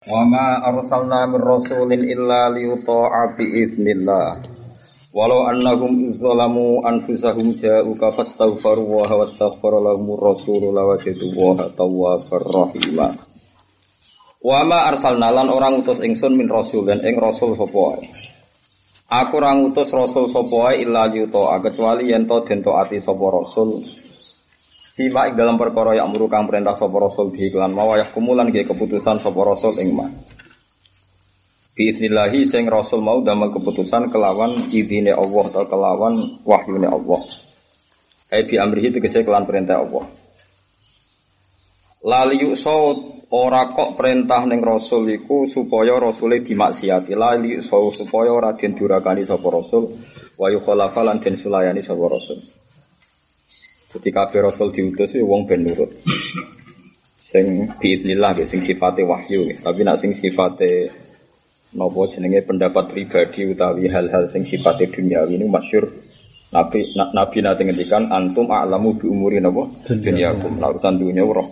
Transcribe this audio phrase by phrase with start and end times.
[0.00, 4.32] Wa ma arsalna min rasulin illa liyuta'a bi idznillah.
[5.12, 13.12] Walau annahum izzalamu anfusahum ja'uka fastaghfaru wa wastaghfara lahum rasul lawajadu wa tawwabar rahima.
[14.40, 18.00] Wa ma arsalna lan orang utus ingsun min rasul dan ing rasul sapa
[19.04, 23.76] Aku orang utus rasul sapa illa liyuta'a kecuali yen to den taati sapa rasul
[25.00, 29.40] Fima ing dalam perkara yang kang perintah sapa rasul iklan mawayah kumulan ge keputusan sapa
[29.48, 30.04] rasul ing ma.
[31.72, 37.16] Biiznillahi sing rasul mau damel keputusan kelawan idine Allah atau kelawan wahyune Allah.
[38.28, 40.04] Ai bi amrihi tegese kelan perintah Allah.
[42.04, 47.16] Lali saut ora kok perintah ning rasul iku supaya rasule dimaksiati.
[47.16, 49.96] Lali saut supaya ora den durakani sapa rasul
[50.36, 52.59] wa yukhalafa lan sulayani sapa rasul.
[53.90, 55.90] Jadi kabeh rasul diutus ya wong ben nurut.
[57.26, 59.50] Sing biidznillah ya sing sifate wahyu.
[59.58, 60.90] Tapi nak sing sifate
[61.74, 65.86] nopo jenenge pendapat pribadi utawi hal-hal sing sifate duniawi ini masyur
[66.50, 70.58] Nabi Nabi nanti ngendikan antum a'lamu bi umuri napa dunyakum.
[70.58, 71.46] Nah, urusan dunia roh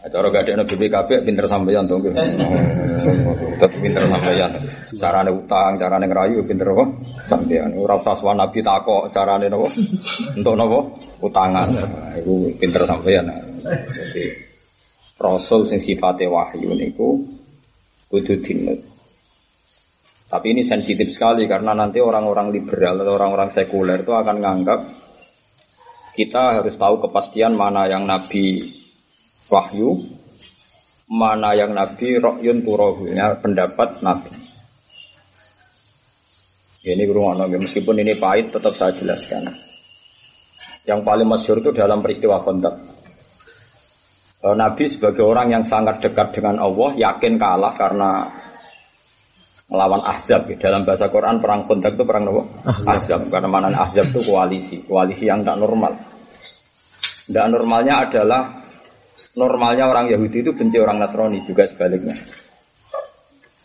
[0.00, 2.00] Cara gak ada BPKB pinter sampeyan dong.
[2.08, 4.56] Tetap pinter sampeyan.
[4.96, 6.84] Carane utang, carane ngerayu pinter apa?
[7.28, 7.76] Sampeyan.
[7.76, 9.68] Ora usah sowan Nabi takok carane napa?
[10.40, 10.80] Untuk napa?
[11.20, 11.68] Utangan.
[12.16, 13.28] Iku pinter sampeyan.
[13.92, 14.24] Jadi
[15.20, 17.20] Rasul sing sifate wahyu niku
[18.08, 18.80] kudu dinut.
[20.32, 24.80] Tapi ini sensitif sekali karena nanti orang-orang liberal atau orang-orang sekuler itu akan menganggap
[26.16, 28.79] kita harus tahu kepastian mana yang Nabi
[29.50, 29.98] wahyu
[31.10, 34.30] mana yang nabi rokyun turohunya pendapat nabi.
[36.80, 39.52] Ini beruang meskipun ini pahit tetap saya jelaskan.
[40.88, 42.80] Yang paling masyur itu dalam peristiwa kontak
[44.40, 48.10] eh, Nabi sebagai orang yang sangat dekat dengan Allah yakin kalah karena
[49.70, 50.50] melawan Ahzab.
[50.56, 52.42] Dalam bahasa Quran perang kontak itu perang apa?
[52.90, 53.28] Ahzab.
[53.28, 54.82] Karena mana Ahzab itu koalisi.
[54.82, 55.94] Koalisi yang tak normal.
[57.28, 58.59] Tidak normalnya adalah
[59.38, 62.16] normalnya orang Yahudi itu benci orang Nasrani juga sebaliknya.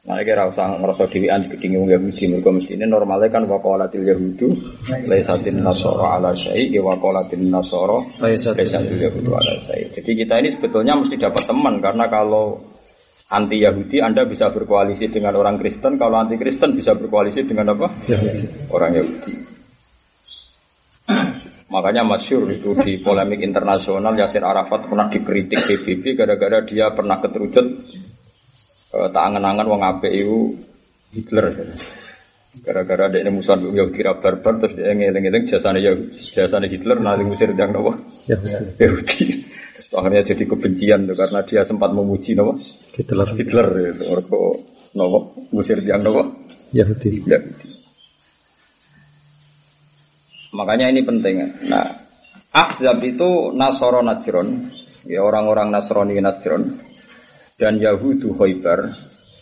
[0.05, 4.53] Nah, kira usah ngerasa dewian di gedingi Yahudi, mereka mesti ini normalnya kan wakolatil Yahudu,
[5.09, 9.89] laisatin nasoro ala syai, wakolatil nasoro, laisatil Yahudu ala syai.
[9.97, 12.61] Jadi kita ini sebetulnya mesti dapat teman, karena kalau
[13.33, 17.89] anti Yahudi Anda bisa berkoalisi dengan orang Kristen, kalau anti Kristen bisa berkoalisi dengan apa?
[18.05, 18.69] Yahudi.
[18.69, 19.54] Orang Yahudi.
[21.65, 27.65] Makanya masyur itu di polemik internasional Yasir Arafat pernah dikritik PBB gara-gara dia pernah keterucut
[28.93, 30.53] uh, tak angen-angen wong ape itu
[31.09, 31.73] Hitler.
[32.61, 35.91] Gara-gara dia musuh Yahudi kira barbar terus dia ngeling-eling jasanya ya
[36.31, 37.97] jasanya Hitler nanti musir yang nawa
[38.79, 39.43] Yahudi.
[39.95, 42.61] Akhirnya jadi kebencian tuh karena dia sempat memuji nawa
[42.93, 43.27] Hitler.
[43.35, 44.27] Hitler itu orang
[44.95, 46.29] nawa musir yang nawa
[46.71, 47.25] Yahudi.
[47.25, 47.74] Yahudi.
[50.55, 51.35] Makanya ini penting.
[51.67, 52.05] Nah,
[52.55, 54.71] Ahzab itu Nasoro Najron,
[55.03, 56.79] ya orang-orang Nasrani Najron,
[57.59, 58.95] dan Yahudu Khaybar,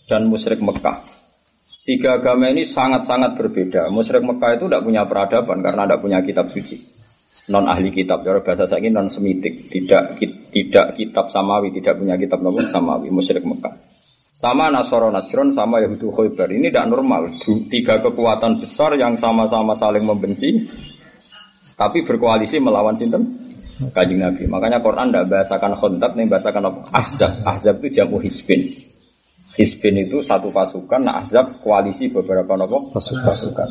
[0.10, 1.06] dan musyrik Mekah.
[1.84, 3.92] Tiga agama ini sangat-sangat berbeda.
[3.94, 6.80] Musyrik Mekah itu tidak punya peradaban karena tidak punya kitab suci.
[7.52, 10.16] Non ahli kitab, cara bahasa saya ini non semitik, tidak
[10.50, 13.84] tidak kitab samawi, tidak punya kitab namun samawi, musyrik Mekah.
[14.34, 16.50] Sama Nasoro Najron, sama Yahudu Khaybar.
[16.50, 17.30] Ini tidak normal.
[17.70, 20.66] Tiga kekuatan besar yang sama-sama saling membenci,
[21.74, 23.44] tapi berkoalisi melawan sinten
[23.92, 24.46] kajing Nabi.
[24.46, 26.80] Makanya Quran tidak bahasakan kontak, nih bahasakan apa?
[26.94, 27.32] Ahzab.
[27.50, 28.70] Ahzab itu jamu hisbin.
[29.54, 33.26] Hisbin itu satu pasukan, nah Ahzab koalisi beberapa nopo pasukan.
[33.26, 33.70] pasukan.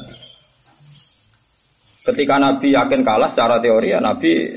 [2.02, 4.50] Ketika Nabi yakin kalah secara teori ya Nabi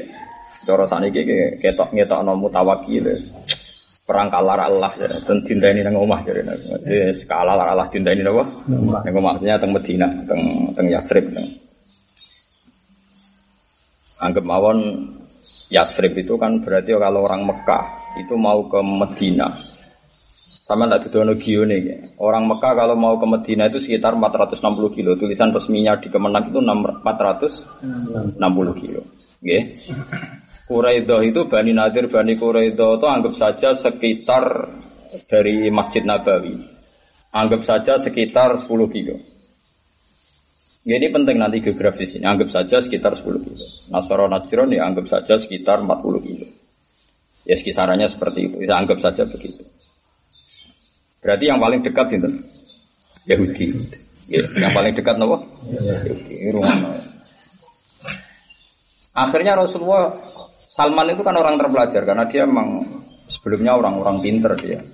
[0.65, 1.21] cara saniki
[1.61, 3.05] ketok ngetok nomu tawakil
[4.05, 7.13] perang kalah Allah ya dan tinta ini nang omah jadi Nabi.
[7.25, 8.45] Kalah Allah tinta ini nopo.
[8.69, 11.25] Nang omah maksudnya teng Medina, teng teng Yasrib.
[14.21, 14.79] Anggap mawon
[15.69, 19.49] Yasrib itu kan berarti kalau orang Mekah itu mau ke Medina.
[20.65, 22.17] Sama tidak didono nih.
[22.17, 25.13] Orang Mekah kalau mau ke Medina itu sekitar 460 kilo.
[25.13, 29.05] Tulisan resminya di Kemenang itu 460 kilo.
[29.45, 29.57] Oke.
[30.65, 34.73] Quraidah itu Bani Nadir, Bani Quraidah itu anggap saja sekitar
[35.29, 36.57] dari Masjid Nabawi.
[37.29, 39.21] Anggap saja sekitar 10 kilo.
[40.85, 42.29] Ya, ini penting nanti geografis ini.
[42.29, 43.65] Anggap saja sekitar 10 kilo.
[43.89, 46.45] Nasoro Najron ya anggap saja sekitar 40 kilo.
[47.41, 48.55] Ya sekisarannya seperti itu.
[48.61, 49.65] Bisa anggap saja begitu.
[51.25, 52.21] Berarti yang paling dekat sih
[53.25, 53.65] Yahudi.
[54.29, 55.41] Ya, yang paling dekat nopo?
[55.73, 56.53] Yahudi.
[59.17, 60.13] Akhirnya Rasulullah
[60.69, 64.85] Salman itu kan orang terpelajar karena dia memang sebelumnya orang-orang pinter dia.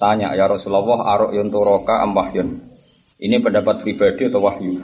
[0.00, 2.69] Tanya ya Rasulullah arok yunturoka amwahyun.
[3.20, 4.80] Ini pendapat pribadi atau wahyu?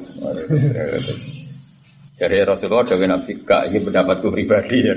[2.21, 4.93] Jadi Rasulullah dari Nabi gak ini pendapatku pribadi ya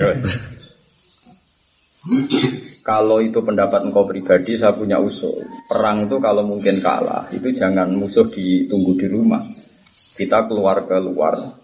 [2.83, 5.45] Kalau itu pendapat engkau pribadi, saya punya usul.
[5.69, 9.45] Perang itu kalau mungkin kalah, itu jangan musuh ditunggu di rumah.
[10.17, 11.59] Kita keluar keluar.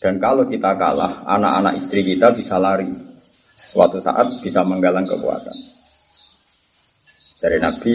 [0.00, 2.90] Dan kalau kita kalah, anak-anak istri kita bisa lari.
[3.54, 5.56] Suatu saat bisa menggalang kekuatan.
[7.38, 7.92] Dari Nabi,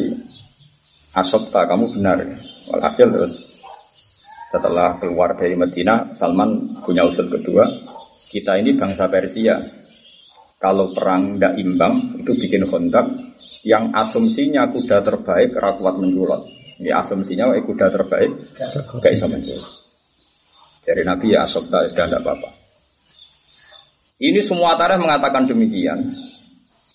[1.15, 2.27] Asobta kamu benar.
[2.69, 3.55] Walhasil terus
[4.55, 7.67] setelah keluar dari Medina, Salman punya usul kedua.
[8.15, 9.59] Kita ini bangsa Persia.
[10.55, 13.03] Kalau perang tidak imbang, itu bikin kontak
[13.67, 16.47] yang asumsinya kuda terbaik rakuat menculot.
[16.79, 18.31] Ini asumsinya kuda terbaik
[19.03, 19.67] gak bisa menculot.
[20.87, 22.49] Dari Nabi ya asobta sudah tidak apa-apa.
[24.23, 26.15] Ini semua tarikh mengatakan demikian.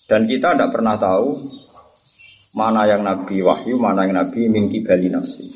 [0.09, 1.37] Dan kita tidak pernah tahu
[2.51, 5.47] mana yang Nabi wahyu, mana yang Nabi mingki bali nafsi.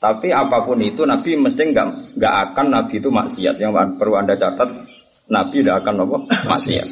[0.00, 3.60] Tapi apa pun itu Nabi mesti nggak nggak akan Nabi itu maksiat.
[3.60, 4.68] Yang perlu anda catat
[5.28, 6.16] Nabi tidak akan apa
[6.56, 6.88] maksiat.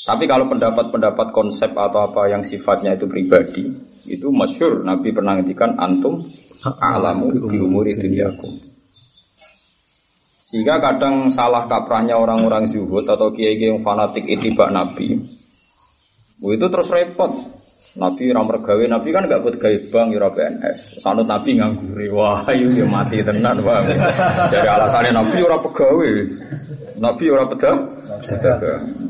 [0.00, 3.70] Tapi kalau pendapat-pendapat konsep atau apa yang sifatnya itu pribadi,
[4.08, 6.18] itu masyur Nabi pernah ngendikan antum
[6.82, 8.70] alamu di umuri duniaku.
[10.50, 15.22] Sehingga kadang salah kaprahnya orang-orang zuhud atau kiai-kiai yang fanatik itibak Nabi,
[16.42, 17.59] itu terus repot.
[17.90, 21.02] Nabi ora mergawe, Nabi kan gak buat gawe bank ora PNS.
[21.02, 21.98] Sanut Nabi nganggur.
[22.14, 23.82] Wah, ayo ya mati tenan, Bang.
[24.46, 26.10] Dari alasannya Nabi ora pegawe.
[27.02, 27.78] Nabi ora pegang.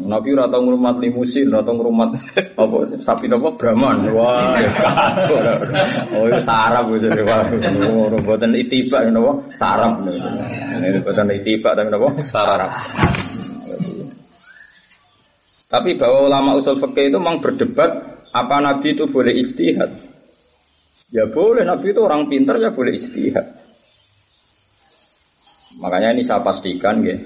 [0.06, 2.08] Nabi ora tau ngrumat limusin, ora tau ngrumat
[2.56, 4.06] apa sapi napa Brahman.
[4.16, 4.70] Wah, ya
[6.16, 7.44] Oh, itu sarap gitu wah.
[8.06, 9.44] Ora boten itibak napa?
[9.60, 10.08] Sarap.
[10.08, 12.08] Ini boten itibak tapi napa?
[12.24, 12.72] Sarap.
[15.70, 19.90] Tapi bahwa ulama usul fikih itu memang berdebat apa Nabi itu boleh istihad?
[21.10, 23.46] Ya boleh, Nabi itu orang pintar ya boleh istihad.
[25.82, 27.18] Makanya ini saya pastikan ya.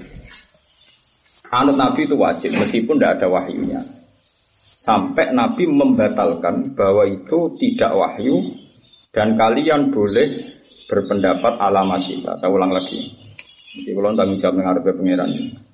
[1.53, 3.81] Anut Nabi itu wajib meskipun tidak ada wahyunya.
[4.65, 8.53] Sampai Nabi membatalkan bahwa itu tidak wahyu
[9.13, 12.37] dan kalian boleh berpendapat ala masyidah.
[12.37, 13.13] Saya ulang lagi.
[13.75, 15.74] Jadi kalau tanggung jawab dengan pengiran ini.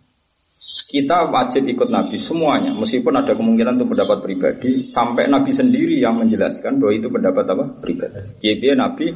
[0.90, 6.18] Kita wajib ikut Nabi semuanya, meskipun ada kemungkinan itu pendapat pribadi, sampai Nabi sendiri yang
[6.18, 8.18] menjelaskan bahwa itu pendapat apa pribadi.
[8.42, 9.06] Jadi Nabi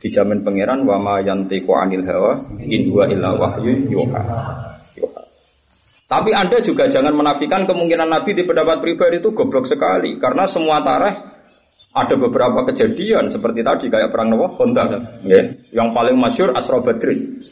[0.00, 4.22] dijamin pangeran wama yantiqu anil hawa in huwa illa wahyu yuha.
[6.08, 10.80] Tapi Anda juga jangan menafikan kemungkinan Nabi di pendapat pribadi itu goblok sekali karena semua
[10.80, 11.12] tareh
[11.92, 14.84] ada beberapa kejadian seperti tadi kayak perang Nawa Honda
[15.28, 15.44] ya.
[15.76, 17.44] Yang paling masyur Asra Badrin.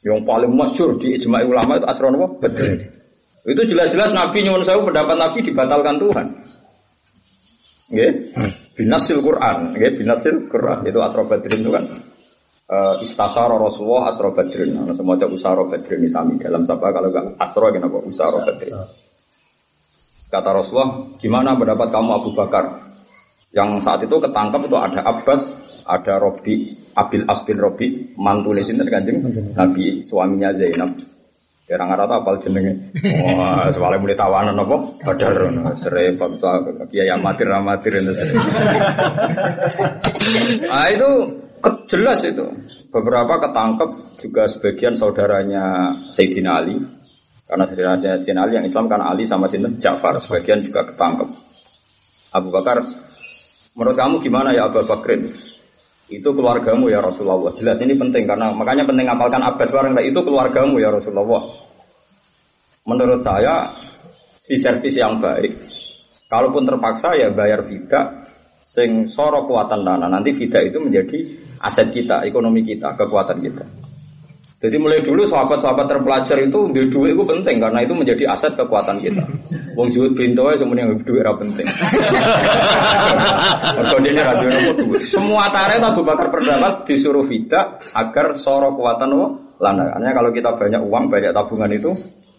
[0.00, 3.01] Yang paling masyur di ijma ulama itu Asra Nawa Badrin.
[3.42, 6.26] Itu jelas-jelas Nabi nyuwun saya pendapat Nabi dibatalkan Tuhan.
[7.92, 8.12] Nggih.
[8.72, 10.86] Binasil Quran, nggih, binasil Quran.
[10.86, 11.84] Itu Asra Badrin itu kan
[12.72, 14.72] uh, istasara Rasulullah Asra Badrin.
[14.96, 18.74] Semua ada Usara Badrin sami dalam siapa kalau enggak Asra kenapa Usara Badrin.
[20.32, 22.64] Kata Rasulullah, gimana pendapat kamu Abu Bakar?
[23.52, 25.44] Yang saat itu ketangkap itu ada Abbas,
[25.84, 29.20] ada Robi, Abil Asbin Robi, mantu sinten kanjeng
[29.52, 30.88] Nabi, suaminya Zainab.
[31.72, 32.92] Kira nggak tahu apal jenenge.
[33.32, 34.76] Wah, soalnya mulai tawanan apa?
[35.08, 35.40] Badar,
[35.80, 36.36] serempet,
[36.92, 38.12] kiai amatir amatir itu.
[40.68, 41.10] Ah itu
[41.88, 42.44] jelas itu.
[42.92, 46.76] Beberapa ketangkep juga sebagian saudaranya Sayyidina Ali.
[47.48, 50.20] Karena Sayyidina Ali yang Islam kan Ali sama Sinten Ja'far.
[50.20, 51.32] Sebagian juga ketangkep.
[52.36, 52.84] Abu Bakar,
[53.80, 55.24] menurut kamu gimana ya Abu Bakrin?
[56.20, 57.54] Itu keluargamu ya Rasulullah.
[57.56, 61.40] Jelas ini penting karena makanya penting apalkan Abbas barang itu keluargamu ya Rasulullah.
[62.84, 63.72] Menurut saya
[64.42, 65.56] si servis yang baik.
[66.26, 68.24] Kalaupun terpaksa ya bayar vida
[68.64, 71.18] sing soro kuatan dana nanti vida itu menjadi
[71.60, 73.64] aset kita, ekonomi kita, kekuatan kita.
[74.62, 79.02] Jadi mulai dulu sahabat-sahabat terpelajar itu di duit itu penting karena itu menjadi aset kekuatan
[79.02, 79.26] kita.
[79.74, 81.66] Wong zuhud pintu aja semuanya yang duit era penting.
[83.82, 89.26] Mergo dene ra duit Semua tarik Abu Bakar berdapat disuruh vida agar soro kekuatan wo
[89.58, 89.98] lana.
[89.98, 91.90] Karena kalau kita banyak uang, banyak tabungan itu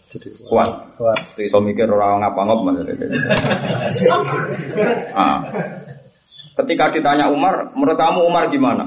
[0.08, 0.96] jadi kuat.
[0.96, 1.20] Kuat.
[1.42, 2.60] Iso mikir orang ngapa ngop
[5.18, 5.42] ah.
[6.54, 8.86] Ketika ditanya Umar, menurut kamu Umar gimana?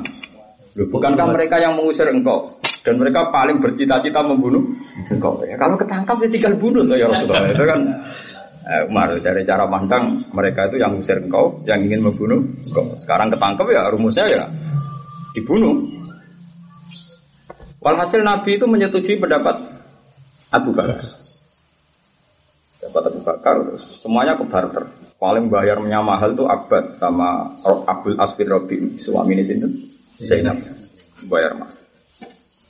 [0.85, 2.45] Bukankah mereka yang mengusir engkau?
[2.85, 4.76] Dan mereka paling bercita-cita membunuh
[5.09, 5.40] engkau.
[5.42, 7.49] Ya, kalau ketangkap ya tinggal bunuh ya Rasulullah.
[7.50, 7.80] Itu kan
[8.68, 12.95] eh, Umar dari cara pandang mereka itu yang mengusir engkau, yang ingin membunuh engkau.
[13.00, 14.45] Sekarang ketangkap ya rumusnya ya
[15.33, 15.80] dibunuh.
[17.80, 19.56] Walhasil Nabi itu menyetujui pendapat
[20.52, 21.00] Abu Bakar.
[22.76, 23.54] Pendapat Abu Bakar
[24.04, 24.85] semuanya ke barter.
[25.16, 30.56] paling bayarnya mahal tuh Abbas sama Abdul Asfir Robi suami ini itu Zainab
[31.28, 31.76] bayar mahal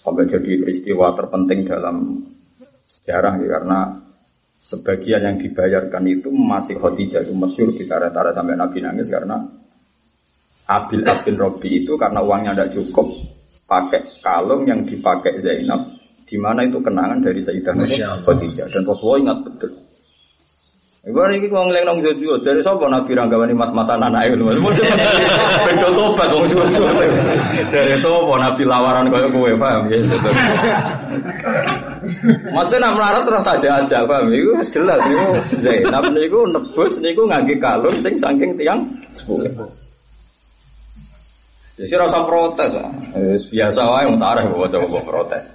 [0.06, 2.22] sampai jadi peristiwa terpenting dalam
[2.86, 3.80] sejarah ya, karena
[4.62, 9.42] sebagian yang dibayarkan itu masih Khadijah itu masyur ditara-tara sampai Nabi nangis karena
[10.66, 13.06] Abil Abin Robi itu karena uangnya tidak cukup
[13.70, 15.94] pakai kalung yang dipakai Zainab
[16.26, 17.74] di mana itu kenangan dari Sayyidah
[18.26, 18.66] Khadijah.
[18.66, 19.85] Dan Rasulullah ingat betul
[21.06, 24.58] Ibu ini kau ngeleng nong jojo dari sopo nabi ranggawani mas masan anak itu mas.
[25.70, 26.82] Bedo tobat wong jojo.
[27.70, 30.02] Dari sopo nabi lawaran kau kue paham ya.
[32.50, 34.34] Maksudnya nak melarat terus saja aja paham.
[34.34, 35.26] Iku jelas niku
[35.62, 38.82] Zainab niku nebus niku ngangge kalung sing saking tiang
[39.14, 39.70] sepuluh.
[41.78, 42.72] Jadi rasa protes,
[43.54, 45.54] biasa wae mutareh bawa coba protes.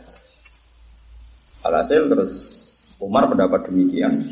[1.67, 2.34] Alhasil terus
[3.03, 4.31] Umar pendapat demikian.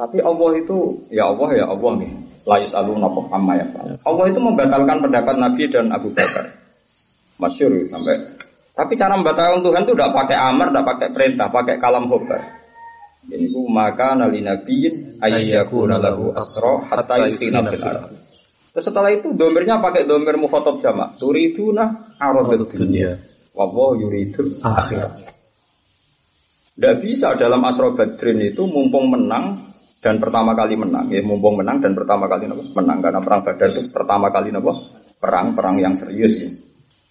[0.00, 0.78] Tapi Allah itu,
[1.12, 2.12] ya Allah ya Allah nih.
[2.48, 3.68] Lais alu napoh amma ya
[4.08, 6.56] Allah itu membatalkan pendapat Nabi dan Abu Bakar.
[7.36, 8.16] Masyur sampai.
[8.72, 12.40] Tapi cara membatalkan Tuhan itu tidak pakai amar, tidak pakai perintah, pakai kalam hobar.
[13.28, 17.84] Ini ku maka nali nabiyin ayyakuna lahu asro hatta yutina fil
[18.72, 21.20] Terus setelah itu domirnya pakai domir mukhotob jamak.
[21.20, 23.20] Turiduna arodat dunia.
[23.52, 25.28] Wawo yuridul akhirat.
[26.72, 29.69] Tidak bisa dalam asro badrin itu mumpung menang
[30.00, 33.68] dan pertama kali menang ya mumpung menang dan pertama kali nopo menang karena perang Badar
[33.68, 34.72] itu pertama kali nopo
[35.20, 36.50] perang perang yang serius ya.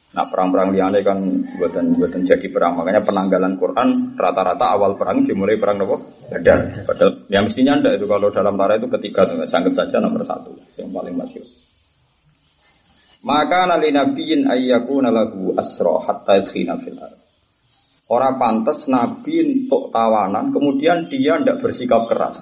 [0.10, 5.62] Nah perang-perang liane kan buatan buatan jadi perang makanya penanggalan Quran rata-rata awal perang dimulai
[5.62, 6.82] perang nopo Badar.
[6.82, 10.90] Padahal ya mestinya anda itu kalau dalam tara itu ketiga sangat saja nomor satu yang
[10.90, 11.46] paling masyur.
[13.22, 16.74] Maka nali nabiin ayyaku nalagu asro hatta fil
[18.10, 22.42] Orang pantas nabi untuk tawanan, kemudian dia tidak bersikap keras.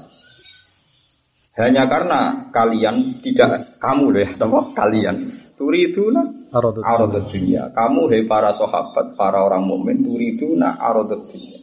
[1.57, 6.21] Hanya karena kalian tidak kamu deh, apa kalian turiduna
[6.53, 7.73] arodat dunia.
[7.73, 11.59] Kamu hei para sahabat, para orang mukmin turiduna arodat dunia.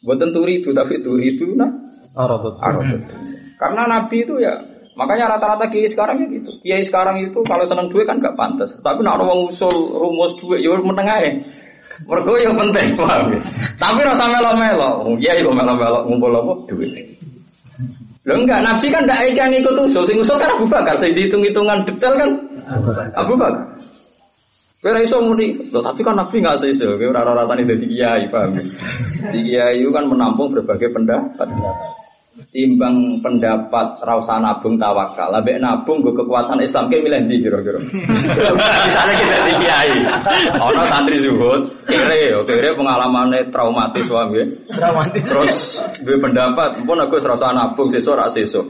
[0.00, 1.68] Bukan turidu tapi turiduna
[2.16, 2.98] arodat dunia.
[3.60, 4.56] Karena Nabi itu ya
[4.96, 6.56] Makanya rata-rata kiai sekarang ya gitu.
[6.64, 8.80] Kiai sekarang itu kalau seneng duit kan gak pantas.
[8.80, 11.30] Tapi nak orang usul rumus duit ya meneng aja.
[12.08, 13.40] Mergo yang penting, paham ya?
[13.76, 15.16] Tapi rasa melo-melo.
[15.20, 16.52] Iya, itu melo-melo ngumpul apa?
[16.72, 16.92] Duit.
[18.26, 21.86] Lo enggak, Nabi kan enggak ikan ikut usul, sing usul kan Abu Bakar, saya dihitung-hitungan
[21.86, 22.30] detail kan
[23.14, 23.78] Abu Bakar.
[24.82, 28.24] Kira iso muni, loh tapi kan Nabi nggak sih iso, kira rata-rata nih dari kiai
[28.30, 28.58] paham?
[29.30, 31.46] Di kiai itu kan menampung berbagai pendapat
[32.52, 35.32] timbang pendapat rasa nabung tawakal.
[35.32, 37.78] Lebih nabung gue kekuatan Islam kayak milih di kira-kira?
[37.80, 39.92] Misalnya kita di kiai?
[40.60, 45.24] Ono santri zuhud kere kere pengalamannya traumatis suami traumatis.
[45.24, 45.56] Terus
[46.04, 48.66] gue pendapat pun aku rasa nabung sesuk rak sesuk.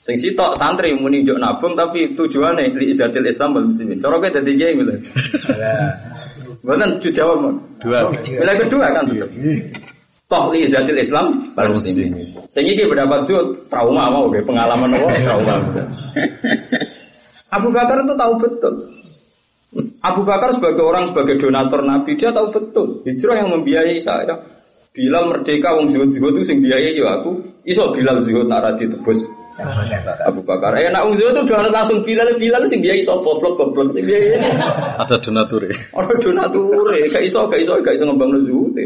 [0.00, 4.28] Sing sitok santri muni njuk nabung tapi tujuannya li izatil Islam wal muslimin cara kowe
[4.32, 4.96] dadi kiai milih?
[6.60, 8.08] Bukan jawab dua.
[8.12, 9.04] Milih kedua kan.
[10.30, 12.38] Toh li zatil Islam wal muslimin.
[12.54, 15.54] Sing iki pendapat itu trauma mau ge pengalaman apa trauma.
[17.50, 18.74] Abu Bakar itu tahu betul.
[19.98, 24.38] Abu Bakar sebagai orang sebagai donatur Nabi dia tahu betul hijrah yang membiayai saya.
[24.94, 27.30] Bilal merdeka wong zuhud zuhud itu sing biayai yo aku.
[27.66, 29.26] Iso Bilal zuhud nak ra ditebus.
[30.30, 30.78] Abu Bakar.
[30.78, 34.06] Eh nak wong zuhud itu udah langsung Bilal Bilal sing biayai sapa goblok goblok sing
[34.06, 34.46] biayai.
[34.94, 35.66] Ada donatur.
[35.90, 36.86] Ada donatur.
[37.10, 38.78] Gak iso gak iso gak iso ngembang zuhud.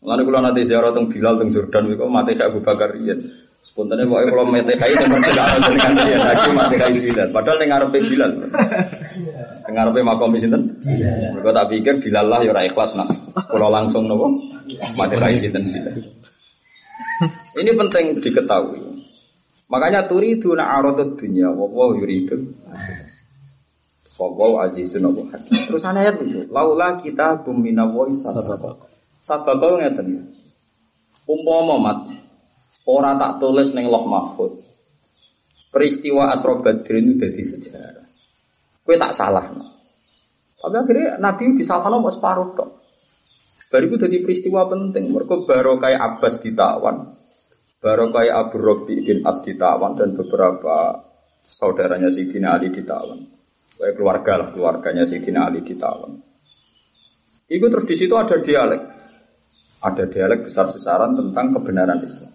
[0.00, 2.96] Lalu kalau nanti ziarah tentang Bilal tentang Jordan, itu mati kayak Abu Bakar.
[3.60, 7.28] Spontannya pokoknya kalau mati kayak itu mesti tidak ada dengan dia lagi mati kayak Bilal.
[7.28, 8.32] Padahal yang ngarepe Bilal,
[9.68, 10.48] yang ngarepe makom itu.
[11.36, 13.12] Mereka tak pikir Bilal lah ya ikhlas nak.
[13.36, 14.32] Kalau langsung nopo
[14.96, 15.96] mati kayak itu Bilal.
[17.60, 18.80] Ini penting diketahui.
[19.68, 22.56] Makanya turidu na arodat dunia, wawaw yuridu.
[24.16, 25.68] Wawaw azizun wawaw hakim.
[25.68, 28.24] Terus ayat itu, laulah kita bumina wais
[29.20, 29.56] sababak.
[29.56, 30.06] Sabab ngeten.
[31.30, 31.98] Umpama mat
[32.88, 34.66] ora tak tulis ning Loh Mahfud.
[35.70, 38.06] Peristiwa Asra Badrin itu jadi sejarah.
[38.82, 39.54] Kue tak salah.
[40.58, 42.72] Tapi akhirnya Nabi disalahkan mau separuh dong.
[43.70, 45.14] Bariku jadi peristiwa penting.
[45.14, 47.14] Mereka baru kayak Abbas ditawan,
[47.78, 51.06] baru kayak Abu Robi bin As ditawan dan beberapa
[51.46, 53.30] saudaranya Sidina Ali ditawan.
[53.78, 56.18] Kayak keluarga lah keluarganya Sidina Ali ditawan.
[57.46, 58.99] Itu terus di situ ada dialek
[59.80, 62.32] ada dialek besar-besaran tentang kebenaran Islam.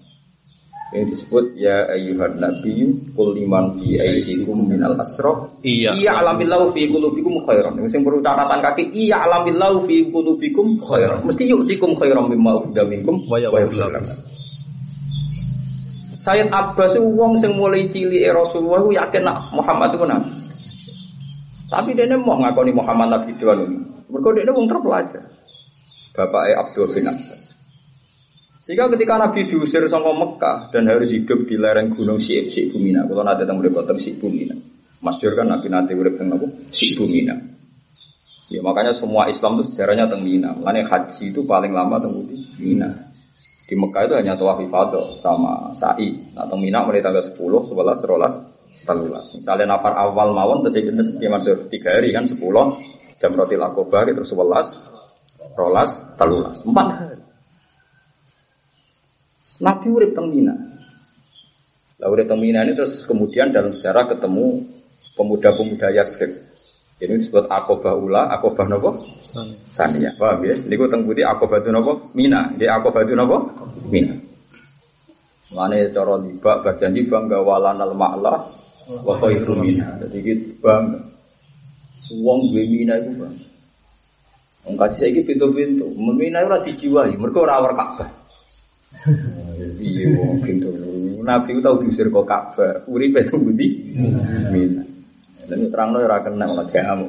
[0.93, 2.87] Yang disebut ya ayyuhan nabi
[3.17, 7.73] kul liman fi aidikum minal asra iya iya alamillahu fi qulubikum khairan.
[7.89, 11.25] Sing perlu catatan kaki iya alamillahu fi qulubikum khairan.
[11.25, 13.37] Mesti yu'tikum khairan mimma ukhidha minkum wa
[16.25, 20.33] Sayyid Abbas itu wong sing mulai cilik Rasulullah itu yakin nak Muhammad itu nabi.
[21.69, 23.77] Tapi dia mau ngakoni Muhammad nabi doang ini.
[24.09, 25.21] Mereka dia wong terpelajar.
[26.15, 27.41] Bapaknya Abdul bin Abbas.
[28.63, 33.05] Sehingga ketika Nabi diusir sama Mekah dan harus hidup di lereng gunung Syi'ib, Syi'ib Bumina.
[33.05, 34.55] Kalau nanti tentang mereka tentang Bumina.
[35.05, 36.47] Masyur kan Nabi nanti urip tentang apa?
[36.73, 37.35] Syi'ib Bumina.
[38.49, 40.49] Ya makanya semua Islam itu sejarahnya tentang Mina.
[40.53, 42.25] Makanya haji itu paling lama tentang
[42.61, 42.89] Mina.
[43.65, 46.13] Di Mekah itu hanya tawaf ifadah sama sa'i.
[46.37, 48.55] Nah, tentang Mina mulai tanggal 10, 11, 12,
[48.85, 49.25] telulas.
[49.33, 50.77] Misalnya nafar awal mawon terus
[51.17, 52.37] ya maksud tiga hari kan 10
[53.17, 54.94] jam roti lakobar itu 11,
[55.53, 57.17] rolas, telulas, empat hari.
[59.61, 60.55] Nabi urip teng Mina.
[62.01, 64.67] Lah urip teng Mina ini terus kemudian dalam sejarah ketemu
[65.15, 66.31] pemuda-pemuda Yasrib.
[66.95, 68.95] Ini disebut akobah ula, akobah nopo?
[69.75, 70.15] Sania.
[70.15, 70.55] Paham ya?
[70.55, 72.15] Ini gue tengkuti akobah itu nopo?
[72.15, 72.55] Mina.
[72.55, 73.51] Dia akobah itu nopo?
[73.91, 74.15] Mina.
[75.51, 78.35] Mana cara liba bagian di bangga walan al ma'la
[79.07, 79.99] wa khairu mina.
[80.03, 80.99] Jadi gitu bangga.
[82.15, 83.35] Wong gue mina itu bang.
[84.65, 85.85] Wong kaji saya pintu-pintu.
[85.93, 88.09] Mina itu rati jiwa, mereka rawar Ka'bah.
[89.77, 90.73] Iya, wong pintu.
[91.21, 92.81] Nabi itu tahu diusir kok Ka'bah.
[92.89, 93.67] Uripe itu budi.
[94.49, 94.81] Mina.
[95.45, 97.07] Dan terang lo ora kena malah kamu.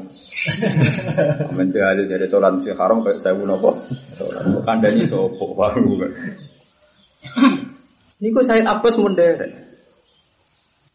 [1.48, 3.88] Amin tuh ada dari sholat si haram kayak saya bunuh kok.
[4.20, 6.04] Sholat kandani sopo baru.
[8.20, 9.52] Ini kok Said Abbas menderek.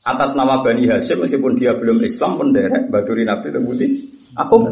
[0.01, 3.88] Atas nama Bani Hashim meskipun dia belum Islam menderek Baduri Nabi terbukti.
[4.38, 4.70] Aku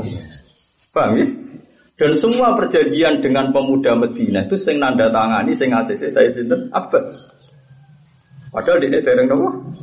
[0.93, 1.25] paham ya?
[1.99, 7.35] Dan semua perjanjian dengan pemuda Medina itu sing nanda tangani sing ACC saya cinta Abbas.
[8.55, 9.75] Padahal dia dereng nopo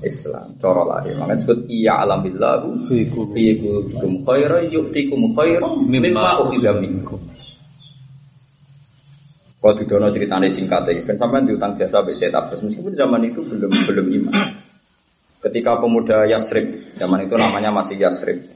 [0.00, 0.56] Islam.
[0.56, 1.20] Cara lahir.
[1.20, 7.20] Makanya disebut iya alamillahu fi qulubikum khaira yu'tikum khaira mimma ukhidha minkum.
[9.60, 13.68] Kalau didono ceritanya singkat ya, kan sampai diutang jasa BC Abbas meskipun zaman itu belum
[13.68, 14.56] belum iman.
[15.44, 18.48] Ketika pemuda Yasrib, zaman itu namanya masih Yasrib,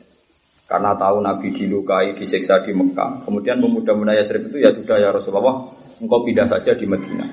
[0.64, 3.28] karena tahu Nabi dilukai, disiksa di Mekah.
[3.28, 5.68] Kemudian pemuda-pemuda Yasrib itu ya sudah ya Rasulullah,
[6.00, 7.28] engkau pindah saja di Medina.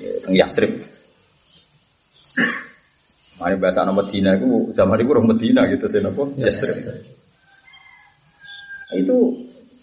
[0.00, 0.72] Ya, Yasrib.
[3.36, 6.96] Mari bahasa nama Medina itu zaman itu orang Medina gitu sih nopo Yasrib.
[8.96, 9.36] Itu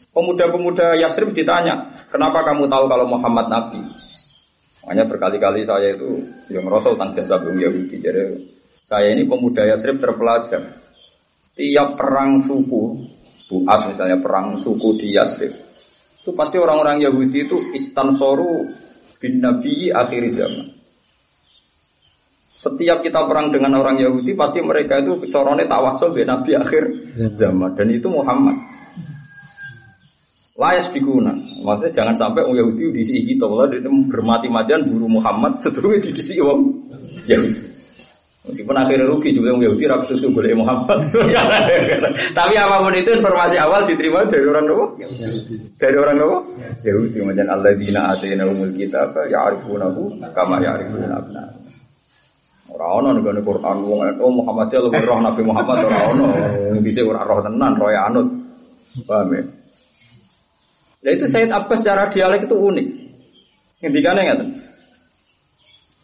[0.10, 3.82] pemuda-pemuda Yasrib ditanya, kenapa kamu tahu kalau Muhammad Nabi?
[4.84, 8.04] Makanya berkali-kali saya itu yang ngerasa utang jasa belum Yahudi.
[8.04, 8.24] Jadi
[8.84, 10.83] saya ini pemuda Yasrib terpelajar.
[11.54, 13.14] Tiap perang suku,
[13.54, 15.54] Buas misalnya perang suku di Yasrib,
[16.24, 18.66] itu pasti orang-orang Yahudi itu istansoru
[19.22, 20.74] bin Nabi akhir zaman.
[22.58, 26.84] Setiap kita perang dengan orang Yahudi, pasti mereka itu corone tawasul bin Nabi akhir
[27.36, 27.76] zaman.
[27.76, 28.56] Dan itu Muhammad.
[30.56, 31.36] Layas bikuna.
[31.36, 33.46] Maksudnya jangan sampai orang Yahudi diisi kita.
[33.46, 36.88] Kalau dia bermati-matian buru Muhammad, seterusnya diisi orang
[37.28, 37.73] Yahudi.
[38.44, 41.00] Meskipun akhirnya rugi juga yang Yahudi rakyat susu boleh Muhammad.
[42.38, 44.86] Tapi apa pun itu informasi awal diterima dari orang apa?
[45.80, 46.38] Dari orang apa?
[46.84, 47.24] Yahudi.
[47.24, 49.16] Macam Allah dina asina umul kita?
[49.32, 51.44] Ya arifunahu kama ya arifuna abna.
[52.68, 56.26] Orang ono nih Quran wong itu Muhammad ya lebih roh Nabi Muhammad orang ono
[56.84, 58.28] bisa orang roh tenan roh anut.
[59.08, 59.44] Paham ya?
[61.04, 62.88] Nah itu Said Abbas secara dialek itu unik.
[63.88, 64.40] Intikannya nggak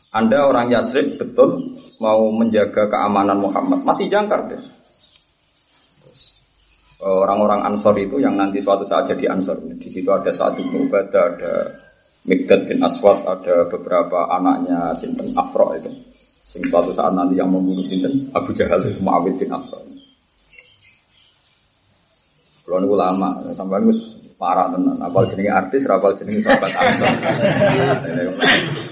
[0.10, 4.62] Anda orang Yasrib betul mau menjaga keamanan Muhammad masih jangkar deh.
[7.00, 9.62] Orang-orang Ansor itu yang nanti suatu saat jadi Ansor.
[9.80, 11.54] Di situ ada satu Ubadah, ada
[12.28, 15.88] Mikdad bin Aswad, ada beberapa anaknya Sinten Afro itu.
[16.44, 19.80] Sing suatu saat nanti yang membunuh Sinten Abu Jahal itu Muawid bin Afro.
[22.66, 23.96] Kalau nunggu lama, sampai nunggu
[24.36, 25.00] parah tenan.
[25.00, 27.14] Apal jenenge artis, rapal jenenge sahabat Ansor.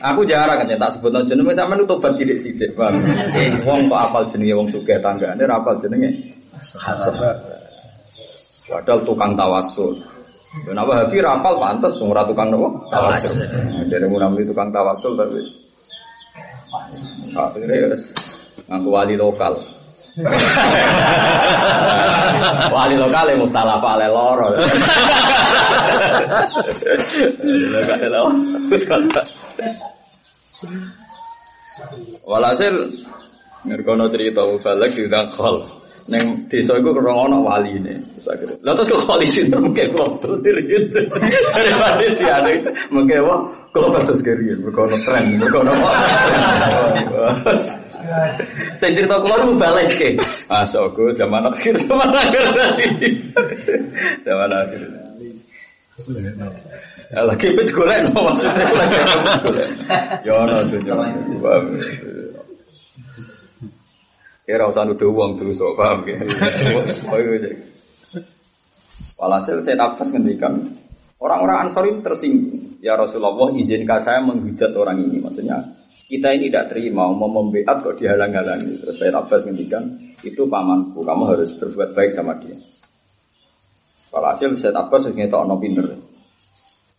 [0.00, 2.94] aku jarang kan tak sebut jenenge sampean tobat sithik-sithik, Bang.
[3.36, 6.10] Eh wong kok apal jenenge wong sugih tanggane ra apal jenenge.
[8.70, 9.98] Padahal tukang tawasul.
[10.66, 12.90] Ya napa habi rapal pantes ora tukang nopo?
[12.90, 13.38] Tawasul.
[13.86, 15.40] Jadi mun namanya tukang tawasul tapi
[17.34, 17.96] akhirnya
[18.70, 19.54] ngaku wali lokal.
[22.74, 24.50] wali lokal yang mustalah ale loro.
[32.24, 32.74] Walhasil
[33.64, 35.64] ngerkono cerita balik di kol.
[36.10, 37.94] Neng desa iku kurang ana wali ini.
[38.66, 40.90] Lah terus kok wali sing mungkin kok dirit.
[40.90, 42.50] Dari wali ada
[42.90, 45.72] mungkin wah kok terus kiri mergo ono tren, mergo ono.
[48.80, 50.18] Saya cerita kula lu balik ke.
[50.50, 53.08] Masuk zaman akhir zaman akhir tadi.
[54.26, 54.82] Zaman akhir.
[57.10, 58.98] Ya, lagi bet golek no maksudnya lagi
[59.42, 59.68] golek.
[60.22, 60.94] Ya ono dunya.
[64.46, 66.22] Kira usah nuduh uang terus kok paham ya.
[69.18, 70.70] Walhasil saya nafas ngendikan
[71.18, 72.78] orang-orang Ansor itu tersinggung.
[72.78, 75.18] Ya Rasulullah izinkan saya menghujat orang ini.
[75.18, 75.66] Maksudnya
[76.06, 78.86] kita ini tidak terima mau membeat kok dihalang-halangi.
[78.86, 81.02] Terus saya nafas ngendikan itu pamanku.
[81.02, 82.54] Kamu harus berbuat baik sama dia.
[84.14, 86.09] Walhasil saya nafas ngendikan ono pinter.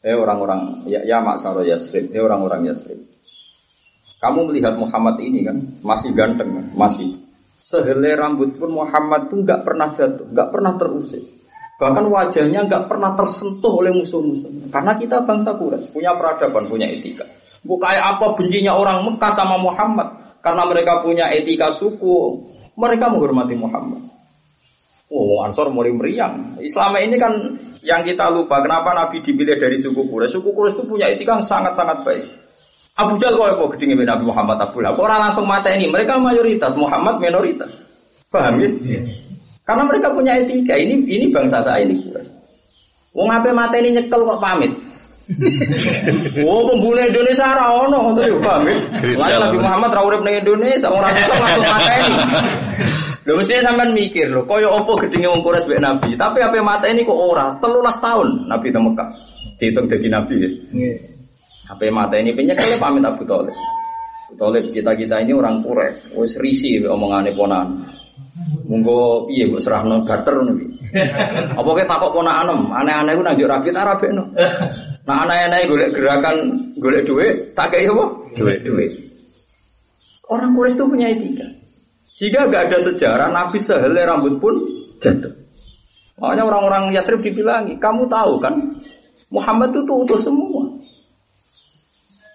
[0.01, 3.05] Eh orang-orang ya, ya maksaro Yasrib, eh orang-orang Yasrib.
[4.17, 6.65] Kamu melihat Muhammad ini kan masih ganteng kan?
[6.77, 7.21] masih
[7.61, 11.21] Sehelai rambut pun Muhammad tuh nggak pernah jatuh, nggak pernah terusik.
[11.77, 14.69] Bahkan wajahnya nggak pernah tersentuh oleh musuh-musuh.
[14.73, 17.25] Karena kita bangsa Quraisy punya peradaban, punya etika.
[17.61, 20.37] Kayak apa bencinya orang Mekah sama Muhammad.
[20.41, 22.41] Karena mereka punya etika suku,
[22.73, 24.09] mereka menghormati Muhammad.
[25.11, 26.55] Oh, Ansor mulai meriang.
[26.63, 27.35] Islam ini kan
[27.83, 28.63] yang kita lupa.
[28.63, 30.39] Kenapa Nabi dipilih dari suku Quraisy?
[30.39, 32.25] Suku Quraisy itu punya etika yang sangat-sangat baik.
[32.95, 35.91] Abu Jahal kalau mau gedingi Nabi Muhammad Abu Lahab, orang langsung mata ini.
[35.91, 37.75] Mereka mayoritas, Muhammad minoritas.
[38.31, 38.71] Paham ya?
[38.87, 39.11] Yes.
[39.67, 40.79] Karena mereka punya etika.
[40.79, 42.07] Ini ini bangsa saya ini.
[43.11, 44.71] Wong ape mata ini nyekel kok pamit.
[46.49, 49.37] oh pembunuh Indonesia ora ono ngono yo paham ya.
[49.37, 52.15] Nabi Muhammad ra urip ning Indonesia, orang iso langsung mateni.
[53.21, 57.05] Lho mesti sampean mikir lho, kaya apa gedenge wong Quraisy Nabi, tapi apa mata ini
[57.05, 57.53] kok ora?
[57.61, 59.09] 13 tahun Nabi di Mekah.
[59.61, 60.49] Dihitung dadi nabi ya.
[61.69, 63.53] Apa mata ini kalau pamit Abu Talib.
[64.25, 67.85] Abu Talib kita kita ini orang Quraisy, wes risi omongannya ponan.
[68.65, 70.67] Monggo piye mbok serahno barter ngono iki.
[71.61, 74.33] Apa ke takok ponakan aneh-aneh ku nang rapi tak no.
[75.01, 76.35] Nah aneh-aneh golek gerakan
[76.77, 78.05] golek duit, tak kayak apa?
[78.37, 78.91] Duit, duit.
[80.29, 81.47] Orang Quraisy itu punya etika.
[82.21, 84.53] Jika gak ada sejarah Nabi sehelai rambut pun
[85.01, 85.33] jatuh.
[86.21, 88.77] Makanya orang-orang Yasrib dibilangi, kamu tahu kan
[89.33, 90.69] Muhammad itu tuh utuh semua.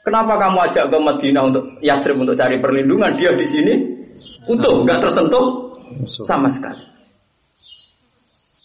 [0.03, 3.15] Kenapa kamu ajak ke Madinah untuk Yasrib untuk cari perlindungan?
[3.15, 3.75] Dia di sini
[4.51, 5.71] utuh, nggak tersentuh
[6.07, 6.83] sama sekali.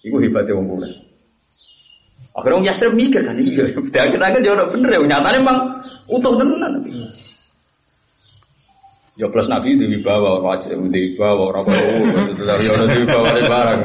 [0.10, 1.11] Ibu hebatnya wong.
[2.32, 3.76] Akhirnya wong Yasrib mikir kan iya.
[4.08, 5.00] Akhirnya dia udah bener ya.
[5.04, 5.58] Nyatanya emang
[6.08, 6.74] utuh tenan.
[9.20, 11.68] Ya plus Nabi itu dibawa wajib dibawa orang
[12.32, 13.80] itu dari orang dibawa dari barang.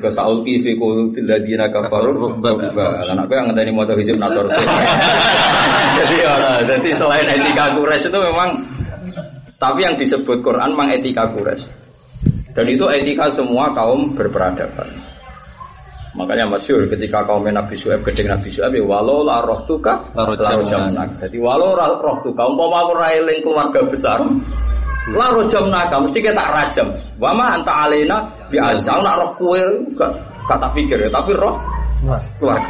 [0.00, 4.48] Ke Saul kifi kulubil ladina kafarur Karena aku yang ngenteni motor hizib nasor
[6.00, 8.56] Jadi ya, jadi selain etika kures itu memang
[9.60, 11.68] tapi yang disebut Quran memang etika kures.
[12.56, 14.88] Dan itu etika semua kaum berperadaban.
[16.10, 20.26] Makanya masyur ketika kaum Nabi Su'aib gedeng Nabi Su'aib ya walau la roh tuka la
[21.22, 24.18] Jadi walau roh tuka umpama aku railing keluarga besar
[25.08, 26.92] La rojam naga, mesti kita rajam.
[27.16, 29.62] Wama anta alena bi azal nak roh kue
[30.44, 31.56] kata pikir ya, tapi roh
[32.36, 32.68] keluarga.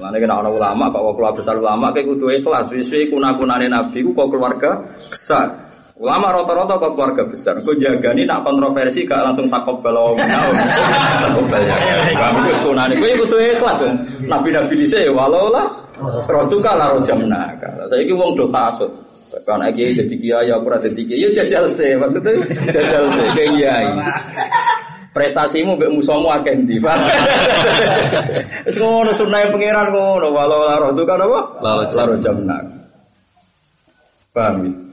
[0.00, 2.66] Mana kena orang ulama, kok keluarga besar ulama kayak kudu ikhlas.
[2.74, 4.70] Wiswi kuna kunane nabi, kok keluarga
[5.06, 5.69] besar.
[6.00, 7.60] Ulama rata-rata kok keluarga besar.
[7.60, 10.48] Kau jaga nih nak kontroversi gak langsung takut kalau menau.
[11.28, 11.76] Takut ya.
[12.16, 12.94] Kamu itu sekunani.
[12.96, 13.94] Kau ikut ikhlas kan.
[14.24, 15.68] Nabi-nabi di sini walau lah.
[16.00, 17.84] Roh tuh kalah roh jam naga.
[17.92, 18.88] Saya ini wong do tasut.
[19.44, 22.32] Kan lagi jadi kiai aku rada jadi kiai, ya jajal sih maksudnya
[22.72, 23.04] jajal
[23.36, 23.86] kayak kiai.
[25.12, 26.98] Prestasimu mbek musuhmu akeh ndi, Pak.
[28.66, 30.70] Wis ngono sunah pangeran ngono, walau
[31.04, 31.40] kan apa?
[31.62, 32.62] Laro jamnak.
[34.30, 34.89] Paham ya?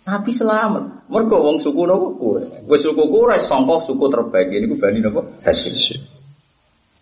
[0.00, 1.12] Nabi selamat.
[1.12, 2.40] Mergo wong suku napa kowe.
[2.64, 4.48] Wis suku kowe sangka suku terbaik.
[4.48, 5.20] Ini ku bani napa?
[5.44, 6.20] Hasyim.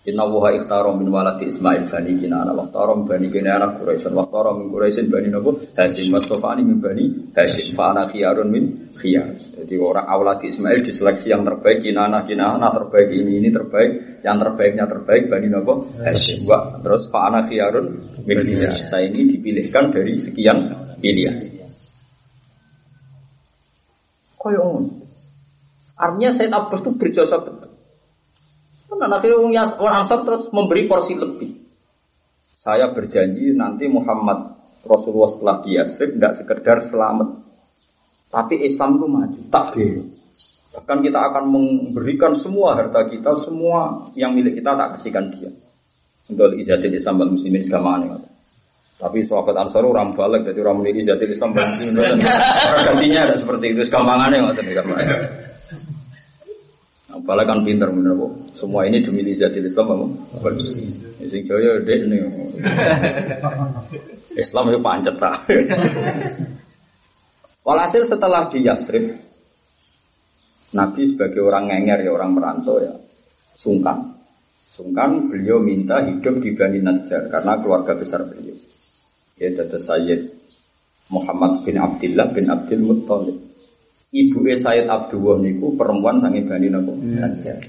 [0.08, 2.56] Inna wuha ikhtaro min waladi Ismail bani kinana.
[2.56, 7.76] Waktaro min bani kinana Quraisyan Waktaro min Quraisyan bani Nabu Hasim Mastofani min bani Hasim
[7.76, 9.36] Fa'ana khiyarun min khiyar.
[9.36, 14.84] Jadi orang awladi Ismail diseleksi yang terbaik Kinana kinana terbaik ini ini terbaik Yang terbaiknya
[14.88, 17.86] terbaik bani Nabu Hasim Wa Terus fa'ana khiyarun
[18.24, 18.72] min khiyar.
[18.72, 20.72] Saya ini dipilihkan dari sekian
[21.04, 21.57] pilihan
[24.38, 25.04] Koyong
[25.98, 27.68] Artinya Said Abbas itu berjasa betul
[28.98, 31.54] Nah, akhirnya orang Ansar terus memberi porsi lebih.
[32.58, 37.38] Saya berjanji nanti Muhammad Rasulullah setelah di Yasrib tidak sekedar selamat,
[38.34, 40.02] tapi Islam itu maju, takbir.
[40.74, 45.50] Bahkan kita akan memberikan semua harta kita, semua yang milik kita tak kasihkan dia.
[46.28, 48.20] Untuk izatil Islam dan muslimin segamanya.
[48.98, 52.18] Tapi sahabat Ansar orang balik, jadi orang milik izatil Islam muslimin.
[52.82, 54.58] Gantinya ada seperti itu, segampangannya nggak
[57.08, 58.32] Apalagi kan pinter bener kok.
[58.58, 60.50] Semua ini demi lizatil Islam apa?
[61.24, 62.20] Sing jaya dek nih.
[64.34, 65.46] Islam itu pancet tak.
[67.62, 69.14] Walhasil setelah di Yasrib,
[70.74, 72.92] Nabi sebagai orang ngenger ya orang merantau ya
[73.54, 74.18] sungkan.
[74.68, 78.54] Sungkan beliau minta hidup di Bani Najjar karena keluarga besar beliau.
[79.38, 80.34] Ya data Sayyid
[81.14, 83.38] Muhammad bin Abdullah bin Abdul Muttalib.
[84.10, 87.60] Ibu Sayyid Abdullah niku perempuan sange Bani Najjar.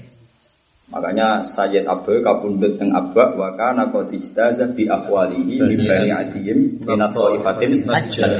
[0.90, 6.82] Makanya Sayyid Abdul kabundut teng Abba wa kana qad ijtaza bi aqwalihi li Bani Adiyim
[6.82, 8.30] min Thaifatin Najjar.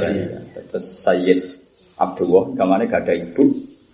[0.50, 1.40] Terus Sayyid
[1.94, 3.46] Abdullah gamane gak ada ibu,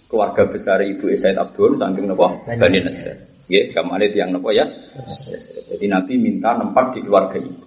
[0.09, 3.16] keluarga besar ibu Sayyid Abdul saking napa Bani Najjar.
[3.46, 4.81] Nggih, gamane tiyang napa Yas?
[5.68, 7.65] Jadi Nabi minta nempat di keluarga ibu.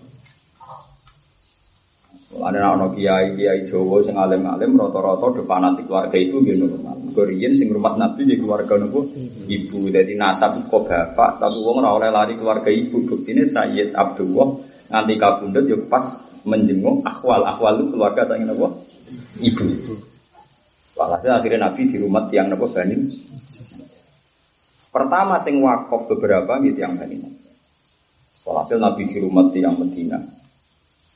[2.29, 7.01] Ada anak kiai kiai Jawa sing alim alim rata-rata depan nanti keluarga itu gitu normal.
[7.17, 9.09] Korean sing rumah Nabi di keluarga nopo
[9.49, 9.89] ibu.
[9.89, 13.01] Jadi nasab kok bapak tapi wong ora oleh lari keluarga ibu.
[13.09, 14.61] Buktine Sayyid Abdullah
[14.93, 16.05] nganti kabundut yo pas
[16.45, 18.85] menjenguk itu keluarga saya nopo
[19.41, 19.65] ibu.
[20.93, 22.93] Walhasil akhirnya Nabi di rumah tiang nopo Bani.
[24.93, 27.25] Pertama sing wakaf beberapa gitu yang Bani.
[28.45, 30.38] Walhasil Nabi di rumah tiang Medina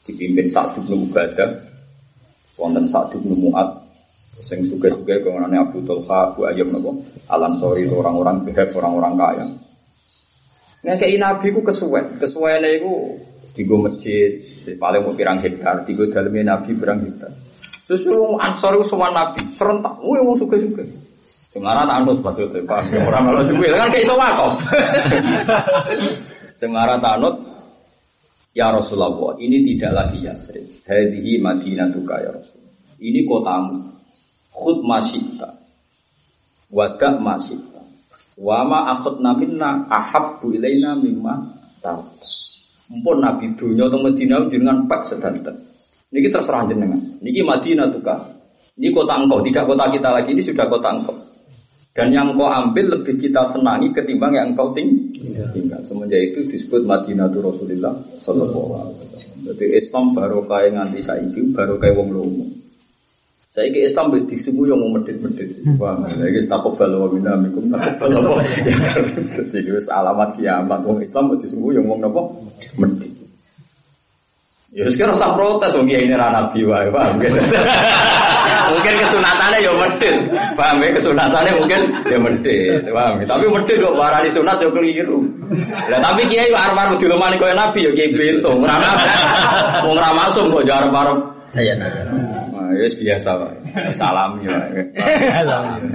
[0.03, 1.49] dipimpin Sa'd bin Ubadah
[2.59, 3.83] wonten Sa'd bin Mu'ad
[4.43, 6.91] sing suge-suge kemenane Abu Talha Abu Ayyub napa
[7.31, 9.45] Al-Ansori orang-orang behab orang-orang kaya
[10.83, 13.15] Ngekei Nabi ku kesuwen, kesuwene iku
[13.55, 14.43] digo masjid,
[14.75, 17.31] paling mau pirang hektar, digo dalamnya Nabi pirang hektar.
[17.87, 20.83] Terus wong Ansor ku sowan Nabi, serentak, wong wong suge-suge.
[21.23, 22.99] Semara tak anut maksudnya, Pak.
[22.99, 24.51] Orang malah juga kan kayak iso wakaf.
[26.59, 27.35] Semara tak anut
[28.53, 30.85] Ya Rasulullah, ini tidak lagi Yasrib.
[30.85, 32.61] Hadihi Madinatuka ya Rasul.
[33.01, 33.97] Ini kotamu.
[34.53, 35.57] Khud masyita.
[36.69, 37.81] Wadak masyita.
[38.37, 41.49] Wama akhudna minna ahabbu ilaina mimma
[41.81, 42.05] tahu.
[42.93, 45.57] Mumpun Nabi dunia atau Medina dengan pak sedanten.
[46.13, 47.01] Ini terserah jenengan.
[47.25, 48.37] Ini Madinah tuka.
[48.77, 50.29] Ini kota engkau, tidak kota kita lagi.
[50.37, 51.17] Ini sudah kota engkau.
[51.93, 55.13] Dan yang kau ambil lebih kita senangi ketimbang yang kau ting
[55.53, 55.77] tinggal.
[55.85, 59.39] Semenjak itu disebut Madinatul Rasulullah Sallallahu Alaihi Wasallam.
[59.53, 62.45] Jadi Islam baru kaya nganti saiki baru kaya wong lomo.
[63.53, 65.61] Saya ke Islam di subuh yang mau medit-medit.
[65.77, 68.41] Wah, lagi takut balu wa minna mikum takut balu
[69.53, 72.49] Jadi alamat kiamat wong Islam di subuh yang mau nopo
[72.81, 73.13] medit.
[74.73, 77.37] Ya sekarang rasa protes wong ini ra nabi wae, paham gitu.
[78.73, 80.15] Mungkin kesunatannya ya medit.
[80.57, 82.81] Paham ya kesunatannya mungkin ya medit.
[82.89, 83.25] Paham ya?
[83.29, 85.19] Tapi medit kok warani sunat ya keliru.
[85.93, 88.51] Lah tapi kiai arep-arep dilemani koyo nabi ya kiai bento.
[88.57, 88.77] Ora
[89.85, 91.89] wong ra masuk kok ya arep-arep Iya nah.
[92.49, 93.57] Nah, ya biasa wae.
[93.93, 94.57] Salam ya.
[95.45, 95.85] Salam.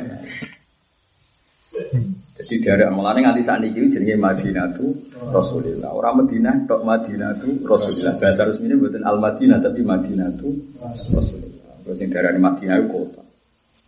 [2.38, 4.95] Jadi dari mulane nganti saat ini jenenge Madinah tu
[5.35, 5.91] Rasulullah.
[5.91, 8.14] Orang Madinah tok Madinah tu Rasulullah.
[8.23, 11.48] Bahasa resminya bukan Al Madinah tapi Madinah tu Rasulullah.
[11.88, 13.24] Terus yang dari Madinah itu kota.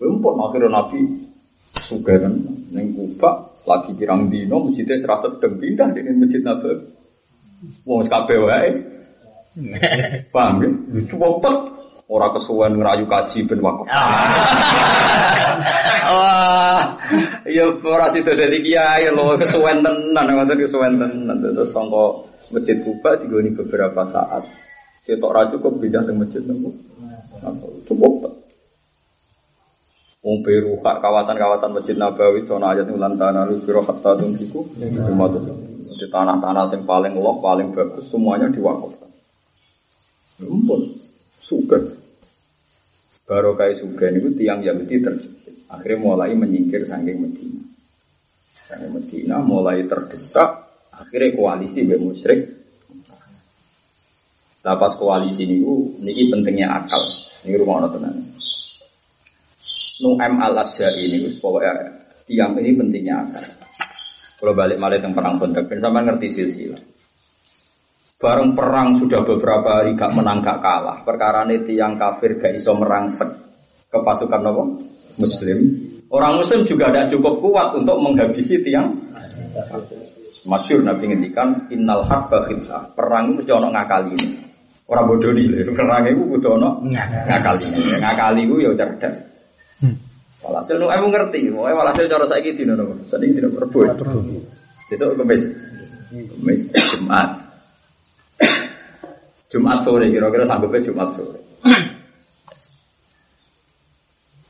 [0.00, 1.28] Empuk akhirnya Nabi
[1.76, 2.32] suka kan
[2.72, 6.80] neng Kuba lagi pirang dino masjidnya serasa sedang pindah dengan masjid Nabi.
[7.84, 8.70] Wong kabeh wae.
[10.32, 10.70] Paham ya?
[11.04, 11.56] Cepet
[12.10, 13.86] Orang kesuwen ngerayu kaji ben wakaf.
[16.10, 16.98] Wah,
[17.46, 21.38] ya ora sido dadi kiai lho kesuwen tenan, ngoten kesuwen tenan.
[21.38, 24.42] Terus sangka masjid Kuba digoni beberapa saat.
[25.06, 26.42] Ketok ra cukup pindah ke masjid
[27.42, 27.66] nopo.
[27.88, 28.31] Cukup.
[30.20, 36.64] Wong Beru kawasan-kawasan Masjid Nabawi sono ayat ulan tanah lu biro hatta tuntiku di tanah-tanah
[36.76, 39.09] yang paling lok paling bagus semuanya diwakafkan.
[40.44, 40.92] Ampun,
[41.40, 41.81] suka.
[43.29, 45.55] Baru kayak suga itu tiang Yahudi terjepit.
[45.68, 47.62] Akhirnya mulai menyingkir saking Medina.
[48.68, 50.68] Saking Medina mulai terdesak.
[50.92, 52.61] Akhirnya koalisi be musyrik.
[54.61, 57.00] Nah koalisi ini, ini pentingnya akal.
[57.44, 58.14] Ini rumah orang tenan.
[60.00, 61.72] Nu'am al asyari ini, pokoknya
[62.24, 63.44] tiang ini pentingnya akal.
[64.40, 66.81] Kalau balik malah yang perang kontak, sama ngerti silsilah.
[68.20, 71.00] Bareng perang sudah beberapa hari gak menang gak kalah.
[71.05, 73.29] Perkara ini tiang kafir gak iso merangsek
[73.88, 74.64] ke pasukan apa?
[75.16, 75.59] Muslim.
[76.12, 79.09] Orang Muslim juga tidak cukup kuat untuk menghabisi tiang.
[80.44, 82.92] Masyur Nabi ngendikan innal harba khillah.
[82.92, 84.29] Perang itu mesti ono ngakali ini.
[84.90, 87.79] Orang bodoh nih, perang itu butuh ono ngakali.
[88.03, 89.14] Ngakali itu ya cerdas.
[90.42, 92.98] Walhasil nu aku ngerti, mau walhasil cara saya gitu nono.
[93.07, 94.03] Tadi tidak perbuat.
[94.90, 95.46] Besok kemis,
[96.11, 97.38] kemis Jumat.
[99.46, 101.38] Jumat sore kira-kira sanggupnya Jumat sore.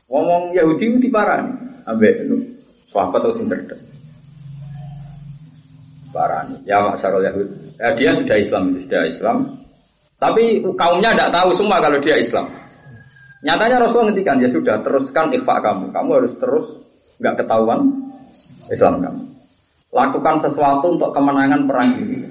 [0.09, 1.53] Ngomong Yahudi itu parani,
[1.85, 2.25] ambek
[2.89, 3.85] sahabat atau sing cerdas.
[6.09, 7.77] Parani, ya masyarakat Yahudi.
[7.77, 9.60] Eh, dia sudah Islam, sudah Islam.
[10.21, 12.45] Tapi kaumnya tidak tahu semua kalau dia Islam.
[13.41, 15.89] Nyatanya Rasulullah ngendikan ya sudah teruskan ikhfa kamu.
[15.89, 16.77] Kamu harus terus
[17.17, 17.89] nggak ketahuan
[18.69, 19.23] Islam kamu.
[19.91, 22.23] lakukan sesuatu untuk kemenangan perang ini.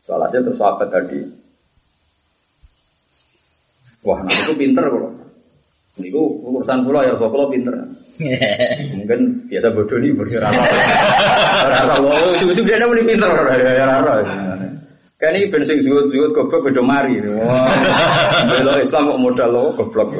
[0.00, 1.20] Soalnya terus sahabat tadi.
[4.00, 5.12] Wah, nah itu pinter kalau.
[6.00, 7.76] Ini urusan pulau ya, kalau pinter.
[8.96, 9.20] Mungkin
[9.52, 14.14] biasa bodoh nih berkira Rara, oh, ujung dia namanya pinter, rara.
[15.22, 17.22] Kan ini bensin juut-juut goblok beda mari.
[18.50, 20.10] Bela Islam kok modal lo goblok.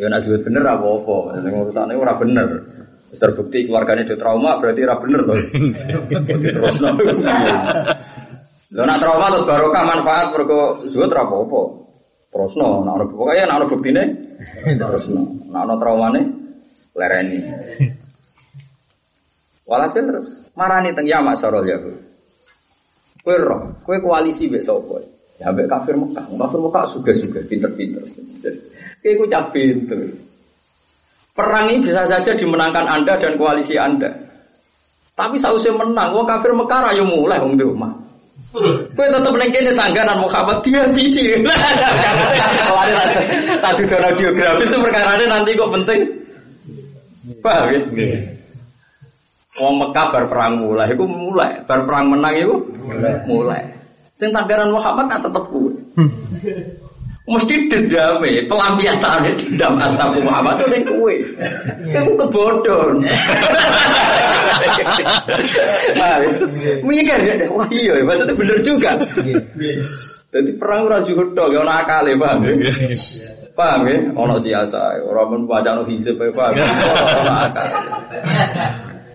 [0.00, 2.64] Ya nak juut bener apa-apa, sing urusane ora bener.
[3.12, 5.34] Wis terbukti keluarganya di trauma berarti ora bener to.
[6.48, 6.80] Terus
[8.72, 11.62] Lho nak trauma terus barokah manfaat mergo zuhud ora apa-apa.
[12.32, 14.02] Terusno, nak ono pokoke nak ono buktine
[14.80, 15.44] terusno.
[15.52, 16.20] Nak ono traumane
[16.96, 17.36] lereni.
[19.68, 22.11] Walhasil terus marani teng Yamak Sarol Yahud.
[23.22, 24.98] Kowe roh, kowe koalisi mbek sapa?
[25.38, 26.26] Ya mbek kafir Mekah.
[26.26, 28.02] Kafir Mekah suga-suga pinter-pinter.
[28.98, 30.10] Kowe ku cah pinter.
[31.32, 34.10] Perang ini bisa saja dimenangkan Anda dan koalisi Anda.
[35.14, 37.94] Tapi sausnya menang, wong kafir Mekah ayo mulai wong di rumah.
[38.92, 41.30] Kowe tetep ning kene tangganan Muhammad dia bisi.
[43.62, 46.00] Tadi cara geografis perkara nanti kok penting.
[47.38, 48.41] Paham ya?
[49.60, 52.56] Wong Mekah bar perang mulai, iku mulai, bar perang menang iku
[52.88, 53.12] mulai.
[53.28, 53.62] mulai.
[54.16, 55.76] Sing tanggaran Muhammad kan tetep kuwe.
[57.22, 61.14] Mesti dendame, pelampiasane dendam asal Muhammad itu ning kowe.
[61.84, 62.96] Iku kebodohan.
[66.82, 68.98] Mikir ya, wah iya, maksudnya bener juga.
[70.32, 72.52] Jadi perang ora juga tok, ya ana akale, paham ya?
[73.52, 73.96] Paham ya?
[74.16, 76.56] Ono siasa, ora men paham.
[76.56, 77.68] Ono akal.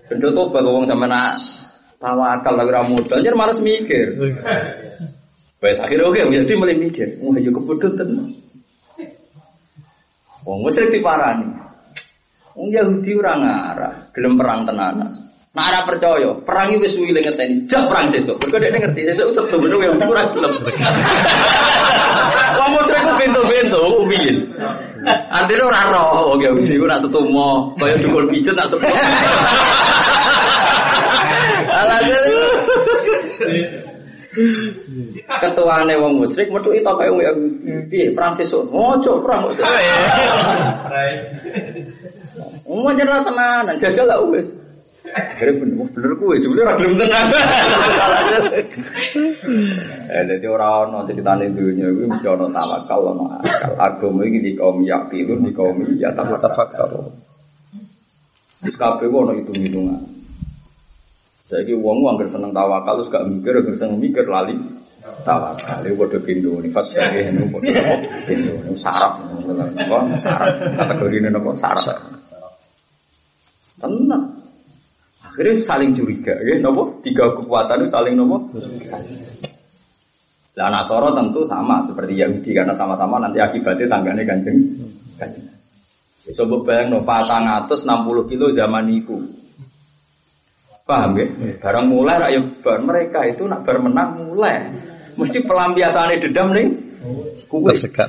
[0.08, 1.36] Tobat wong sama nak
[2.00, 4.16] tawakal tapi ra modal, jadi malas mikir.
[5.58, 8.28] Wes akhirnya oke, jadi mulai mikir, wah yo kebodohan tenan.
[10.46, 11.50] Wong musyrik diparani.
[12.56, 15.28] Wong Yahudi ora ngarah, gelem perang tenanan.
[15.52, 18.38] Nah, ada percaya, perang itu suwi lengan tani, jak perang sesuk.
[18.38, 20.52] Mergo dia ngerti sesuk utek tuh bener yang kurang gelem.
[22.56, 24.36] Wong musyrik ku bento-bento, ubiyin.
[25.06, 28.90] Artinya ora roh, wong Yahudi ku nak setumo, kaya dukun pijet nak sepuh.
[31.68, 32.24] Alhasil
[35.38, 37.70] ketuane wong musyrik metu itu kaya wong Yahudi.
[37.86, 38.66] Piye perang sesuk?
[38.74, 39.54] Ojo perang.
[42.66, 44.50] Wong jeneng tenanan, jajal lah wis.
[45.14, 47.26] Akhirnya bener, bener kue, jumlah ora gelem tenan.
[50.08, 53.72] Eh, jadi orang ono ceritane dunia itu mesti ono tawakal, ono akal.
[53.78, 57.08] Agama iki di kaum yakilun, di kaum ya tafakkur.
[58.58, 60.00] Terus kabeh ono hitung-hitungan.
[61.48, 64.52] Saiki wong wong anggere seneng tawakal terus gak mikir, anggere seneng mikir lali
[65.24, 65.80] tawakal.
[65.80, 68.52] Iku padha pintu ni fas ya nu padha pintu.
[68.76, 69.24] Sarap,
[70.20, 70.52] sarap.
[70.76, 71.96] Kategorine nopo sarap.
[73.80, 74.37] Tenang.
[75.28, 78.48] Akhirnya saling curiga, ya, nopo tiga kekuatan itu saling nopo.
[80.58, 84.58] Nah, Nasoro tentu sama seperti Yahudi karena sama-sama nanti akibatnya tanggane kanjeng.
[85.14, 85.46] kanjeng.
[86.34, 89.16] Coba bayang no, atas 60 kilo zaman itu.
[90.84, 91.26] Paham ya?
[91.60, 94.72] Barang mulai rakyat bar mereka itu nak bar menang mulai.
[95.20, 96.68] Mesti pelampiasannya dendam nih.
[97.48, 97.76] Kue.
[97.76, 98.08] Tersekat.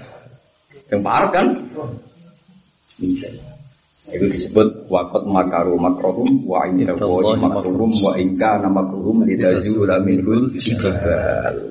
[0.88, 1.46] Yang parah kan?
[4.10, 10.50] Itu disebut wakot makaru makrohum wa ini wa makruhum wa ingka nama makruhum lidazula minhul.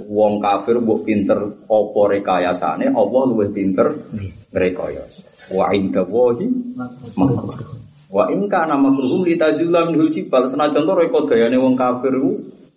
[0.07, 3.90] Wong kafir mbok pinter apa rekayasane, Allah luwih pinter
[4.55, 5.51] rekayasa.
[5.51, 6.46] Wa inda wahi
[7.18, 7.83] makruhum.
[8.07, 10.46] Wa ingka nama makruhum lidazula minhul jibal.
[10.46, 12.14] Senajan to reko dayane wong kafir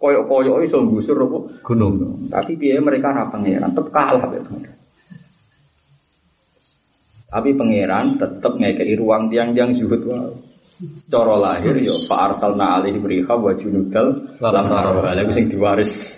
[0.01, 2.25] koyok-koyok iso nggusur apa gunung.
[2.33, 4.41] Tapi biaya mereka ra pangeran, tetep kalah ya.
[7.31, 10.51] Tapi pangeran tetap ngekei ruang tiang-tiang zuhud wae.
[10.81, 15.13] Cara lahir yo Pak Arsalna alaihi beriha wa junudal lam tarawha.
[15.13, 16.17] Lha sing diwaris.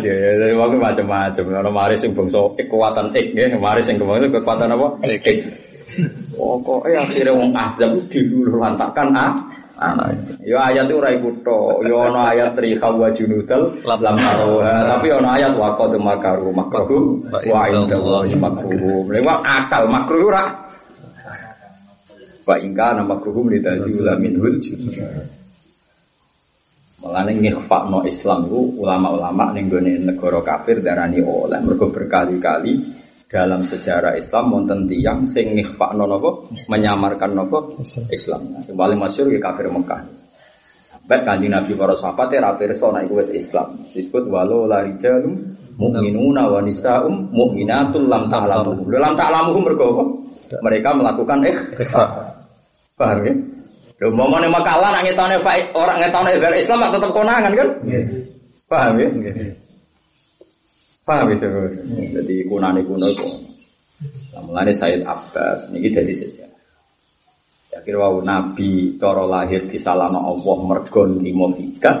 [0.00, 1.44] Jadi waktu macam-macam.
[1.60, 5.04] Ono maris sing bangsa kekuatan ik nggih, maris sing kekuatan apa?
[5.04, 5.26] Ik.
[6.32, 9.32] Pokoke akhirnya wong azab dilululantakan ah anak.
[10.44, 11.88] Yo ayat itu ora iku tok.
[11.88, 14.74] Yo ana ayat riha wa junudal lam tarawha.
[14.96, 19.08] Tapi ana ayat wa qad makaru makruh wa inda Allahi makruh.
[19.08, 20.44] Lewat akal makruh ora.
[22.44, 24.60] Wa ingka nama makruhum lidazula minhul
[27.00, 32.89] Mengenai ngikhfakno Islam itu ulama-ulama ning gone negara kafir darani oleh mergo berkali-kali
[33.30, 37.78] dalam sejarah Islam wonten tiyang sing ngikhfakno napa menyamarkan napa
[38.10, 38.42] Islam.
[38.50, 40.02] Nah, sing paling masyhur ya kafir Mekah.
[40.90, 43.86] Sampai kanjeng Nabi para sahabat ra pirsa nek iku wis Islam.
[43.94, 48.90] Disebut walau la rijalum mu'minuna wa nisaum mu'minatul lam ta'lamuhum.
[48.90, 49.88] Lam ta'lamuhum mergo?
[50.50, 51.38] Mereka melakukan
[51.78, 52.04] ikhfa.
[52.98, 53.34] Paham ya?
[54.02, 55.38] Lho momone makalah nak ngetone
[55.78, 57.68] orang ngetone Islam tetep konangan kan?
[58.66, 59.08] Paham ya?
[61.10, 61.50] Paham ya?
[62.22, 63.26] Jadi kunane kuno itu.
[64.30, 66.54] Nah, Said Abbas niki dari sejarah.
[67.74, 71.98] Ya kira wau Nabi cara lahir di salama Allah mergo nrimo hikah.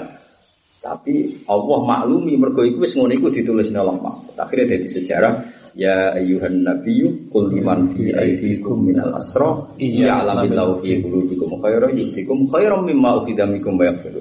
[0.78, 3.98] Tapi Allah maklumi mergo iku wis ngono iku ditulis Allah.
[4.38, 5.34] Akhirnya dari sejarah
[5.70, 12.90] Ya ayuhan nabiyyu qul liman fi aydikum minal asra alamillahu fi qulubikum khairan yusikum khairan
[12.90, 14.18] mimma ukhidha wa yaghfir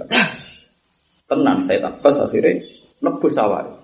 [1.26, 2.62] Tenan saya Abbas akhirnya
[3.02, 3.79] nebus awal.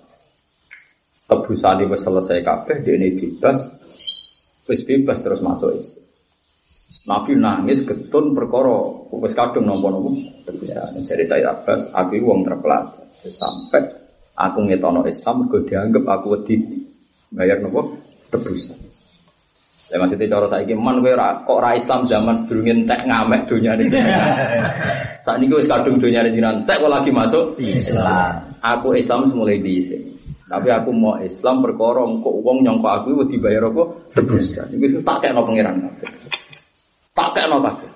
[1.26, 3.58] Tebusane wis selesai kabeh dene bebas.
[4.70, 6.06] Wis bebas terus masuk Islam.
[7.06, 10.10] Nabi nangis getun perkara wis kadung napa-napa
[10.50, 11.06] tebusan.
[11.06, 13.86] Jadi saya Abbas aku wong terpelajar sampai
[14.34, 16.62] aku ngetono Islam mergo dianggap aku wedi
[17.30, 18.02] bayar nopo
[18.34, 18.78] tebusan.
[19.86, 21.14] Saya masih tidak cara saya man kowe
[21.46, 23.94] kok ra Islam zaman sedurunge entek ngamek dunia ini.
[25.26, 28.58] Saat ini wis kadung dunia ini entek kok lagi masuk Islam.
[28.66, 30.15] Aku Islam semulai di sini.
[30.46, 33.84] Tapi aku mau Islam perkara kok uang nyongko aku wedi bayar apa
[34.14, 34.70] tebusan.
[34.78, 35.90] Iku tak kena pangeran.
[37.18, 37.92] Tak kena kabeh.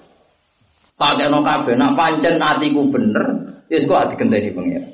[0.97, 1.73] Tak kena kabeh.
[1.77, 3.25] Nak pancen atiku bener,
[3.69, 4.93] wis kok ati genteni pangeran.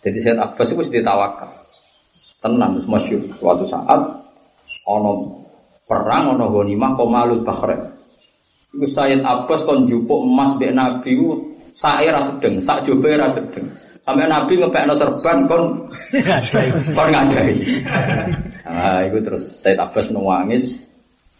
[0.00, 1.66] Jadi saya Abbas itu ditawakal
[2.38, 4.22] tenang terus masyur suatu saat
[4.86, 5.42] ono
[5.82, 7.90] perang ono ghanimah komalul bahrain
[8.70, 11.16] itu Sayyid Abbas kon jupuk emas bek Nabi
[11.76, 13.68] saya rasa sedeng, sak jobe rasa sedeng.
[13.76, 15.84] Sampai Nabi ngepekno serban kon
[16.96, 17.52] kon ngadai.
[18.64, 20.88] Nah, itu terus Sayyid Abbas nangis.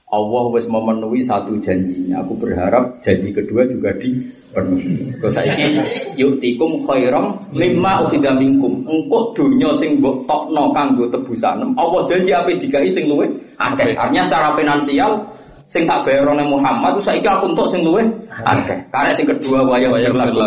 [0.07, 2.23] Allah wis memenuhi satu janjinya.
[2.23, 5.19] Aku berharap janji kedua juga dipenuhi.
[5.19, 5.83] Terus saiki
[6.15, 8.87] yuktikum khairam mimma ukhidha minkum.
[8.87, 11.75] Engko donya sing mbok tokno kanggo tebusan.
[11.75, 13.99] Allah janji ape dikai sing luwih akeh.
[13.99, 15.27] Artinya secara finansial
[15.67, 18.07] sing tak bayar oleh Muhammad itu saiki aku untuk sing luwih
[18.47, 18.79] akeh.
[18.95, 20.39] Karena sing kedua waya waya lagu.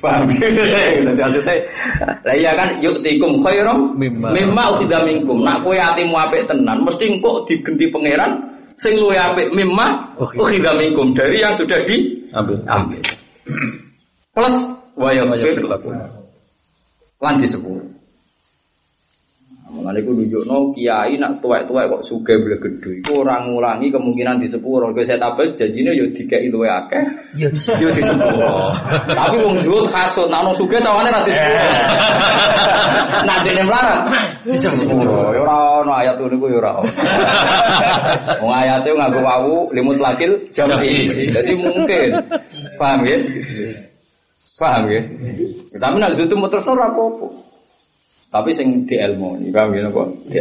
[0.00, 0.24] Paham?
[0.40, 1.54] Jadi maksudnya
[2.24, 5.44] lah iya kan yuktikum khairam mimma ukhidha minkum.
[5.44, 8.40] Nak kowe atimu apik tenan mesti engko digenti pangeran
[8.72, 12.58] sing luwe apik mimma ukhidha minkum dari yang sudah diambil.
[12.64, 13.04] Ambil.
[14.32, 14.56] Plus
[14.96, 15.92] wa yaghfir lakum.
[17.20, 17.34] Lan
[19.78, 19.84] disepuro.
[19.84, 24.48] Mulane iku nunjukno kiai nak tuwek-tuwek kok sugih beli gedhe iku ora ngurangi kemungkinan di
[24.50, 24.90] sepuro.
[24.90, 27.04] Kowe saya tabel janjine yo dikeki luwe akeh.
[27.38, 27.48] Yo
[27.78, 28.74] yo di sepuro.
[29.06, 31.68] Tapi wong zuhud kasut sugih sawane ra di sepuro.
[33.24, 34.00] Nak dene melarat
[34.44, 35.32] di sepuro.
[35.34, 36.90] Yo ora ono ayat niku yo ora ono.
[38.42, 41.30] Wong ayate nganggo wawu limut lakil jam'i.
[41.30, 42.08] Jadi mungkin.
[42.78, 43.16] Paham ya?
[44.58, 45.00] Paham ya?
[45.78, 47.47] Tapi nak zuhud terus ora apa-apa.
[48.28, 50.08] Tapi sing di ilmu ini paham ya kok?
[50.28, 50.36] Di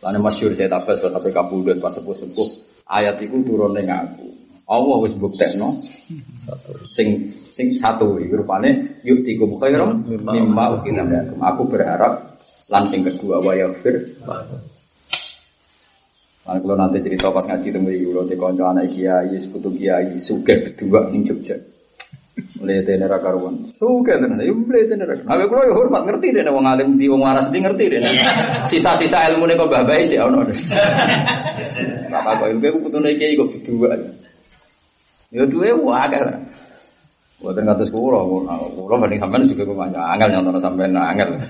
[0.00, 2.48] Lalu masyur saya tabas buat tapi kabudut pas sepuh sepuh
[2.88, 4.32] ayat itu turun dengan aku.
[4.70, 5.68] Allah wis buktekno
[6.40, 6.72] satu.
[6.88, 11.04] Sing sing satu iki rupane yuktikum khairam mimma ukina
[11.52, 12.38] Aku berharap
[12.70, 14.22] langsing kedua wa yaghfir.
[16.40, 20.64] Nah, kalau nanti cerita pas ngaji temu iku kalau dikonco anak kiai, sekutu kiai, sugih
[20.66, 21.60] berdua ning Jogja.
[22.60, 23.72] Mlete nera karuan.
[23.80, 25.16] Suka tenan, yo mlete nera.
[25.16, 28.00] Aku kulo yo hormat ngerti deh wong alim di wong waras di ngerti deh.
[28.68, 30.44] Sisa-sisa ilmu nih kok babai sih ono.
[32.12, 33.96] Bapak kok ilmu aku putune kiai kok berdua.
[35.32, 36.44] Yo duwe wae kan.
[37.40, 38.20] Buatan kata sekolah,
[38.76, 41.40] kulo banding sampean juga kok banyak angel nyontono sampean angel.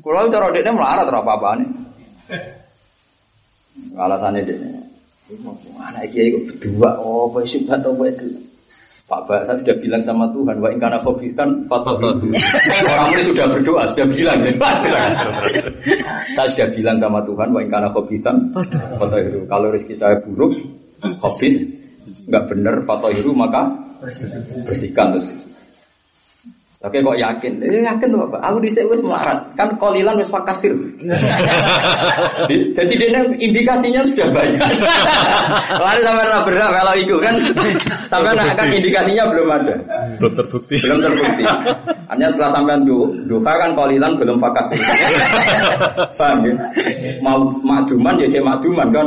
[0.00, 1.68] Kulo cara dekne melarat ora apa-apa nih.
[3.92, 4.56] Alasannya dia,
[5.76, 8.51] anak kiai kok berdua, oh apa sih atau apa itu?
[9.12, 13.84] Pak Pak, saya sudah bilang sama Tuhan, wa ingkana khobisan fatwa Orang ini sudah berdoa,
[13.92, 14.40] sudah bilang.
[16.32, 18.56] saya sudah bilang sama Tuhan, wa ingkana khobisan
[18.96, 20.56] fatwa Kalau rezeki saya buruk,
[21.20, 21.60] khobis,
[22.24, 23.62] nggak benar fatwa maka
[24.64, 25.20] bersihkan.
[25.20, 25.28] terus.
[26.82, 27.62] Oke kok yakin?
[27.62, 28.42] Eh, yakin tuh Bapak.
[28.42, 29.54] Aku di sini wis melarat.
[29.54, 30.74] Kan kolilan wis fakasir.
[32.74, 34.58] Jadi dia indikasinya sudah banyak.
[35.86, 37.34] Lalu sampai nak berat kalau itu kan
[38.10, 39.74] sampai nak kan indikasinya belum ada.
[40.18, 40.74] Belum terbukti.
[40.82, 41.42] Belum terbukti.
[42.10, 44.82] Hanya setelah sampai du, duha kan kolilan belum fakasir.
[46.18, 46.54] Paham ya?
[47.22, 49.06] Mau makduman ya cek makduman kan.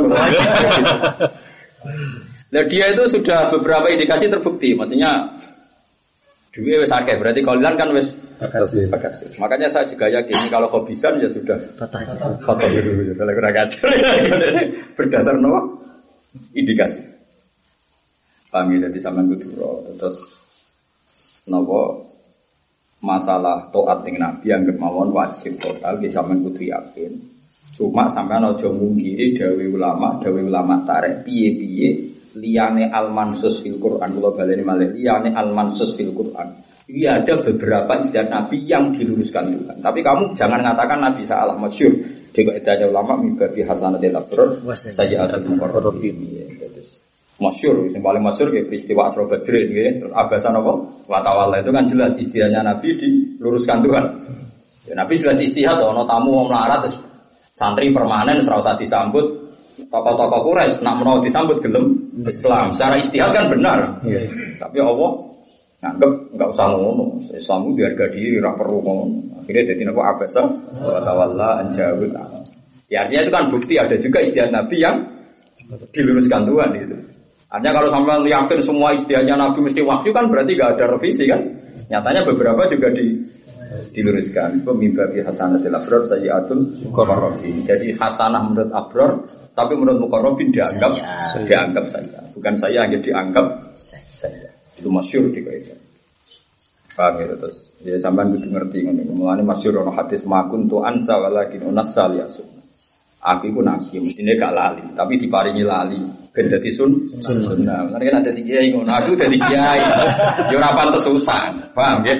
[2.56, 4.72] Nah dia itu sudah beberapa indikasi terbukti.
[4.72, 5.35] Maksudnya
[6.56, 9.36] Duit wes akeh, berarti kalian kan wes bakas.
[9.36, 13.88] Makanya saya juga yakin kalau kobisan ya sudah foto dulu, kalau kurang ajar.
[14.96, 15.84] Berdasar no
[16.56, 17.04] indikasi.
[18.48, 19.84] Paham ya, jadi sama kuduro.
[20.00, 20.16] Terus
[21.44, 22.08] nopo
[23.04, 27.12] masalah toat dengan Nabi yang kemauan wajib total, kita sama kudu yakin.
[27.76, 33.80] Cuma sampai nojo mungkiri dawi ulama, dawi ulama tarik piye piye liyane al mansus fil
[33.80, 38.94] Quran kalau baleni malih liyane al mansus fil Quran Iya ada beberapa istilah Nabi yang
[38.94, 39.76] diluruskan Tuhan.
[39.82, 41.90] Tapi kamu jangan mengatakan Nabi salah masyur.
[42.30, 46.14] Itu ada ulama mimpi hasanatil abrar saja ada mukarrabin.
[47.36, 49.92] Masyur, yang paling masyur kayak peristiwa Asro Badrin, ya.
[50.00, 50.72] terus abasan apa?
[51.04, 54.04] Watawala itu kan jelas istilahnya Nabi diluruskan Tuhan.
[54.88, 56.88] Ya, Nabi jelas istihad, ono tamu mau melarat,
[57.52, 59.45] santri permanen, serasa disambut,
[59.76, 62.72] tokoh-tokoh kures, nak mau disambut gelem Islam.
[62.72, 64.24] Secara istihad kan benar, ya.
[64.56, 65.10] tapi Allah
[65.84, 67.20] nganggep nggak usah ngono.
[67.32, 69.04] Islam itu harga diri, rak perlu ngono.
[69.44, 70.42] Akhirnya jadi apa abasa,
[70.80, 72.10] watawala anjawid.
[72.88, 74.96] Ya artinya itu kan bukti ada juga istihad Nabi yang
[75.92, 76.96] diluruskan Tuhan itu.
[77.46, 81.40] Artinya kalau sampai yakin semua istihadnya Nabi mesti wahyu kan berarti gak ada revisi kan?
[81.86, 83.22] Nyatanya beberapa juga di
[83.92, 87.66] diluruskan pemimpi hasanatil abrar sayyiatul muqarrabin.
[87.66, 89.12] Jadi hasanah menurut abrar
[89.52, 91.44] tapi menurut muqarrabin dianggap saya.
[91.44, 92.18] dianggap saja.
[92.32, 94.50] Bukan saya hanya dianggap saya.
[94.76, 95.74] Itu masyur di itu.
[96.96, 99.12] Paham ya terus ya sampean kudu ngerti ngono.
[99.12, 102.55] Mulane masyur ono hadis makun tu ansa walakin unas saliasun.
[103.26, 105.98] Aku iku nabi, mestine gak lali, tapi diparingi lali
[106.36, 107.88] ben dadi sun sunnah.
[107.88, 109.80] Lan kan dadi kiai ngono, aku dadi kiai.
[110.52, 112.12] Ya ora pantes usan, paham ya?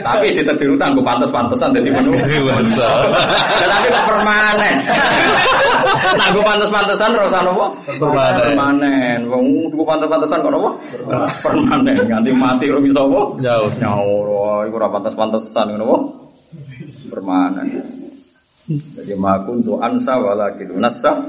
[0.00, 2.16] Tapi ditedir utang gue pantes-pantesan dadi menu.
[2.16, 4.76] Tapi kok permanen.
[6.16, 7.64] Nah gue pantes-pantesan ora usah nopo?
[8.00, 9.28] Permanen.
[9.28, 10.70] Wong gue pantes-pantesan kok nopo?
[11.44, 12.08] Permanen.
[12.08, 13.20] Nganti mati ora bisa apa?
[13.44, 13.70] Jauh.
[13.76, 15.98] Nyaur, iku ora pantes-pantesan ngono apa?
[17.12, 17.97] Permanen.
[18.68, 21.24] Jadi makun tu ansa walakin nasa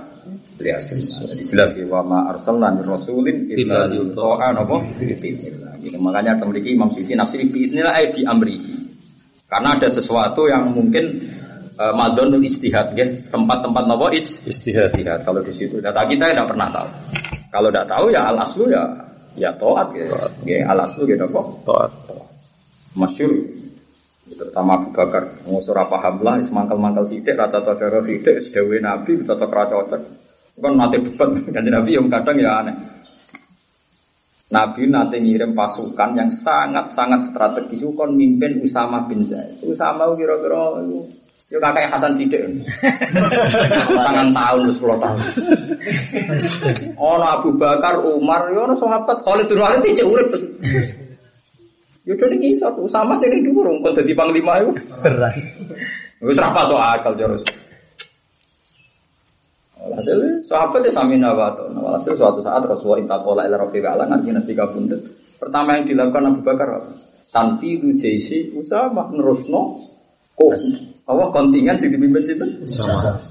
[0.59, 4.83] lihat Jadi jelas ya wa ma arsalna min rasulin illa yuta'a napa
[5.79, 8.75] Jadi makanya memiliki Imam Siti nafsi inilah ay bi amrihi.
[9.47, 11.23] Karena ada sesuatu yang mungkin
[11.79, 14.91] uh, madonul istihad ya, tempat-tempat napa istihad.
[14.91, 15.23] istihad.
[15.23, 16.89] Kalau di situ data kita tidak pernah tahu.
[17.49, 18.83] Kalau tidak tahu ya al aslu ya
[19.39, 20.05] ya toat ya.
[20.43, 21.41] Ya al aslu ya apa?
[21.63, 21.91] Toat.
[22.99, 23.31] Masyur
[24.35, 29.49] terutama Abu Bakar ngusur apa paham lah semangkal-mangkal sidik rata-rata darah sidik sedawi Nabi tetap
[29.49, 30.01] ra cocok
[30.59, 32.75] kan nanti debat kan Nabi yang kadang ya aneh
[34.49, 40.81] Nabi nanti ngirim pasukan yang sangat-sangat strategis kan mimpin Usama bin Zaid Usama kira-kira
[41.49, 42.45] Ya kakak Hasan Sidik.
[44.05, 45.17] Sangat tahun, sepuluh tahun.
[47.01, 50.29] Oh, Abu Bakar, Umar, ya sahabat Khalid bin Walid cek urip.
[52.09, 54.73] Ya udah nih satu sama sih ini dulu rumput jadi panglima itu.
[55.05, 55.37] Berat.
[56.25, 57.45] Wis ra so akal terus.
[59.77, 60.17] Hasil
[60.49, 61.69] sahabat ya sami nawato.
[61.69, 65.05] Hasil suatu saat Rasulullah intakola ila rafiq ala nanti nanti kabundut.
[65.37, 66.89] Pertama yang dilakukan Abu Bakar apa?
[67.29, 69.77] Tanti jaisi Usama nerusno
[70.33, 70.57] kok
[71.05, 72.45] apa kontingen sing dipimpin itu?
[72.65, 73.21] Usama.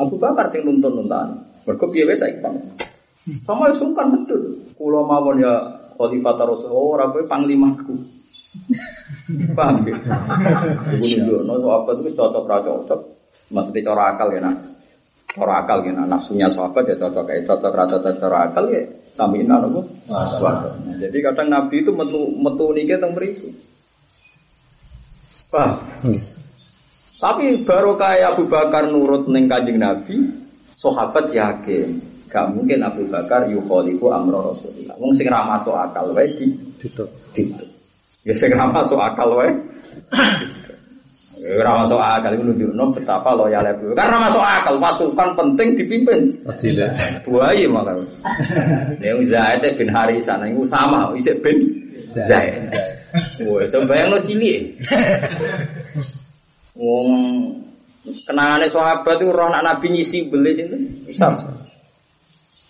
[0.00, 1.36] Abu Bakar sing nuntun nuntan.
[1.68, 2.40] Mergo piye wae saiki
[3.44, 4.72] Sama sungkan betul.
[4.72, 5.52] Kula mawon ya
[6.00, 8.11] khalifah Rasulullah ora kowe panglimaku.
[9.56, 9.96] Paham ya?
[10.98, 13.00] Ibu nunjukno sahabat itu cocok ra cocok.
[13.52, 14.56] Maksudnya cara akal ya nak.
[15.32, 18.82] Cara akal ya nak nafsunya sahabat ya cocok kayak cocok ra cocok cara akal ya
[19.20, 19.80] nopo.
[20.08, 23.48] Nah, jadi kadang Nabi itu metu metu niki teng mriku.
[25.52, 25.84] Paham?
[26.00, 26.20] Hmm.
[27.22, 30.16] Tapi baru kayak Abu Bakar nurut neng kajing Nabi,
[30.66, 34.96] sahabat yakin gak mungkin Abu Bakar yukholifu amro Rasulullah.
[34.98, 36.50] Wong sing ra masuk akal wae di
[36.80, 37.12] ditutup.
[38.22, 39.50] Ya sing ora masuk akal wae.
[41.58, 43.98] Ora masuk akal iku nunjukno betapa loyal ibu.
[43.98, 46.30] Karena masuk akal pasukan penting dipimpin.
[46.46, 47.26] Tidak.
[47.26, 47.98] Buaya malah.
[49.02, 51.66] Yang Zaid bin Harisan iku sama isik bin
[52.06, 52.70] Zaid.
[53.42, 54.78] Woi, sembayang lo cilik.
[56.78, 57.08] Wong
[58.22, 60.78] kenangane sahabat itu roh anak Nabi nyisi beli itu.
[61.18, 61.58] Sama.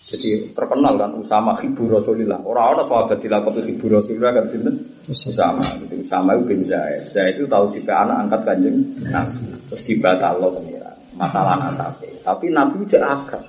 [0.09, 2.41] Jadi terkenal kan Usama Hibu Rasulillah.
[2.41, 5.67] Orang-orang sahabat dilakukan Hibu Rasulillah kan sini Usama.
[5.83, 7.03] Jadi Usama itu bin Zaid.
[7.11, 8.77] Zaid itu tahu jika anak angkat kanjeng
[9.11, 9.43] Nabi.
[9.67, 10.91] Terus dibatal lo pengira.
[11.19, 12.07] Masalah nasabe.
[12.23, 13.43] Tapi Nabi tidak agak.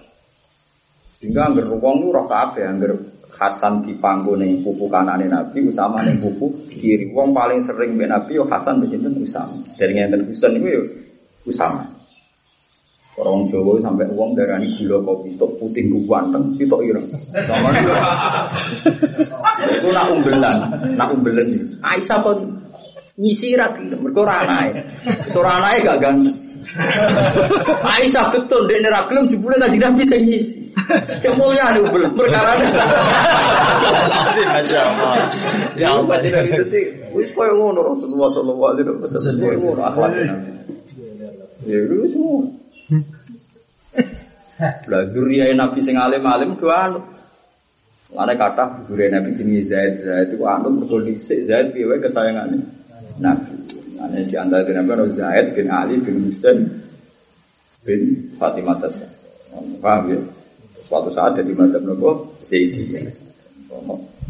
[1.23, 2.61] Sehingga anggar wong itu roh kabe.
[2.67, 2.93] Anggar
[3.35, 7.11] Hasan di panggung nih pupu kanan Nabi, Usama nih pupu kiri.
[7.11, 9.59] Wong paling sering be Nabi yo Hasan begini Usama.
[9.75, 10.83] Dari ngenten Husain itu yo
[11.47, 11.83] Usama.
[13.15, 16.99] Orang Jawa sampai uang darani gula kopi tok putih gue ganteng tok ira.
[17.31, 17.71] Sama
[19.71, 20.59] Itu nak umbelan,
[20.99, 21.47] nak umbelan.
[21.79, 22.59] Aisyah pun
[23.15, 23.71] nyisi ra
[24.03, 24.83] mergo ora anake.
[25.31, 26.35] Ora gak ganteng.
[27.87, 30.75] Aisyah betul dia ra gelem jebule tadi Nabi sing nyisi.
[31.23, 32.59] Kemuliaan nih umbelan perkara.
[34.59, 35.23] Masya Allah.
[35.79, 39.87] Ya tidak itu wis koyo ngono Rasulullah sallallahu alaihi wasallam.
[39.87, 40.35] Akhlaknya.
[41.63, 42.64] Ya itu semua.
[44.91, 46.95] Lah duriya Nabi sing alim-alim doa
[48.15, 52.63] Mana kata guru Nabi jenis Zaid Zaid itu anu mergo dhisik Zaid piye wae kesayangane
[53.19, 53.51] Nabi.
[53.99, 56.63] Ana di antara Nabi ono Zaid bin Ali bin Husain
[57.83, 59.03] bin Fatimah Tas.
[59.83, 60.19] Paham ya?
[60.79, 63.03] Suatu saat jadi madzhab nopo Zaidi.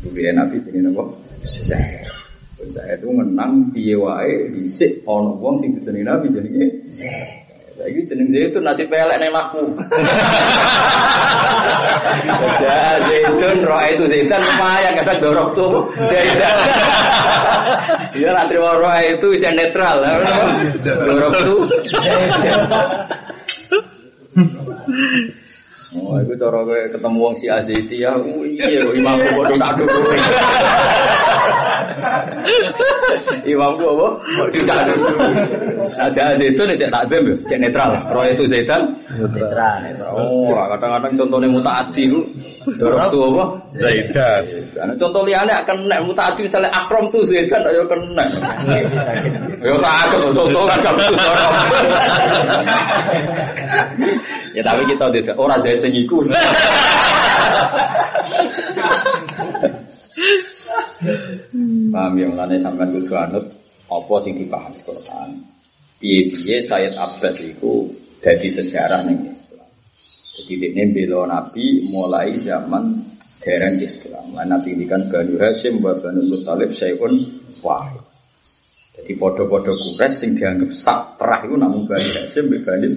[0.00, 2.08] Guru Nabi ini nopo Zaid.
[2.72, 7.43] Zaid itu menang piye wae dhisik ono wong sing disenengi Nabi jenenge Zaid.
[7.74, 9.62] Lagi jeneng zaitun nasi pelek neng aku.
[12.62, 16.54] Ya zaitun roh itu zaitun lumayan kata dorok tuh zaitun.
[18.14, 19.96] Iya nanti roh itu jangan netral.
[20.86, 21.60] Dorok tuh.
[25.94, 26.58] Oh, itu cara
[26.90, 30.10] ketemu wong si Aziti ya, iya, imamku bodoh tak dulu.
[33.44, 34.08] Imamku apa?
[34.52, 35.08] Tidak dulu.
[35.84, 37.90] Aja Aziti itu nih tak dem, cek netral.
[38.10, 39.78] Roh itu Zaitan Netral.
[40.16, 42.20] Oh, kadang-kadang contohnya mutaati itu
[42.80, 43.44] dorong tuh apa?
[43.70, 44.42] Zaidan.
[44.74, 48.26] Karena contoh liane akan nek mutaati misalnya akrom tuh Zaitan ayo kena.
[49.60, 51.52] Yo sakit contoh kan kamu dorong.
[54.54, 56.22] Ya tapi kita tidak orang Zaid sing iku.
[61.94, 63.46] Paham ya mulane sampean kudu anut
[63.86, 65.44] apa sing dibahas Quran.
[66.00, 69.68] Piye-piye Sayyid Abbas iku dadi sejarah ning Islam.
[70.34, 74.24] Jadi dia bela Nabi mulai zaman dereng Islam.
[74.34, 77.14] Lan Nabi ini kan Banu Hashim Banu Muthalib Sayyidun
[77.62, 78.02] Wahid.
[78.94, 82.88] Jadi podo-podo kures sing dianggap sak terah itu namun Banu Hashim wa Banu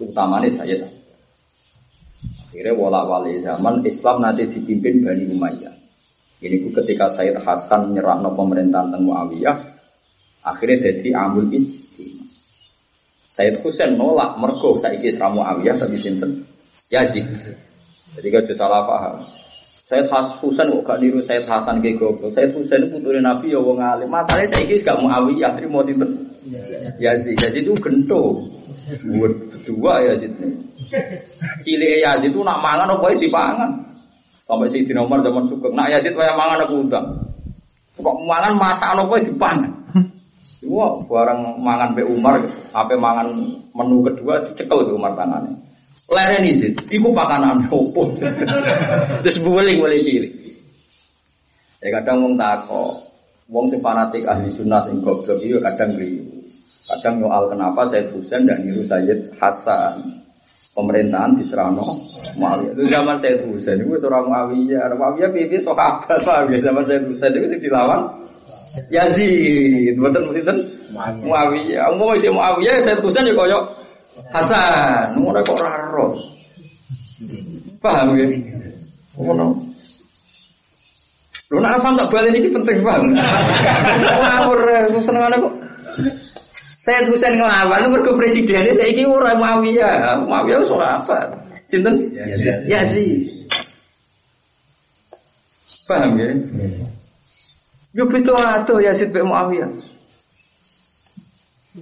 [0.00, 0.82] utamanya Sayyid.
[2.54, 5.73] Akhirnya wala wali zaman Islam nanti dipimpin Bani Umayyah.
[6.44, 9.56] Ini ku ketika Sayyid Hasan nyerahno pemerintahan teng Muawiyah,
[10.44, 12.28] akhirnya jadi amul ijtima.
[13.32, 16.44] Sayyid Husain nolak mergo saiki Isra Muawiyah tapi sinten
[16.92, 17.26] Yazid.
[18.14, 19.18] Jadi gak salah paham.
[19.88, 22.28] Sayyid Has Husain kok gak niru Sayyid Hasan ke goblok.
[22.28, 24.12] Sayyid Husain putune Nabi ya wong alim.
[24.12, 26.28] Masalahnya saiki gak Muawiyah, terima sinten
[27.00, 27.40] Yazid.
[27.40, 28.36] Yazid itu gento.
[29.16, 30.54] Buat dua Yazid nih.
[31.64, 33.70] Cilik Yazid itu nak mangan apa dipangan.
[34.44, 35.72] Sampai si Umar zaman suka.
[35.72, 37.06] Nak Yazid waya mangan aku undang.
[37.96, 39.72] Kok mangan masak apa dipangan.
[40.68, 42.36] Wah, barang mangan pe Umar,
[42.76, 43.32] apa mangan
[43.72, 45.56] menu kedua dicekel ke Umar tangannya.
[46.12, 48.12] Leren izin, iku pakanan opo.
[49.24, 50.32] Terus buling boleh cilik.
[51.80, 52.92] Ya kadang wong tako,
[53.48, 56.44] wong sing fanatik ahli sunnah sing goblok itu kadang keliru.
[56.92, 60.23] Kadang nyoal kenapa Said Husain dan niru Sayyid Hasan.
[60.72, 61.84] Pemerintahan di Serano
[62.34, 62.72] Muawiyah.
[62.74, 64.90] Itu zaman Said Husain itu seorang Muawiyah.
[64.96, 68.08] Muawiyah piye sahabat ya zaman Said Husain itu sing dilawan
[68.90, 69.94] Yazid.
[70.00, 70.56] Betul mboten
[71.22, 71.94] Muawiyah.
[71.94, 73.58] Umum isi Muawiyah Said Husain ya koyo
[74.34, 75.20] Hasan.
[75.20, 76.06] Ngono kok ora.
[77.78, 78.26] Paham ya?
[79.14, 79.46] Ngono.
[81.52, 83.20] Lho nek apa tak balen iki penting banget.
[84.26, 84.58] Ngawur
[85.04, 85.54] senengane kok.
[86.84, 90.28] Said Husain ngelawan mergo presidennya saiki ora Muawiyah.
[90.28, 91.32] Muawiyah wis ora apa.
[91.64, 92.12] Sinten?
[92.68, 93.48] Yazid.
[95.88, 96.28] Paham ya?
[97.96, 99.72] Yo pitu atuh Yazid be Muawiyah.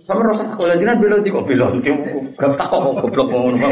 [0.07, 1.68] Sama rasa kalau jinan belo di kok belo,
[2.38, 3.59] gak tak kok goblok ngono.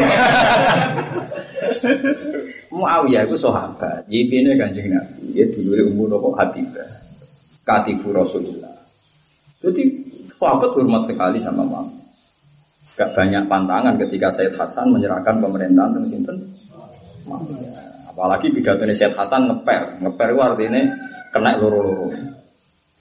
[2.76, 6.86] Muawiyah itu sahabat, yipine kanjeng Nabi, ya dulu umur nopo Habibah,
[7.64, 8.84] katibu Rasulullah.
[9.64, 10.09] Jadi
[10.40, 12.00] sahabat hormat sekali sama Muawiyah.
[12.96, 16.36] Gak banyak pantangan ketika Said Hasan menyerahkan pemerintahan tentang sinten.
[18.08, 20.82] Apalagi pidatonya Said Hasan ngeper, ngeper itu artinya
[21.28, 22.08] kena loro-loro.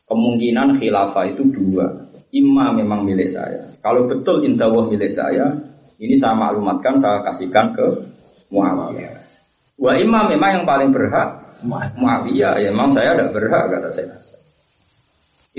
[0.06, 2.12] Kemungkinan khilafah itu dua.
[2.30, 3.66] Imam memang milik saya.
[3.82, 5.50] Kalau betul intawah milik saya,
[5.98, 7.88] ini saya maklumatkan, saya kasihkan ke
[8.54, 9.16] Muawiyah.
[9.80, 11.60] Wa imam memang yang paling berhak
[11.98, 12.62] Muawiyah.
[12.62, 14.39] Ya, memang saya tidak berhak kata saya.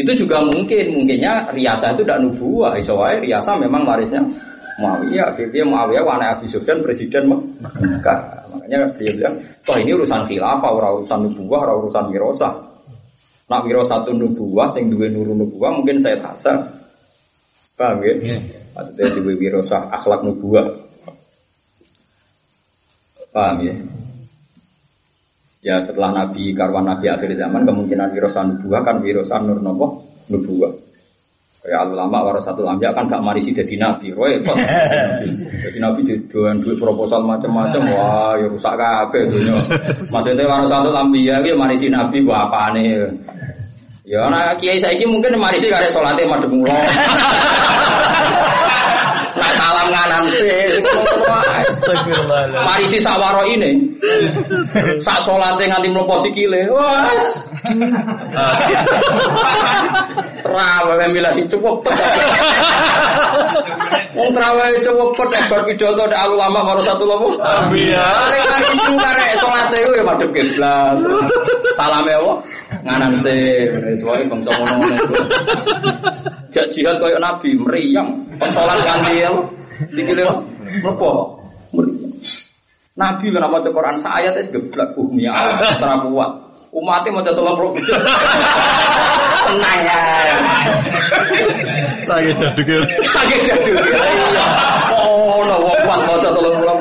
[0.01, 2.81] Itu juga mungkin, mungkinnya riasa itu tidak nubuah.
[2.81, 4.25] Isowai riasa memang warisnya
[4.81, 5.37] Muawiyah.
[5.37, 8.49] Dia Muawiyah wana Abi Sufyan presiden Mekah.
[8.49, 12.53] Makanya dia bilang, toh ini urusan khilafah, orang urusan nubuah, orang urusan wirosah.
[13.53, 16.71] Nak wiro satu nubuah, sing duwe nuru nubuah mungkin saya Hasan.
[17.77, 18.41] Paham ya?
[18.73, 20.65] Maksudnya duwe wiro sah akhlak nubuah.
[23.37, 23.75] Paham ya?
[25.61, 29.61] Ya setelah Nabi karwan Nabi akhir zaman kemungkinan wiro sah nubuah kan wiro sah nur
[29.61, 30.73] nopo nubuah.
[31.61, 34.57] Kayak ulama warasatul ambia kan gak marisi jadi nabi, roy kok.
[35.69, 39.61] Jadi nabi doan duit proposal macam-macam, wah ya rusak kabeh dunia.
[40.09, 43.13] Maksudnya warasatul ambia ki marisi nabi gua apane.
[44.09, 46.73] Ya ana kiai saiki mungkin marisi karek salate madhep mulo.
[49.41, 50.85] Nah salam kanan sih.
[51.91, 52.63] Astagfirullah.
[52.63, 53.99] Marisi sawaro ini.
[55.03, 56.71] Sak salate nganti mlebu sikile.
[56.71, 57.27] Wes.
[60.41, 61.83] Trawe milah sing cukup.
[64.15, 67.35] Wong trawe cukup nek bar pidato nek ulama marang satu lomo.
[67.43, 68.07] Ambiya.
[68.07, 70.97] Paling kan isu karek salate ku ya madhep kiblat.
[71.75, 72.33] Salame apa?
[72.87, 73.35] Nganan se.
[73.91, 74.97] Wis wae bangsa ngono-ngono.
[76.51, 78.27] Jak jihad koyo nabi meriang.
[78.39, 79.43] Pas salat ganti apa?
[79.95, 80.23] Sikile
[80.83, 81.40] mlebu.
[83.01, 86.31] Nabi lho nama Quran sayat es geblak bumi Allah secara kuat.
[86.71, 87.73] Umatnya mau tolong roh
[89.51, 90.01] Tenang ya.
[92.05, 92.79] Saya jaduk ya.
[93.03, 93.83] Kaget jadul.
[93.83, 94.47] Iya.
[95.03, 96.77] Oh, no, wong kuat mau tolong roh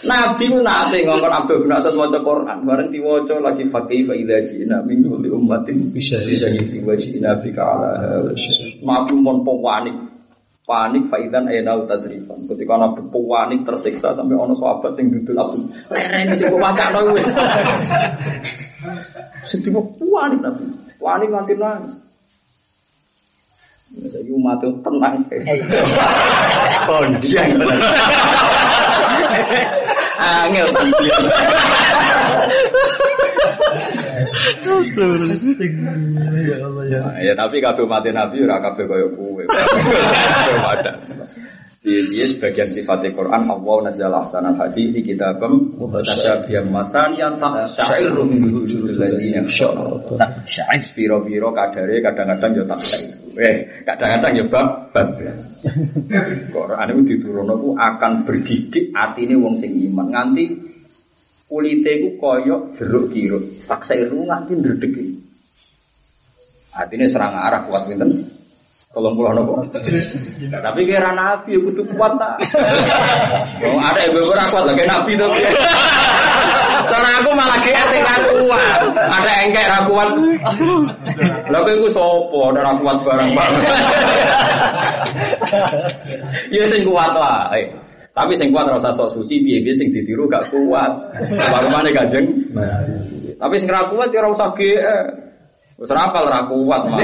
[0.00, 4.38] Nabi ku nate ngongkon Abdul bin Asad maca Quran, bareng diwaca lagi fakih fa idza
[4.48, 6.18] ji'na min kulli ummatin Bisa.
[6.24, 7.90] bisa gitu wa ji'na bika ala
[8.84, 10.09] Nabi mon panik.
[10.70, 12.46] Panik faidan ayna tadrifan.
[12.46, 15.66] Ketika Nabi panik tersiksa sampai ono sahabat yang dudul Abdul.
[15.90, 17.26] Lerene sing wakakno wis.
[19.50, 20.70] Sedih panik Nabi.
[20.94, 21.98] Panik nganti nangis.
[23.90, 25.26] Saya umat itu tenang.
[26.90, 27.82] Oh, dia yang tenang.
[30.20, 30.68] Angel.
[36.40, 37.02] Ya Allah ya.
[37.20, 39.42] Ya tapi kabeh mati nabi ora kabeh kaya kowe.
[40.74, 40.92] Ada.
[41.80, 48.44] Dia sebagian sifat Quran Allah nazzala ahsanal hadis kitabam mutasyabihan matan yang tak syairu min
[48.44, 50.84] wujudil ladina Tak syaih.
[50.92, 53.16] Piro-piro kadare kadang-kadang ya tak syairu.
[53.40, 53.56] Eh,
[53.88, 55.56] kadang-kadang ya bab bablas.
[56.52, 60.44] Quran itu diturunno ku akan bergidik atine wong sing iman nganti
[61.50, 63.42] kulite ku koyo jeruk kirut.
[63.66, 64.94] Tak syairu nganti ndredeg.
[66.70, 68.22] Artinya serang arah kuat pinten?
[68.94, 69.66] Tolong pulau nopo.
[70.50, 72.34] Tapi kira nabi kudu kuat tak.
[73.66, 75.30] Oh, ada ibu ibu kuat lagi nabi tuh.
[76.90, 78.80] Cara aku malah GR sing kuat.
[78.94, 80.10] Ada engkek ra kuat.
[81.50, 82.38] Lah kowe iku sapa?
[82.54, 83.48] Ada ra kuat barang Pak.
[86.54, 87.89] Ya sing kuat wae.
[88.10, 90.92] Tapi sing kuat ora usah sok suci piye-piye sing ditiru gak kuat.
[91.30, 92.26] Warmane Kanjeng.
[93.38, 95.06] Tapi sing ra kuat ya ora usah GR.
[95.80, 96.98] Wis ra apal ra kuat mah.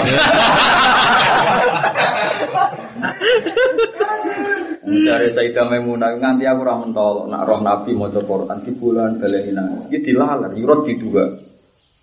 [4.87, 9.51] Dari Sayyidah Maimunah nganti aku ora mentol nak roh Nabi maca Quran di bulan baleni
[9.55, 9.87] nangis.
[9.91, 11.25] Iki dilalar, yurot di dua.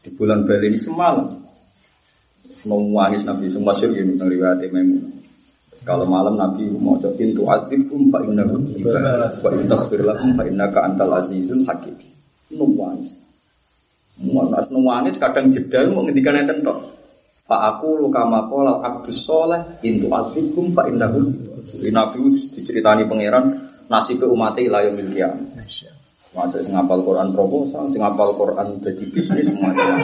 [0.03, 1.27] Di bulan baleni semalam.
[2.63, 5.22] Nangis Nabi semua syur ini tentang riwayat Maimunah.
[5.83, 10.47] Kalau malam Nabi mau cokin tu adibkum fa innahu ibadah wa in taghfir lahum fa
[10.47, 11.95] innaka antal azizul hakim.
[12.55, 13.19] Nangis.
[14.23, 16.95] Muanas nangis kadang jedal mau ngendikan enten tok.
[17.43, 23.71] Fa aku lu kama qala abdus soleh intu azibkum fa innahu Jadi Nabi diceritani pangeran
[23.87, 25.63] nasib umat ila yaumil qiyamah.
[26.33, 30.01] Masa sing ngapal Quran proposal, sing ngapal Quran jadi bisnis macam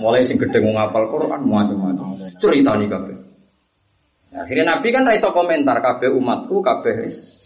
[0.00, 2.16] Mulai sing mau ngapal Quran macam-macam.
[2.40, 3.27] Ceritani kabeh.
[4.28, 7.38] Nah, akhirnya Nabi kan raiso komentar kabeh umatku kabeh wis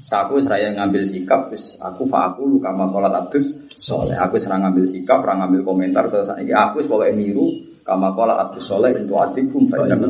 [0.00, 4.16] Saku seraya ngambil sikap, wis aku fa aku lu kama kolat abdus soleh.
[4.16, 7.52] Aku serang ngambil sikap, serang ngambil komentar terus ini aku sebagai niru
[7.84, 10.00] kama kolat abdus soleh itu adibum fa'idah.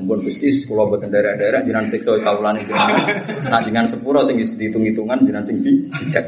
[0.00, 2.72] Mumpun gusti sekolah buatan daerah-daerah jinan siksa kaulan itu.
[2.72, 6.24] Nah dengan sepuro sing dihitung-hitungan jinan sing bijak.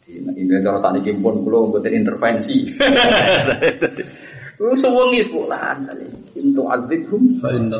[0.00, 2.72] Jadi ini cara saat ini pun kulo buatan intervensi.
[4.64, 5.92] Lu sewengi fulan
[6.40, 7.78] Intu azibhum Fa inna.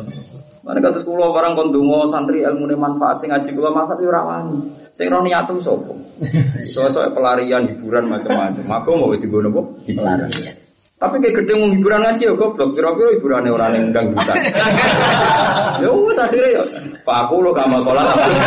[0.61, 4.61] Mana kata sekolah barang kondungo santri ilmu manfaat sing ngaji kula manfaat yo ora wani.
[4.93, 5.97] Sing ora niatem sapa?
[6.69, 8.61] Soalnya pelarian hiburan macam-macam.
[8.69, 9.61] Aku mau digono apa?
[9.89, 10.29] Hiburan.
[11.01, 12.77] Tapi kayak gede mau hiburan ngaji ya goblok.
[12.77, 14.37] Kira-kira hiburannya orang yang undang hutan.
[15.81, 16.63] Ya wis akhirnya ya.
[17.01, 18.37] Pak aku lo gak mau kolam abdul.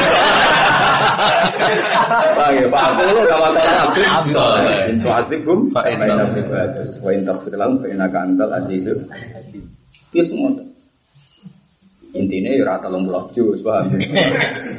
[2.38, 4.06] Pak ya, Pak aku lo gak mau kolam abdul.
[4.86, 5.58] Itu azibum.
[5.74, 6.30] Fa inna.
[7.02, 9.02] Wa in taghfir lahum fa innaka antal azizul.
[10.22, 10.54] Semua.
[12.14, 13.90] Intinya ya rata lomba jus, paham?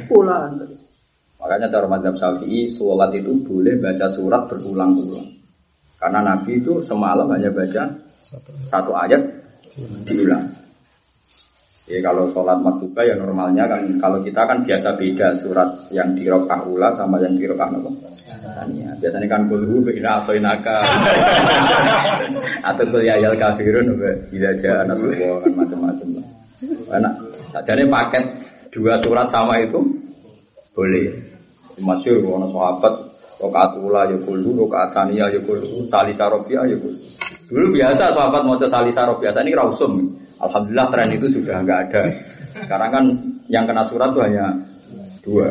[0.08, 0.56] Pulang.
[1.36, 5.36] Makanya cara madhab syafi'i, sholat itu boleh baca surat berulang-ulang.
[6.00, 7.92] Karena Nabi itu semalam hanya baca
[8.24, 8.50] Satu.
[8.64, 9.20] satu ayat
[10.08, 10.55] diulang.
[11.86, 16.26] Ya kalau sholat maktuba ya normalnya kan kalau kita kan biasa beda surat yang di
[16.26, 17.90] rokah ula sama yang di rokah apa?
[18.58, 18.98] Saniyah.
[18.98, 20.82] Biasanya kan kulhu ina atau inaka
[22.74, 23.94] atau kul ya ayal kafirun
[24.34, 26.08] tidak aja nasubah kan macam-macam.
[26.90, 27.14] Enak.
[27.54, 28.24] Sajane paket
[28.74, 29.78] dua surat sama itu
[30.74, 31.06] boleh.
[31.86, 32.94] Masyur ono sahabat
[33.38, 36.98] rokaat ula ya kulhu, rokaat saniyah ya kulhu, salisa ya kulhu.
[37.46, 40.25] Dulu biasa sahabat mau salisa robiah, ini rausum.
[40.36, 42.02] Alhamdulillah tren itu sudah nggak ada.
[42.60, 43.04] Sekarang kan
[43.48, 44.52] yang kena surat tuh hanya
[45.24, 45.48] dua.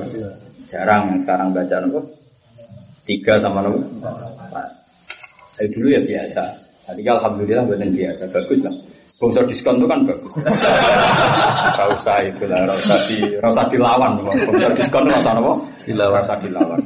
[0.70, 2.02] Jarang yang sekarang baca nopo.
[3.06, 3.82] Tiga sama nopo.
[3.82, 4.68] Empat.
[5.58, 6.44] Dari dulu ya biasa.
[6.86, 8.76] Tadi alhamdulillah buatan biasa, bagus lah.
[9.16, 10.34] Bangsa diskon itu kan bagus.
[11.80, 14.12] Gak usah itu lah, gak usah di, usah dilawan.
[14.22, 15.54] Bangsa diskon itu nopo.
[15.88, 16.82] Dilawan, rasa dilawan.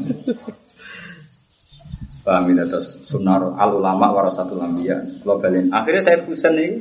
[2.19, 4.61] Paham ya terus sunnah al ulama warasatul.
[4.61, 5.73] Kalau balen.
[5.73, 6.71] Akhirnya saya pusing nih,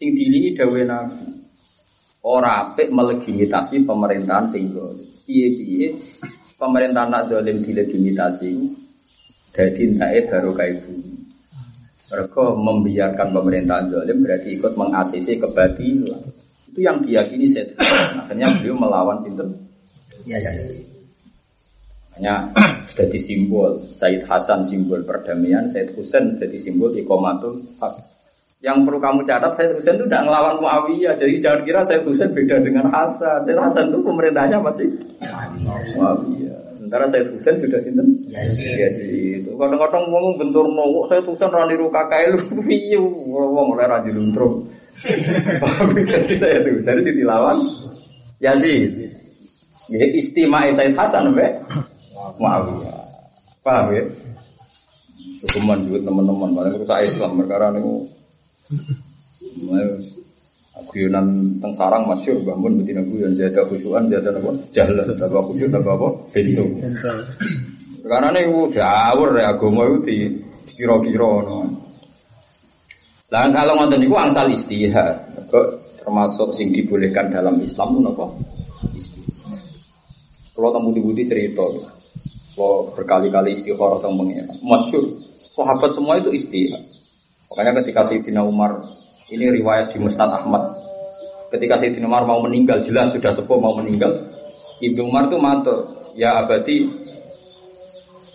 [0.00, 1.28] sing dilingi dawe nabi.
[2.24, 5.04] Ora apik melegitimasi pemerintahan sing dolim.
[5.28, 6.00] Piye-piye
[6.56, 8.80] pemerintahan nak dolim dilegitimasi
[9.52, 11.12] jadi entahnya baru kayak bumi.
[12.10, 16.22] Mereka membiarkan pemerintahan dolim berarti ikut mengasisi kebatilan.
[16.70, 17.70] Itu yang diyakini saya.
[18.24, 19.68] Akhirnya beliau melawan sinten.
[22.14, 22.52] Hanya
[22.90, 28.09] sudah disimbol Said Hasan simbol perdamaian, Said Husain jadi simbol ikomatul hak.
[28.60, 31.16] Yang perlu kamu catat, Said Husain itu tidak ngelawan Muawiyah.
[31.16, 33.48] Jadi jangan kira Said Husain beda dengan Hasan.
[33.48, 34.84] Said Hasan itu pemerintahnya masih
[35.64, 36.76] Muawiyah.
[36.76, 38.20] Sementara Said Husain sudah sinten?
[38.28, 38.68] Yes.
[38.68, 43.86] Jadi itu kadang-kadang ngomong bentur nongok Said Husain rani ruka kae lu piye ngomong oleh
[43.88, 44.68] raja luntrum.
[46.12, 47.56] Jadi saya itu jadi dilawan
[48.44, 49.08] Yazid.
[49.88, 51.64] Ya istimewa Said Hasan mbek
[52.36, 53.08] Muawiyah.
[53.64, 54.04] Paham ya?
[55.40, 58.19] Hukuman juga teman-teman, paling rusak Islam perkara niku
[60.90, 65.94] Guyonan teng sarang masyur bangun betina guyon zada khusyuan zada apa jalan tambah khusyuk tambah
[65.94, 66.64] apa pintu.
[68.00, 70.16] Karena ini udah awur ya agama itu di
[70.74, 71.68] kira-kira no.
[73.30, 75.30] Lah kalau ngonten niku angsal istihad.
[75.52, 75.66] Kok
[76.00, 78.26] termasuk sing dibolehkan dalam Islam itu apa
[78.96, 79.62] istihad.
[80.56, 81.62] Kalau tamu budi cerita
[82.56, 84.58] kalau berkali-kali istikharah tentang pengiran.
[84.64, 85.04] Masyur
[85.54, 86.82] sahabat semua itu istihad
[87.50, 88.78] Makanya ketika Sayyidina Umar
[89.26, 90.70] ini riwayat di Musnad Ahmad.
[91.50, 94.14] Ketika Sayyidina Umar mau meninggal, jelas sudah sepuh mau meninggal.
[94.78, 95.78] Ibnu Umar itu matur,
[96.14, 96.86] ya abadi.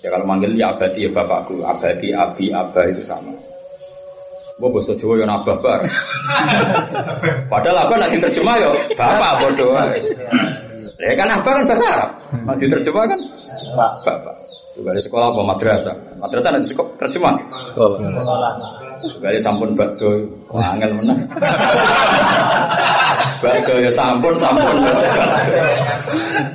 [0.04, 3.32] Ya kalau manggil ya abadi ya bapakku, abadi, abi, abah itu sama.
[4.56, 5.82] Gue bahasa Jawa yang abah bar.
[7.52, 9.74] Padahal abah nanti terjemah ya bapak bodoh.
[11.00, 12.12] Ya kan abah kan bahasa Arab.
[12.46, 13.20] Nanti terjemah kan
[14.04, 14.36] bapak.
[14.76, 15.96] Juga di sekolah apa madrasah.
[16.20, 17.36] Madrasah nanti sekolah terjemah.
[19.04, 21.20] Sekali sampun bakdo, wah angel menang.
[23.44, 24.76] bakdo ya sampun, sampun.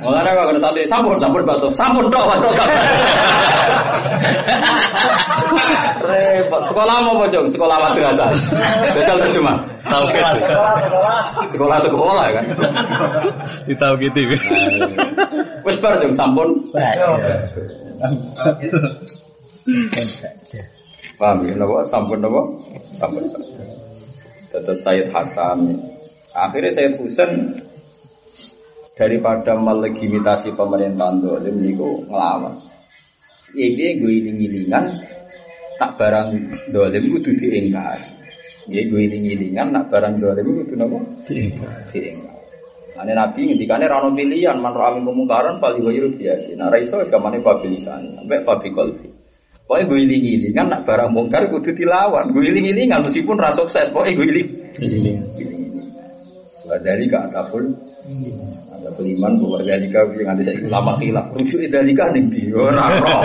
[0.01, 2.81] Mengenai kalau tadi sampun, sampun bakdo, sampun dong, bakdo sampun.
[6.01, 6.61] Repot.
[6.65, 7.47] Sekolah mau apa jong?
[7.51, 8.29] Sekolah madrasah.
[8.95, 9.57] Besal terjemah.
[9.85, 10.39] Tahu kelas
[11.51, 12.45] Sekolah sekolah kan.
[13.69, 14.21] Ditahu gitu.
[15.65, 16.49] Wes bar jong sampun.
[21.17, 21.53] Paham ya?
[21.57, 21.85] Napa?
[21.89, 22.41] Sampun napa?
[22.97, 23.23] Sampun.
[24.51, 25.79] Terus Sayyid Hasan.
[26.31, 27.61] Akhirnya Sayyid Husain
[28.95, 32.55] daripada melegitimasi pemerintahan dolim niku ngelawan.
[33.51, 34.85] Iki gue iling-ilingan
[35.75, 36.29] tak barang
[36.71, 37.99] dolim kudu diingkar.
[38.69, 40.97] Ya gue iling-ilingan nak barang dolim kudu napa?
[41.27, 41.75] Diingkar.
[41.91, 42.31] Diingkar.
[43.01, 46.53] Ane Nabi ngendikane ra ono pilihan man ra amin kemungkaran pali wayu biasa.
[46.53, 49.10] Nah ra iso samane pabilisan sampai pabi kolbi.
[49.71, 52.35] Pokoknya gue iling kan nak barang mungkar kudu dilawan.
[52.35, 54.49] Gue iling kan meskipun ra sukses, pokoknya gue iling.
[56.83, 57.71] Dari ke atapun
[58.67, 61.31] ada beriman bahwa dari kau yang nanti saya lama hilaf.
[61.39, 63.15] Rujuk dari kau nih bio naro.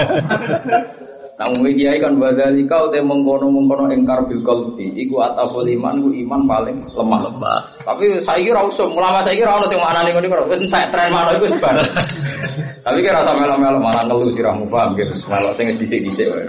[1.34, 4.94] Namun kiai kan kau teh mengkono mengkono engkar bil kalbi.
[5.03, 7.59] Iku atapul iman, gue iman paling lemah lemah.
[7.82, 11.11] Tapi saya kira usum, ulama saya kira orang yang mana nih gue wes entek tren
[11.11, 11.74] mana itu sebar.
[12.87, 15.11] Tapi kira rasa melo-melo malah ngeluh siramu paham gitu.
[15.26, 16.47] Melo sing dhisik-dhisik wae.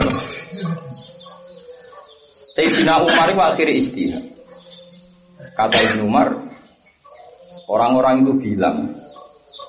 [2.53, 4.23] Sayyidina Umar itu akhirnya istihad.
[5.57, 6.37] Kata Ibnu Umar,
[7.65, 8.93] orang-orang itu bilang,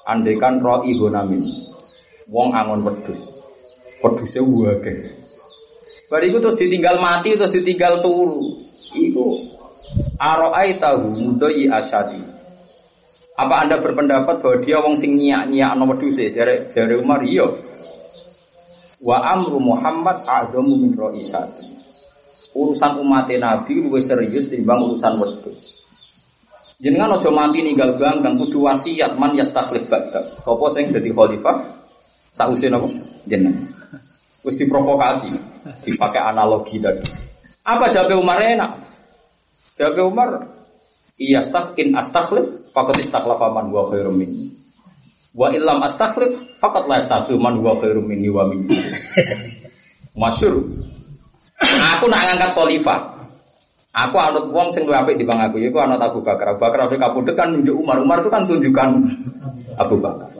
[0.04, 1.40] andaikan roh ihonamin,
[2.28, 3.20] wong angon wedus,
[4.04, 5.16] wedusnya wake.
[6.12, 8.68] Bariku terus ditinggal mati, terus ditinggal turu.
[8.92, 9.56] Iku
[10.20, 12.20] aroai tahu mudoi asadi.
[13.38, 17.46] Apa anda berpendapat bahwa dia wong sing nyiak nyiak nomor wedus Jare jare Umar iya.
[18.98, 21.70] Wa amru Muhammad azamu min roisati.
[22.58, 25.78] Urusan umat Nabi lebih serius timbang urusan wedus.
[26.82, 30.42] Jenengan aja mati ninggal bangkang kudu wasiat man yastakhlif ba'da.
[30.42, 31.62] Sapa sing dadi khalifah
[32.34, 32.86] sausin apa?
[33.26, 33.70] Jenengan.
[34.42, 35.30] Wis diprovokasi,
[35.86, 37.02] dipakai analogi tadi.
[37.66, 38.82] Apa jawab Umar enak?
[39.74, 40.30] Jawab Umar,
[41.18, 44.52] iya stakin astakhlif, fakat istakhlafa man huwa khairum minni.
[45.36, 48.74] Wa illam astakhlif, fakat la astakhlif man huwa khairum minni wa minni.
[50.20, 50.66] Masyur.
[51.58, 53.00] Aku nak ngangkat khalifah.
[53.88, 56.54] Aku anut wong sing luwih apik dibanding aku, yaiku anut Abu Bakar.
[56.54, 57.98] Abu Bakar Abu kapundhut kan nunjuk Umar.
[57.98, 58.88] Umar itu kan tunjukkan
[59.82, 60.30] Abu Bakar.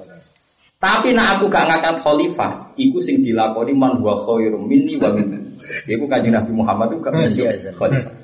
[0.79, 5.59] Tapi nak aku gak ngangkat khalifah, iku sing dilakoni man wa khairum minni wa minni.
[5.91, 8.18] Iku kanjeng Nabi Muhammad itu gak menunjuk khalifah.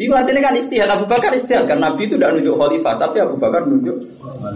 [0.00, 3.36] Iku artinya kan istihad Abu Bakar istihad kan Nabi itu tidak nunjuk khalifah, tapi Abu
[3.36, 4.00] Bakar nunjuk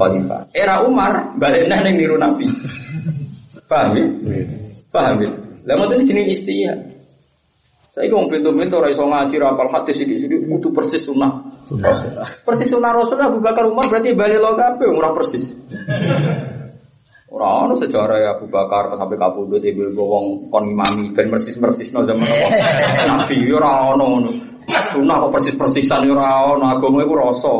[0.00, 0.48] khalifah.
[0.56, 2.48] Era Umar baliknya neng niru Nabi.
[3.68, 4.06] Paham ya?
[4.88, 5.30] Paham ya?
[5.68, 6.96] Lah mau jenis istihad.
[7.94, 11.46] Saya kong pintu-pintu ora iso ngaji ra apal hadis sithik-sithik kudu persis sunnah.
[12.42, 15.54] Persis sunnah Rasul Abu Bakar Umar berarti bali lo kabeh ora persis.
[17.30, 22.02] Ora ono sejarah ya Abu Bakar sampai kabudut ibu wong kon imami ben persis-persis no
[22.02, 22.26] zaman.
[23.12, 24.26] Nabi yo ora ono.
[24.64, 27.54] Sunnah kok persis-persisan ora ono agama iku rasa.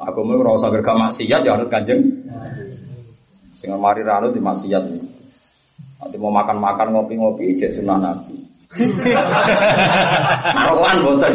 [0.00, 2.00] Agama iku rasa gerga maksiat ya anut Kanjeng.
[3.58, 4.84] Sing mari ra anut di maksiat.
[6.00, 8.36] Nanti mau makan-makan ngopi-ngopi ijek sunnah Nabi.
[10.70, 11.34] Rokokan boten.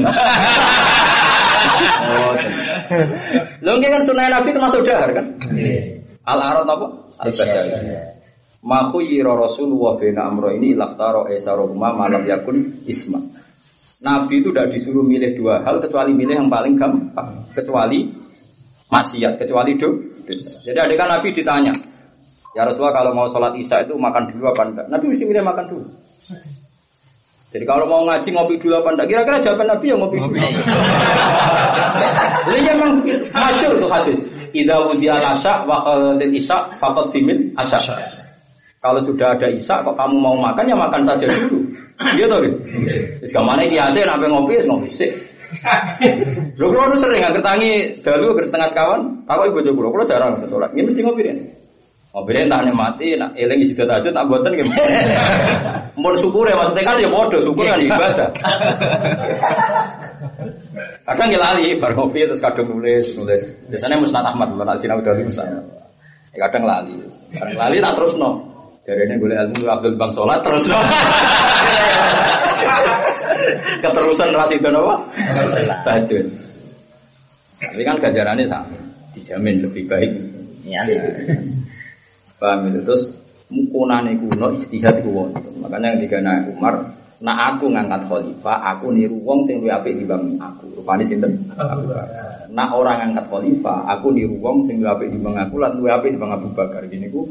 [2.10, 2.52] Boten.
[3.66, 5.26] Lho nggih kan sunah Nabi termasuk dahar kan?
[6.26, 6.88] Al arad apa?
[7.22, 7.66] Al badal.
[8.66, 13.22] Ma khuyira Rasulullah bina amro ini laftaro esaroma malam yakun isma.
[14.04, 18.12] Nabi itu tidak disuruh milih dua hal kecuali milih yang paling gampang, kecuali
[18.92, 19.88] maksiat, kecuali do.
[20.66, 21.72] Jadi ada kan Nabi ditanya,
[22.58, 24.86] ya Rasulullah kalau mau sholat isya itu makan dulu apa enggak?
[24.92, 25.88] Nabi mesti milih makan dulu.
[27.56, 29.08] Jadi kalau mau ngaji ngopi dulu apa enggak?
[29.08, 30.36] Kira-kira jawaban Nabi ya ngopi dulu.
[32.46, 32.92] Ini memang
[33.32, 34.20] masyur tuh hadis.
[34.56, 37.80] Idza wudiya asya wa qalatil isya faqad dimin asya.
[38.80, 41.65] Kalau sudah ada isya kok kamu mau makan ya makan saja dulu.
[41.96, 42.40] Iya toh.
[43.24, 45.12] Wis gamane iki ase nek ngopi wis ngopi sik.
[46.60, 50.36] Lho kula nu sering nggak tangi dalu ger setengah sekawan, ibu bojo kula, kula jarang
[50.44, 50.74] sholat.
[50.76, 51.36] Ini mesti ngopi ya.
[52.16, 54.72] Ngopi tak mati, nak eling isi aja tak gitu.
[56.00, 58.32] Mau syukur ya maksudnya kan ya bodoh, syukur kan ibadah.
[61.06, 63.68] Kadang ya lali, bar ngopi terus kadang nulis, nulis.
[63.68, 65.60] Biasanya Musnad Ahmad, bukan Sinau dari Musnad.
[66.32, 67.04] Ya kadang lali,
[67.36, 68.55] kadang lali tak terus no.
[68.86, 70.70] Jadi ini boleh ilmu Abdul Bang sholat terus.
[73.82, 74.96] Keterusan rasi itu apa?
[75.82, 76.26] Tajud.
[77.58, 78.78] Tapi kan gajarannya sama,
[79.18, 80.12] dijamin lebih baik.
[80.70, 80.82] Ya.
[82.38, 83.04] Paham itu terus
[83.50, 85.54] mukunane kuno istihad ku wonten.
[85.62, 86.94] Makanya ketika naik Umar,
[87.26, 90.70] nak aku ngangkat khalifah, aku niru wong sing luwih apik dibanding aku.
[90.78, 91.50] Rupane sinten?
[91.58, 92.50] Abu Bakar.
[92.54, 96.14] Nak orang ngangkat khalifah, aku niru wong sing luwih apik dibanding aku lan luwih apik
[96.14, 96.82] dibanding Abu Bakar.
[96.86, 97.26] Gini ku.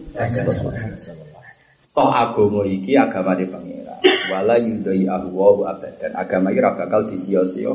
[1.95, 4.03] Toh agama iki agama di pangeran.
[4.35, 6.11] Wala yudai ahwa abadan.
[6.19, 7.71] Agama iki ora bakal disia-sia.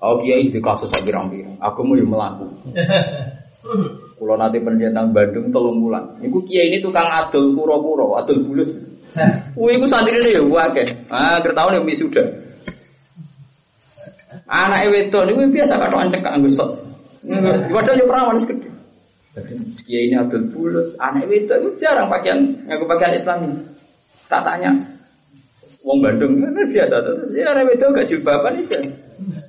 [0.00, 1.60] Oh kiai di kasus pirang-pirang.
[1.60, 2.48] Agama yo melaku.
[4.16, 6.24] Kulo nanti pendidikan Bandung tolong bulan.
[6.24, 8.72] Iku kiai ini tukang adol puro-puro, adol bulus.
[9.60, 10.88] Wih, iku santri ini ya wakil.
[11.12, 12.24] Ah, kertaun yang wisuda.
[14.48, 16.70] Anak wedok ini biasa kata ancek kak anggusot.
[17.68, 18.69] Padahal ya perawan segede.
[19.86, 23.62] Kiai ini adol bulus, anak wedok itu jarang pakaian, ngaku pakaian Islam.
[24.26, 24.74] Tak tanya,
[25.80, 27.30] Wong Bandung kan biasa tuh.
[27.32, 28.76] Ya anak wedok gak jilbaban itu.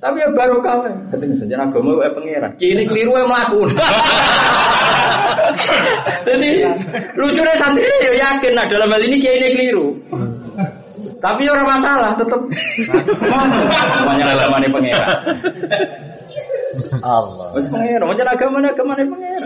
[0.00, 0.84] Tapi ya baru kau.
[1.12, 2.52] Katanya saja agama gue pangeran.
[2.56, 3.72] Kini keliru yang melakukan.
[6.28, 6.50] Jadi
[7.16, 9.92] lucunya santri ini ya yakin nah dalam hal ini kiai ini keliru.
[11.18, 12.40] Tapi orang masalah tetap.
[14.06, 15.08] Banyak agama ini pangeran.
[17.02, 17.46] Allah.
[17.54, 19.44] Mas pangeran, macam agama ini agama ini pangeran.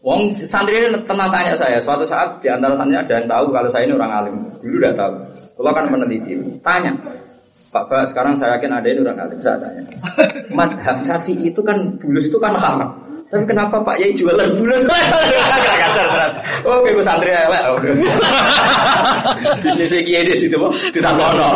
[0.00, 1.76] Wong santri ini tenang tanya saya.
[1.76, 4.36] Suatu saat di antara santri ada yang tahu kalau saya ini orang alim.
[4.64, 5.14] Dulu udah tahu.
[5.60, 6.40] Kalau kan meneliti.
[6.64, 6.92] Tanya,
[7.68, 9.38] Pak Pak, sekarang saya yakin ada ini orang alim.
[9.44, 9.82] Saya tanya.
[10.56, 13.09] Madhab Syafi'i itu kan bulus itu kan haram.
[13.30, 14.82] Tapi kenapa Pak Yai jualan bulus?
[14.90, 16.32] Kasar berat.
[16.66, 17.62] Oh, ibu santri Pak.
[19.62, 20.58] Bisnis kiai di situ.
[20.90, 21.48] Tidak kono.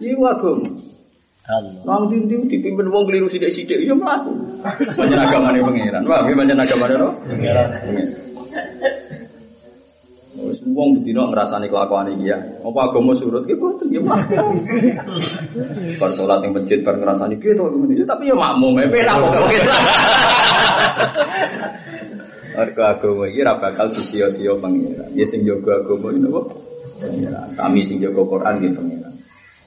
[0.00, 0.16] Iya.
[1.50, 1.82] Allah.
[1.82, 4.32] Nang dindi dipimpin wong keliru sithik-sithik ya mlaku.
[4.94, 6.02] Banyak agamane pangeran.
[6.06, 7.10] Wah, banyak agamane no?
[7.26, 7.68] Pangeran.
[10.30, 12.38] Wis wong bedino ngrasani kelakuan iki ya.
[12.62, 14.62] Apa agama surut ki boten ya mlaku.
[15.98, 18.06] Bar salat ning masjid bar ngrasani ki to ngene.
[18.06, 19.82] Tapi ya makmum e penak kok Islam.
[22.54, 25.10] Mergo agama iki ora bakal disia-sia pangeran.
[25.18, 26.40] Ya sing jaga agama iki napa?
[27.58, 29.09] Kami sing jaga Quran nggih pangeran.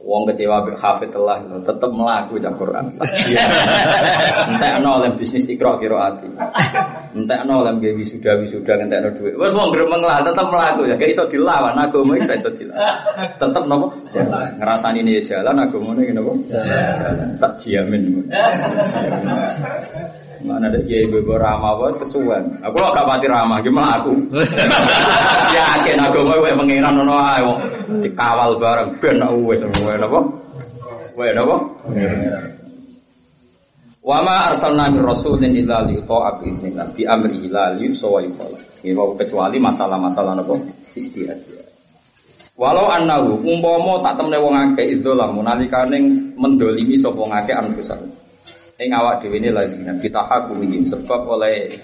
[0.03, 2.91] Wong kecewa be hafid telah tetep melaku cak Quran.
[4.83, 6.27] Ana oleh bisnis ikra kira ati.
[7.15, 9.39] Entek ana oleh gawe wisuda wisuda ana dhuwit.
[9.39, 12.83] Wes wong gremeng lah tetep melaku ya gak iso dilawan agama iki gak iso dilawan.
[13.39, 13.87] Tetep napa?
[14.11, 14.49] Jalan.
[14.59, 16.31] Ngrasani ini jalan agamane ngene napa?
[16.51, 17.29] Jalan.
[17.39, 18.03] Tak jamin.
[20.41, 22.57] Mana ada kiai bebo ramah bos kesuwen.
[22.65, 24.11] Aku lo gak pati ramah, gimana aku?
[25.55, 27.59] Yakin agama gue pangeran nono wong
[28.01, 30.19] dikawal bareng ben aku wis wae napa?
[31.13, 31.55] Wae napa?
[34.03, 38.19] Wa ma arsalna min rasulin illa li yuta'a bi idznillah bi amri illa li yusawa
[38.25, 38.59] yuqala.
[38.83, 40.59] Ini mau kecuali masalah-masalah napa
[40.97, 41.39] istihad.
[42.53, 45.97] Walau annahu umpama sak temne wong akeh izdolam nalikane
[46.37, 48.22] mendolimi sapa wong akeh anfusan.
[48.81, 51.77] Ing awak dhewe ne lagi kita hakumin sebab oleh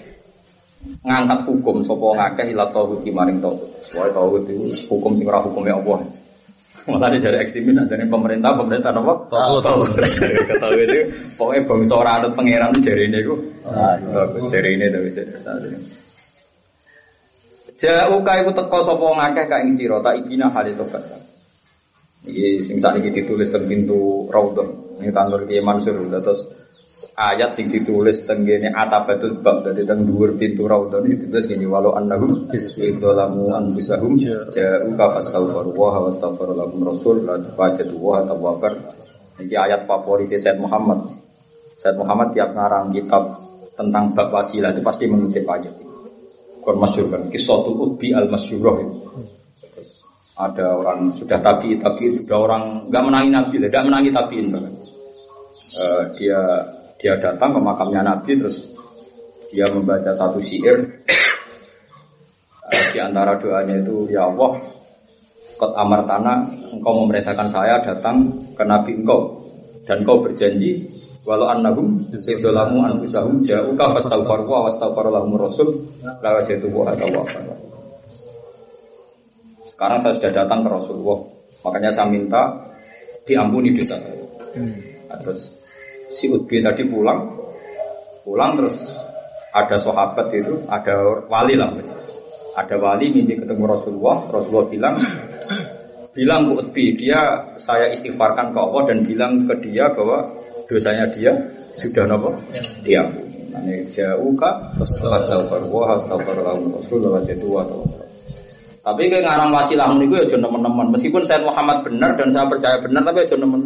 [1.06, 3.70] ngangkat hukum sapa wong akeh ila tauhid maring tauhid.
[3.94, 6.02] Wae tauhid itu hukum sing ora hukume Allah.
[6.88, 9.12] Malah dari ekstremis dari pemerintah, pemerintah apa?
[9.28, 9.80] Tahu, tahu.
[10.48, 13.34] Ketahu itu, pokoknya bangsa orang anut pangeran jari ini ku.
[14.48, 15.68] Jari ini tapi jari.
[17.76, 21.04] Jauh kai ku teko sapa ngakeh ka ing sira tak ibina hale tobat.
[22.24, 24.68] Iki sing sakniki ditulis teng pintu Raudhah.
[25.00, 26.44] Ning kantor Kiai Mansur terus
[27.14, 31.62] ayat sing ditulis teng kene atabatul bab dadi teng dhuwur pintu Raudhah iki ditulis gini
[31.62, 38.74] walau annahum idzalamu anfusahum ja'u ka fastaghfiru wa wastaghfiru lahum rasul la tafajatu wa tawwabar.
[39.38, 41.14] Iki ayat favorit Said Muhammad.
[41.78, 43.38] Said Muhammad tiap ngarang kitab
[43.78, 45.94] tentang bab wasilah itu pasti mengutip ayat itu.
[46.60, 48.96] Kon masyhur kan kisatul utbi al masyhurah itu.
[50.40, 54.74] Ada orang sudah tabi tapi sudah orang nggak menangi nabi, tidak menangi tabiin bahkan.
[55.60, 56.40] Eh, dia
[57.00, 58.76] dia datang ke makamnya Nabi terus
[59.50, 61.00] dia membaca satu syair.
[62.70, 64.62] Eh, di antara doanya itu ya Allah
[65.58, 66.46] kot amar tanah
[66.76, 68.22] engkau memerintahkan saya datang
[68.54, 69.42] ke Nabi engkau.
[69.88, 70.86] Dan engkau berjanji
[71.24, 75.68] walau annahum idzalamu anfusahum ja'uka fastaghfiru wa wastaghfara lahum rasul
[76.20, 76.92] la wajadu wa
[79.70, 81.18] sekarang saya sudah datang ke Rasulullah.
[81.62, 82.42] Makanya saya minta
[83.24, 84.24] diampuni dosa saya.
[85.08, 85.59] Nah, terus
[86.10, 87.30] si Utbi tadi pulang,
[88.26, 88.76] pulang terus
[89.54, 91.70] ada sahabat itu, ada wali lah,
[92.58, 94.94] ada wali mimpi ketemu Rasulullah, Rasulullah bilang,
[96.10, 100.26] bilang ke Utbi, dia saya istighfarkan ke Allah dan bilang ke dia bahwa
[100.66, 102.34] dosanya dia sudah nopo
[102.82, 103.30] diampuni.
[103.50, 104.78] Ini jauh kah?
[104.78, 107.82] Astagfirullah, astagfirullah, Rasulullah atau
[108.80, 110.88] tapi kayak ngarang wasilah niku ya teman-teman.
[110.96, 113.62] Meskipun saya Muhammad benar dan saya percaya benar, tapi ya jono teman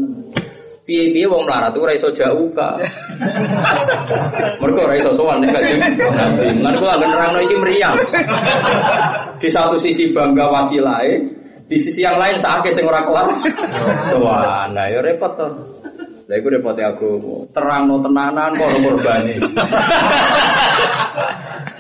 [0.85, 2.77] piye-piye wong melarat ora iso jauh ka.
[4.61, 6.61] Mergo ora iso sowan nek kanjeng Nabi.
[6.61, 7.97] Lan kula angen nerangno iki meriang.
[9.41, 11.25] Di satu sisi bangga wasilahe,
[11.65, 13.27] di sisi yang lain sakake sing ora kelar.
[14.13, 14.77] Sowan.
[14.77, 15.49] Nah ya repot to.
[16.25, 17.11] Lah iku repote aku
[17.53, 19.37] terangno tenanan kok korbane.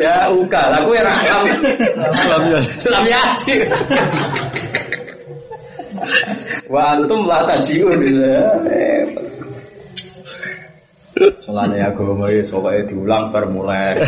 [0.00, 0.62] Jauh ka.
[0.68, 1.16] Lah kowe ra
[2.92, 3.54] Lam yaji.
[6.70, 8.02] Wa antum la tajiun.
[11.46, 14.02] Mulane agama wis pokoke diulang bar mulai.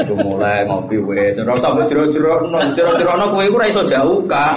[0.00, 1.36] Itu mulai ngopi wis.
[1.36, 4.56] Ora usah jero-jero, jero-jero kowe iku ora iso jauh ka.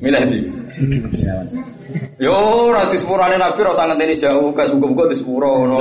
[0.00, 0.40] Milih di.
[2.16, 2.32] Yo
[2.72, 5.78] ora disepurane Nabi usah ngenteni jauh ka muga-muga disepuro ngono.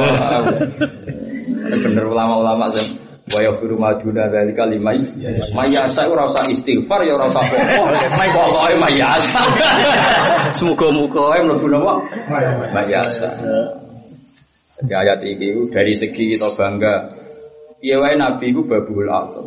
[1.72, 3.01] Bener ulama-ulama sing
[3.32, 5.00] wa yaghfiru ma duna dzalika limay
[5.56, 7.88] mayasa ora usah istighfar ya ora usah pokok
[8.20, 9.42] mai pokoke mayasa
[10.58, 11.94] semoga-moga mlebu napa
[12.76, 13.28] mayasa
[14.82, 17.06] Jadi ayat ini dari segi kita bangga.
[17.86, 19.46] Iya wae Nabi itu babul atom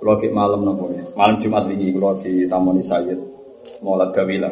[0.00, 0.88] Kalau ke malam nopo?
[1.12, 3.20] Malam Jumat ini kalau di Taman Sayyid
[3.84, 4.48] Maulad Gawila.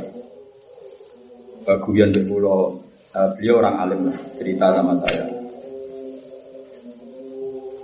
[1.64, 2.76] Baguyan Bekulo
[3.12, 5.41] Beliau orang alim lah Cerita sama saya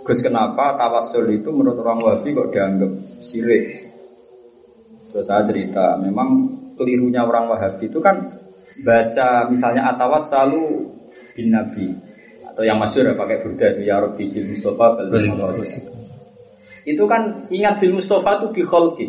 [0.09, 3.93] Gus kenapa tawasul itu menurut orang Wahabi kok dianggap sirik?
[5.13, 6.33] Terus saya cerita, memang
[6.81, 8.33] kelirunya orang Wahabi itu kan
[8.81, 10.89] baca misalnya atawas selalu
[11.37, 11.93] bin Nabi
[12.41, 15.29] atau yang masyur ya pakai burda itu ya Rabbi bil Mustafa bil
[16.89, 18.65] itu kan ingat bil Mustafa itu
[18.97, 19.07] bi.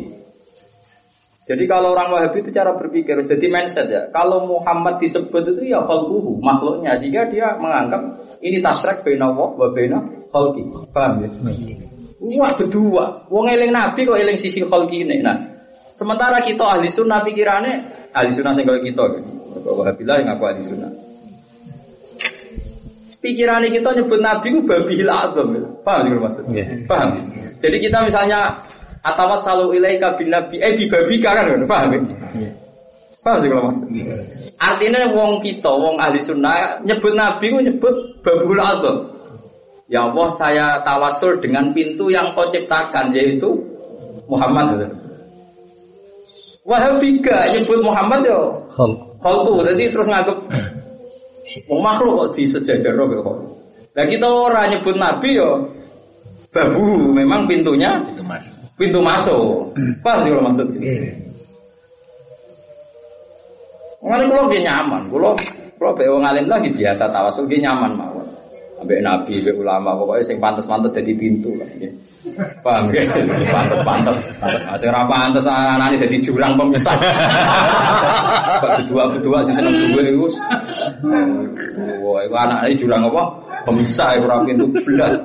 [1.48, 4.12] Jadi kalau orang Wahabi itu cara berpikir, jadi mindset ya.
[4.12, 7.00] Kalau Muhammad disebut itu ya khalquhu, makhluknya.
[7.00, 9.72] Jika dia menganggap ini tasrek bena wa wa
[10.32, 10.62] khalqi.
[10.94, 11.30] Paham ya?
[12.20, 13.06] Wah berdua.
[13.32, 15.24] Wong eling Nabi kok eling sisi khalqi ini.
[15.24, 15.40] Nah,
[15.96, 17.74] sementara kita ahli sunnah pikirannya
[18.12, 19.04] ahli sunnah sing kita.
[19.64, 20.92] Wahabilah yang aku ahli sunnah.
[23.20, 25.48] Pikirannya kita nyebut Nabi ku babil azam.
[25.84, 26.64] Paham ya maksudnya?
[26.88, 27.10] Paham.
[27.60, 28.64] Jadi kita misalnya
[29.00, 32.00] atau selalu ilaika bin nabi eh bi babi kan paham ya?
[33.20, 34.04] Paham sih kalau maksudnya?
[34.60, 39.19] Artinya wong kita, wong ahli sunnah nyebut nabi ku nyebut babul azam.
[39.90, 43.50] Ya Allah saya tawasul dengan pintu yang kau ciptakan yaitu
[44.30, 44.94] Muhammad.
[46.62, 48.70] Wahabi gak nyebut Muhammad yo.
[49.20, 49.66] Khalqu.
[49.66, 50.38] Jadi terus nganggep
[51.66, 53.38] mau makhluk kok di sejajar kok.
[53.98, 55.74] Nah kita orang nyebut nabi yo
[56.54, 58.46] babu memang pintunya Itu mas.
[58.78, 59.74] pintu masuk.
[60.06, 60.68] Paham sih kalau maksud?
[64.00, 65.36] Mengenai kulo dia nyaman, kulo
[65.76, 68.19] kulo be wong alim lagi biasa tawasul dia nyaman mawon.
[68.80, 71.68] Ambek nabi, ambek ulama, pokoknya sing pantas-pantas jadi pintu lah.
[71.68, 71.92] nggih.
[72.64, 73.04] Paham ya?
[73.52, 74.64] Pantas-pantas, pantas.
[74.68, 76.96] Nah, sing ora pantas anane dadi jurang pemisah.
[78.64, 80.28] Kok kedua-kedua sing seneng duwe iku.
[82.04, 83.24] Wah, iku anake jurang apa?
[83.68, 85.20] Pemisah ora pintu belas.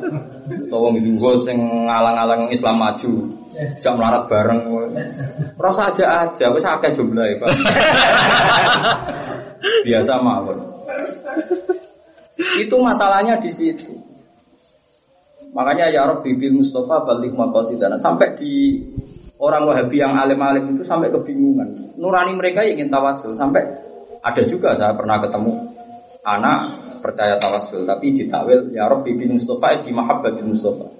[0.45, 1.57] Utawa wong zuhud sing
[1.87, 3.13] ngalang-alang Islam maju.
[3.55, 4.61] Bisa melarat bareng.
[5.55, 7.55] Rasa aja aja, wis akeh jumlahe, Pak.
[9.87, 10.59] Biasa mawon.
[12.37, 13.95] Itu masalahnya di situ.
[15.55, 18.83] Makanya ya Rob Bibil Mustafa balik maqasidana sampai di
[19.39, 21.95] orang Wahabi yang alim-alim itu sampai kebingungan.
[21.95, 23.63] Nurani mereka ingin tawasul sampai
[24.19, 25.53] ada juga saya pernah ketemu
[26.27, 26.61] anak
[26.99, 30.91] percaya tawasul tapi ditakwil ya Rob Bibil Mustafa di mahabbatil Mustafa.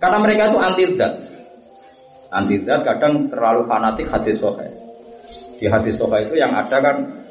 [0.00, 1.12] Karena mereka itu anti zat.
[2.32, 4.72] Anti zat kadang terlalu fanatik hadis sahih.
[5.60, 7.21] Di hadis sahih itu yang ada kan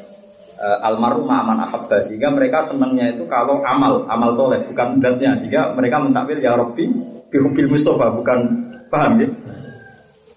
[0.62, 5.74] uh, almarhum aman ahabba sehingga mereka senangnya itu kalau amal amal soleh bukan zatnya sehingga
[5.74, 6.86] mereka mentakwil ya Robbi
[7.34, 8.40] bihubil Mustafa bukan
[8.94, 9.30] paham ya?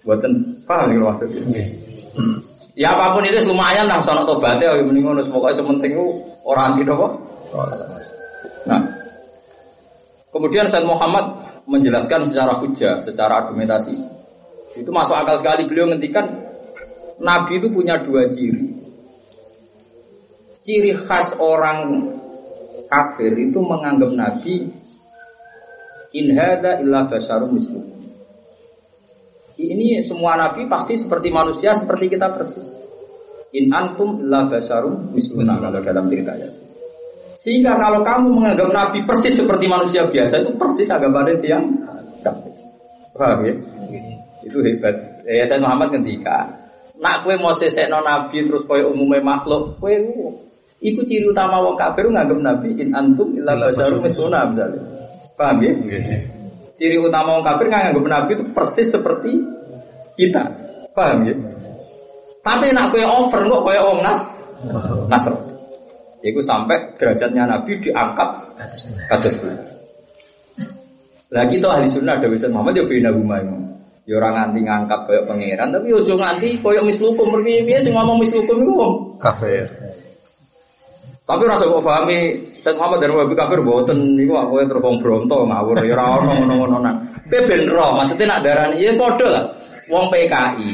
[0.01, 0.33] Buatan
[0.65, 1.63] paham ya maksudnya
[2.75, 5.93] ya apa pun itu lumayan lah sono tobatnya ya mending ngono pokoknya sementing
[6.43, 7.07] orang anti apa?
[8.67, 8.81] Nah.
[10.35, 11.31] Kemudian Said Muhammad
[11.63, 13.95] menjelaskan secara hujah secara argumentasi.
[14.75, 16.27] Itu masuk akal sekali beliau ngendikan
[17.23, 18.84] Nabi itu punya dua ciri
[20.65, 22.09] ciri khas orang
[22.89, 24.73] kafir itu menganggap Nabi
[26.17, 27.53] in hadza illa basyarum.
[29.55, 32.75] Ini semua nabi pasti seperti manusia seperti kita persis.
[33.55, 36.67] In antum illa basyarum misluna kalau dalam cerita Yasin.
[37.35, 41.63] Sehingga kalau kamu menganggap nabi persis seperti manusia biasa itu persis agapannya yang.
[43.15, 43.53] Paham ya?
[44.43, 45.23] Itu hebat.
[45.23, 46.65] Ya saya Muhammad ketika
[46.99, 49.99] nak kue mau sesekno nabi terus kue umumnya makhluk, kue
[50.85, 54.81] Iku ciri utama wong kafir nganggep Nabi in antum illa basyarum misluna misalnya.
[55.33, 55.73] Paham ya?
[56.77, 59.33] Ciri utama wong kafir nganggep Nabi itu persis seperti
[60.13, 60.45] kita.
[60.93, 61.33] Paham ya?
[62.45, 64.21] Tapi nak kowe over kok koyo wong nas
[65.09, 65.33] nasr.
[66.21, 68.29] Iku sampai derajatnya Nabi diangkat
[69.09, 69.41] kados.
[71.33, 73.41] Lah kita ahli sunnah ada Ustaz Muhammad ya bina rumah
[74.05, 78.61] Ya orang nganti ngangkat koyo pangeran tapi ojo nganti koyo mislukum piye-piye sing ngomong mislukum
[78.61, 79.65] iku wong Kafir.
[81.25, 85.41] Tapi rasa kok pahami Said Muhammad dan Wahabi kafir boten niku aku terus wong bronto
[85.49, 86.95] ngawur ya ora ono ngono-ngono nak.
[87.25, 89.45] Kowe ben ro, maksudnya nak darani ya padha lah.
[89.89, 90.71] Wong PKI.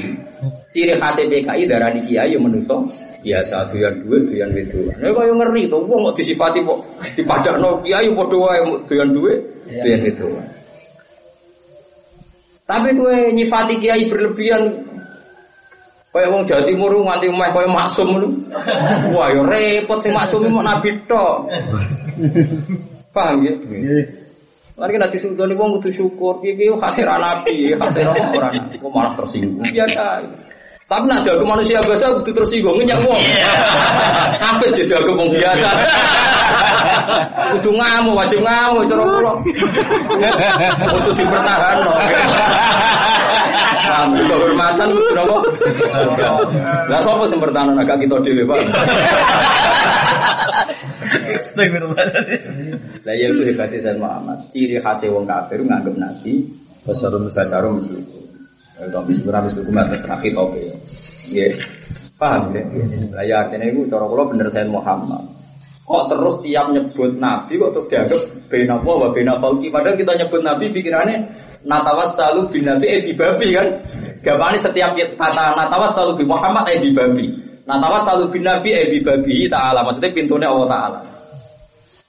[0.75, 2.83] Ciri khas PKI darani kiai ya menungso
[3.23, 4.95] biasa doyan duit doyan wedoan.
[4.99, 6.79] Nek kaya ngeri to wong kok disifati kok
[7.15, 8.59] dipadakno kiai padha wae
[8.91, 9.39] doyan duit
[9.71, 10.45] doyan wedoan.
[12.67, 14.90] Tapi kowe nyifati kiai berlebihan
[16.11, 18.27] Kayak wong Jawa Timur nganti meh kaya maksum lu.
[19.15, 21.47] Wah, yo repot sing maksum mau nabi tok.
[23.15, 23.55] Paham ya?
[24.75, 29.63] Mari nanti sultani wong kudu syukur, piye hasil nabi, hasil orang kok malah tersinggung.
[29.63, 30.19] Biasa.
[30.91, 33.15] Tapi nak jago manusia biasa kudu tersinggung nyak wong.
[34.43, 35.69] Kabeh jadi jago wong biasa.
[37.55, 39.33] Kudu ngamuk, wajib ngamuk cara kula.
[40.91, 41.91] Kudu dipertahanno.
[43.71, 45.37] Paham, kehormatan napa?
[46.91, 48.59] Lah sapa sing bertahan agak kita dhewe, Pak.
[53.07, 54.43] Lah ya itu hebatnya Sayyid Muhammad.
[54.51, 56.51] Ciri khas wong kafir nganggep nabi
[56.83, 58.20] Basyarum basarum muslim.
[58.79, 60.61] Tapi sebenarnya muslim atas rakyat tope.
[61.31, 61.47] Ya,
[62.17, 62.63] paham ya?
[63.13, 65.23] Lah ya artinya itu cara kula bener Sayyid Muhammad.
[65.85, 70.39] Kok terus tiap nyebut nabi kok terus dianggap bena wa bena falki padahal kita nyebut
[70.39, 71.17] nabi pikirannya
[71.67, 73.67] natawas selalu bin nabi eh bi babi kan?
[74.23, 77.27] Gapane setiap kata natawas selalu bin Muhammad eh bi babi.
[77.67, 79.83] Natawas selalu bin nabi eh bi babi taala.
[79.83, 80.99] Maksudnya pintunya Allah taala.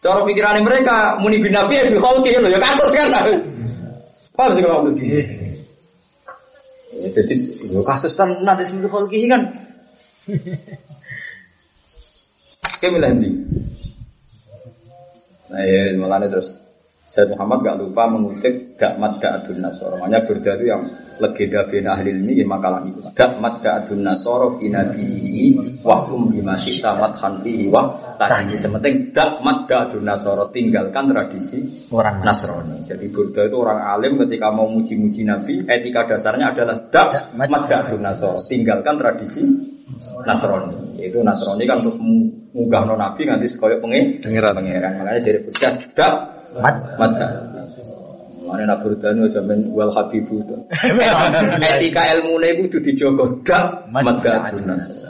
[0.02, 3.10] Cara pikirannya mereka muni bin nabi eh bi khalqi lho ya kasus kan?
[4.32, 4.88] Paham sih kalau
[7.02, 9.50] begitu jadi kasus kan nanti sebelum khalqi kan.
[12.78, 13.10] Kayak milih
[15.50, 16.61] Nah ya malah terus
[17.12, 20.00] Said Muhammad gak lupa mengutip Dakmat Da'adun Nasoro.
[20.00, 20.82] Makanya Burda itu yang
[21.20, 23.04] legenda bin ahli ini ya makalah itu.
[23.04, 30.48] Dakmat Da'adun Nasoro Binabihi Wahum bima sita mathan fihi Wah tadi sementing Dakmat Da'adun Nasoro
[30.48, 32.88] Tinggalkan tradisi Orang Nasrani.
[32.88, 38.40] Jadi Burda itu orang alim ketika mau muji-muji Nabi Etika dasarnya adalah Dakmat Da'adun Nasoro.
[38.40, 39.44] Tinggalkan tradisi
[40.24, 40.96] Nasrani.
[40.96, 42.00] Yaitu Nasrani kan terus
[42.56, 44.24] munggah no Nabi Nanti sekoyok pengen.
[44.24, 46.76] Pengiran Makanya jadi Burda Dak Mat.
[47.00, 47.28] Mata.
[48.42, 50.56] Mana nak berdanu jamin wal habibu itu.
[51.62, 55.08] Etika ilmu itu kudu dijogo dak mata dunas.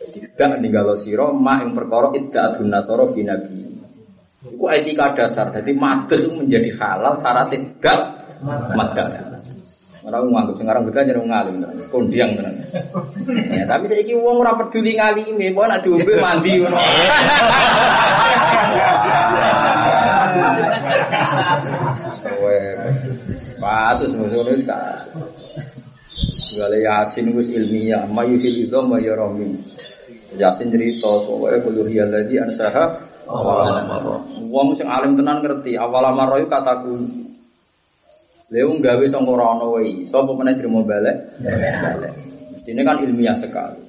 [0.00, 3.68] Jadi gak ninggalo siro ma yang perkara idda adun nasoro binabi.
[4.40, 5.52] Itu etika dasar.
[5.52, 8.00] Jadi itu menjadi halal syaratnya gak
[8.72, 9.40] madah.
[10.00, 11.60] Orang nganggep sekarang juga jadi ngalim,
[11.92, 12.64] kondiang tenan.
[13.52, 16.56] Ya, tapi saya iki wong ora peduli ngalimi, mau nak diombe mandi
[21.10, 22.90] ngono.
[23.60, 24.64] Pasus musuh itu
[26.30, 29.56] Segala yasin wis ilmiah, mayu fil idham wa yaromin.
[30.36, 33.10] Yasin cerita soalnya kulur hiya lagi ansaha
[34.50, 37.30] Wong sing alim tenan ngerti awal amaro kata kunci.
[38.50, 41.38] Leung gawe sangka rono wae iso apa meneh trimo balik?
[41.38, 42.14] Balik.
[42.50, 43.86] Mestine kan ilmiah sekali.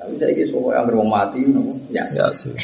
[0.00, 2.56] Tapi saya ini semua yang mati, nopo yasin.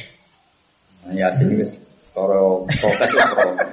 [1.13, 1.53] Yasin.
[1.53, 1.86] Nah,
[2.17, 3.73] cara prokes lah prokes.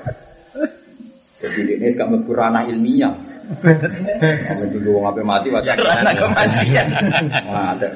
[1.40, 3.16] Jadi ini gak mlebu ranah ilmiah.
[3.64, 5.64] Kamu dulu wong ape mati wae.
[5.68, 6.88] Ranah kematian.
[7.28, 7.88] Nah, ada.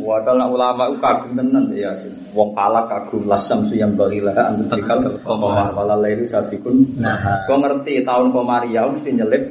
[0.00, 2.08] Wadal nak ulama itu kagum tenan ya sih.
[2.32, 6.96] Wong palak kagum lasam suyam bagilah antum tikal komar wala laili satikun.
[6.96, 7.44] Nah.
[7.44, 9.44] Kau ngerti tahun komaria mesti nyelip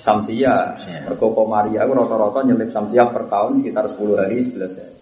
[0.00, 0.80] samsia.
[1.04, 4.95] Mergo komaria itu rata-rata nyelip samsia per tahun sekitar 10 hari 11 hari.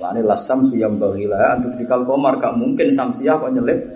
[0.00, 3.92] Lani lasam suyam bagilah antum tikal komar gak mungkin samsia kok nyelip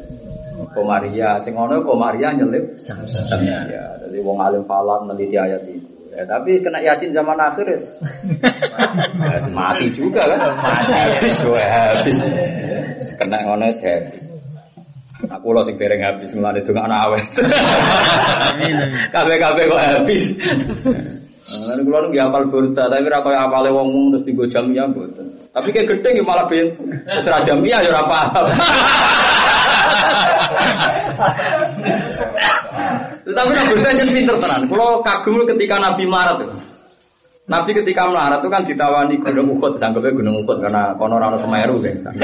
[0.76, 1.40] komaria.
[1.40, 3.64] Sing ono komaria nyelip Samsia.
[3.72, 5.88] Ya, jadi wong alim falak meneliti ayat itu.
[6.14, 7.74] Ya, tapi kena yasin zaman akhir.
[7.74, 7.80] Ya,
[9.50, 10.54] mati juga kan?
[10.54, 12.18] Mati habis, wah habis.
[13.18, 14.24] Kena ngono habis.
[15.24, 17.26] Aku lo sing dereng habis mulane itu anak awet.
[19.14, 20.36] Kabeh-kabeh kok habis.
[21.44, 25.23] Lan kula nu hafal burda, tapi ora koyo apale wong terus digo jamiah mboten.
[25.54, 26.74] Tapi kayak gedhe ya malah ben
[27.06, 28.46] terus ra jamiah ya paham.
[33.24, 34.66] Tapi Nabi jadi pinter tenan.
[34.68, 36.56] Kalau kagum ketika Nabi melarat itu.
[37.44, 41.76] Nabi ketika melarat itu kan ditawani Gunung Uhud, sanggupnya Gunung Uhud karena kono rano Semeru
[41.80, 42.16] kan.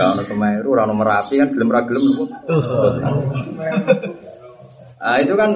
[0.00, 2.30] Rano Semeru, rano Merapi kan gelem ra gelem Uhud.
[5.02, 5.50] Nah, itu kan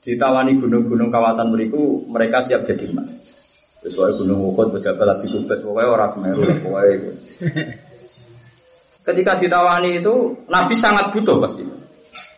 [0.00, 3.39] ditawani gunung-gunung kawasan beriku mereka siap jadi emas.
[3.80, 7.10] Sesuai Gunung Uhud, pejabat lagi kubes, pokoknya orang Semeru, itu.
[9.08, 11.64] Ketika ditawani itu Nabi sangat butuh pasti.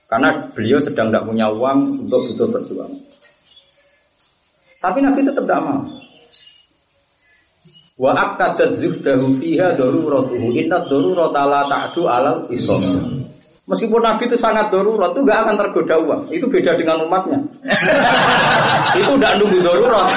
[0.07, 2.93] Karena beliau sedang tidak punya uang untuk butuh berjuang.
[4.79, 5.83] Tapi Nabi tetap tidak mau.
[7.99, 13.22] Wa akadat zuhdahu fiha daruratuhu inna darurata la ta'du alal isom.
[13.63, 16.23] Meskipun Nabi itu sangat darurat, itu gak akan tergoda uang.
[16.35, 17.39] Itu beda dengan umatnya.
[18.99, 20.11] itu tidak nunggu darurat.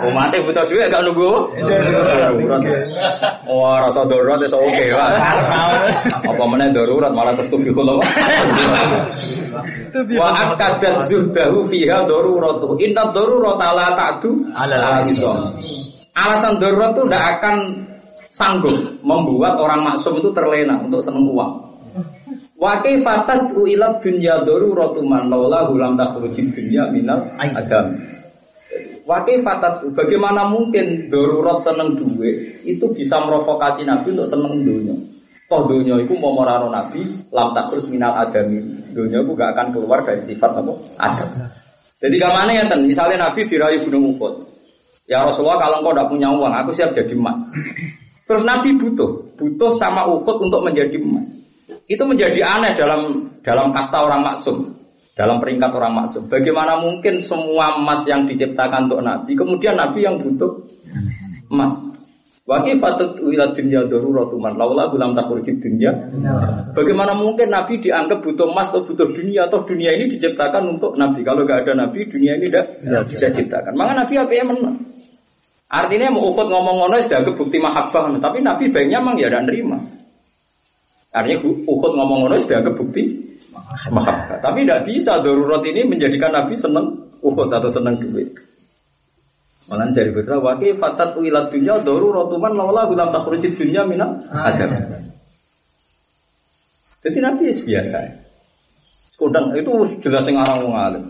[0.00, 1.28] Umatnya butuh duit gak nunggu
[1.60, 2.60] darurat.
[3.44, 5.12] Wah rasa darurat itu oke lah.
[6.24, 8.04] Apa mana darurat malah terus tuh apa?
[9.92, 14.40] Wa akadat zuhdahu fiha daruratuhu inna darurata la ta'du
[15.04, 15.52] isom.
[16.16, 17.56] Alasan darurat itu tidak akan
[18.32, 21.52] sanggup membuat orang maksum itu terlena untuk seneng uang.
[22.56, 27.92] Wa kaifatat ila dunya daruratu man laula hulam takhrujid dunya minal agam.
[29.04, 34.96] Wa kaifatat bagaimana mungkin darurat seneng duit itu bisa merovokasi Nabi untuk seneng dunia.
[35.50, 38.62] Toh dunia itu mau merano Nabi lam takhruj minal adami.
[38.96, 40.72] Dunia itu gak akan keluar dari sifat apa?
[40.96, 41.28] Adam.
[42.00, 42.88] Jadi ke mana ya ten?
[42.88, 44.48] Misalnya Nabi dirayu gunung Uhud.
[45.10, 47.36] Ya Rasulullah kalau engkau tidak punya uang, aku siap jadi emas.
[48.32, 51.28] Terus Nabi butuh, butuh sama Uhud untuk menjadi emas.
[51.84, 54.72] Itu menjadi aneh dalam dalam kasta orang maksum,
[55.12, 56.32] dalam peringkat orang maksum.
[56.32, 60.64] Bagaimana mungkin semua emas yang diciptakan untuk Nabi, kemudian Nabi yang butuh
[61.52, 61.76] emas.
[62.48, 65.92] Wakil fatut wilayah dunia daruratu man laula gulam takhurjid dunia.
[66.72, 71.20] Bagaimana mungkin Nabi dianggap butuh emas atau butuh dunia atau dunia ini diciptakan untuk Nabi.
[71.20, 72.80] Kalau nggak ada Nabi, dunia ini tidak
[73.12, 73.76] bisa diciptakan.
[73.76, 74.91] Maka Nabi apa yang menang?
[75.72, 79.80] Artinya mau ukut ngomong ngono sudah bukti mahabbah, tapi Nabi baiknya emang ya tidak nerima.
[81.16, 83.32] Artinya ukut ngomong ngono sudah bukti
[83.88, 84.44] mahabbah.
[84.44, 88.36] Tapi tidak bisa darurat ini menjadikan Nabi senang ukut atau senang duit.
[89.72, 94.68] Malah dari betul wakil fatat wilat dunia daruratuman laula gulam takhrujid dunia mina ajar.
[97.00, 97.98] Jadi Nabi biasa.
[99.08, 99.72] Sekudang itu
[100.04, 101.04] jelas yang orang wong alim.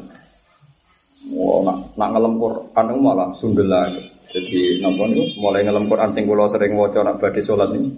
[1.35, 4.22] Wah, nak, nak ngelem Quran malah sundel lagi.
[4.33, 7.93] Jadi napa niku mulai ngelem Quran sing kula sering waca nak badhe salat niku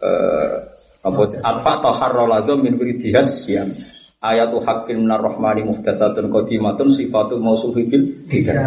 [0.00, 3.46] eh apa atfa taharraladu min wiridihas?
[3.46, 3.70] Siam.
[4.18, 8.58] Ayatu haqqin minar rahmani muhtasatun qadimatun sifatul mausufi bil tidak.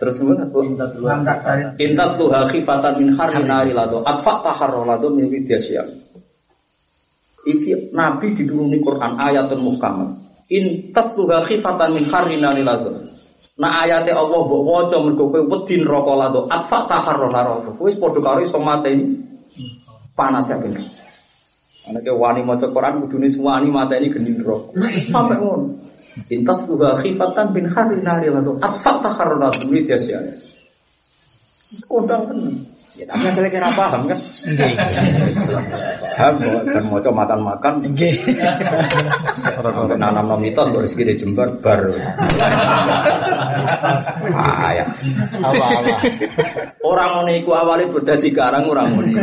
[0.00, 0.48] Terus kemudian
[1.76, 5.88] Intas tuha khifatan min harri nari lado atfa taharraladu min wiridihas siam.
[7.44, 10.16] Iki Nabi dituruni Quran ayatun muhkamah.
[10.48, 13.04] Intas tuha khifatan min harri nari lado
[13.58, 17.74] Nah ayate Allah mbok waca mergo kowe wedi neraka lado atfa taharrara rasul.
[17.82, 19.18] Wis padha karo iso mateni
[20.14, 20.76] panas ya ben.
[21.88, 24.76] Ana ke wani maca Quran kudune wani mateni geni neraka.
[25.10, 25.80] Sampai ngono.
[26.32, 30.20] Intas juga khifatan bin hari nari lado atfa taharrara rasul ya sia.
[31.86, 32.26] Kodang.
[32.98, 34.18] Ya tapi asalnya kira paham kan?
[36.18, 37.74] Paham kok kan mau coba makan makan.
[39.94, 41.78] Nanam nom mitos kok rezeki di jembar bar.
[44.34, 44.84] Ah ya.
[45.38, 45.94] Apa apa?
[46.82, 49.14] Orang ngono iku awale beda dikarang orang ngono.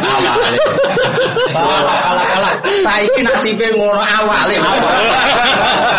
[0.00, 0.58] Awale.
[2.80, 4.56] Saiki nasibe ngono awale.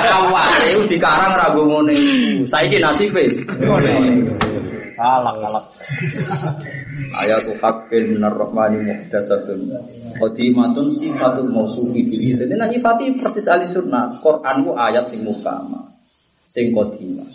[0.09, 0.24] Awale
[0.71, 2.47] iku dikarang ra nggo ngono iku.
[2.47, 3.21] Saiki nasibe
[3.59, 3.91] ngono.
[4.95, 5.65] Kalak kalak.
[6.95, 9.67] Ayatu haqqin minar rahmani muhdasatun
[10.15, 15.91] Qadimatun sifatul mausufi bil Jadi nak nyifati persis ahli sunnah Quran ku ayat sing mukama
[16.47, 17.27] Sing qadimah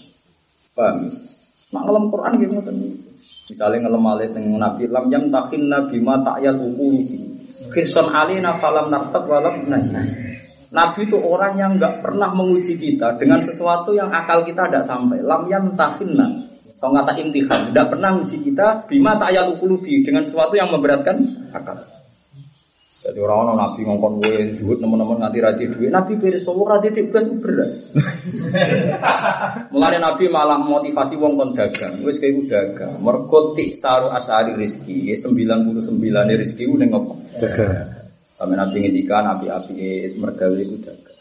[0.73, 1.07] Paham?
[1.77, 2.77] Nak ngelam Quran gitu ngoten
[3.53, 7.21] Misalnya ngelam alih teng Nabi Lam yang takin Nabi ma ta'yal ukulubi
[7.71, 9.93] Kirson alina falam nartab walam nahi
[10.71, 15.19] Nabi itu orang yang nggak pernah menguji kita dengan sesuatu yang akal kita tidak sampai.
[15.19, 20.57] Lam yang tahinna So kata imtihan, tidak pernah uji kita bima ta'yal ukulubi dengan sesuatu
[20.57, 21.85] yang memberatkan akal.
[22.91, 26.89] Jadi orang orang nabi ngongkon gue zuhud teman-teman nganti rati duit, nabi beres semua rati
[26.91, 27.71] tibas berat.
[29.77, 32.97] Mulai nabi malah motivasi wong kon dagang, wes kayak dagang.
[33.05, 37.15] Merkotik saru asari rizki, sembilan puluh sembilan rizki udah ngopo.
[37.37, 38.00] Dagang.
[38.41, 41.21] Sampai nabi ngendikan nabi api mergawe itu dagang.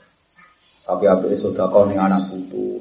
[0.80, 2.80] Tapi api sodako ning anak putu,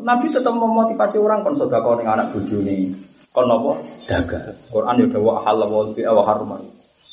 [0.00, 2.88] Nabi tetap memotivasi orang kon sodako ning anak bojo nih.
[3.36, 3.84] Kon apa?
[4.08, 4.56] Dagang.
[4.72, 6.56] Quran ya dawa halal wal bi wa harma.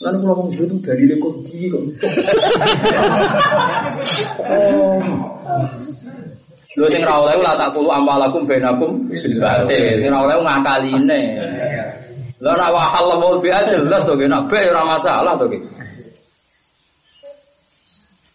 [0.02, 1.84] Lan kula ngomong itu dari lekor di kok.
[4.40, 5.04] Oh.
[6.80, 10.00] Lho sing ra oleh la tak bainakum bil batil.
[10.00, 11.22] Sing ra oleh ngakaline.
[12.40, 15.60] Lah nek wa halal bi jelas to nek be ora masalah to ki.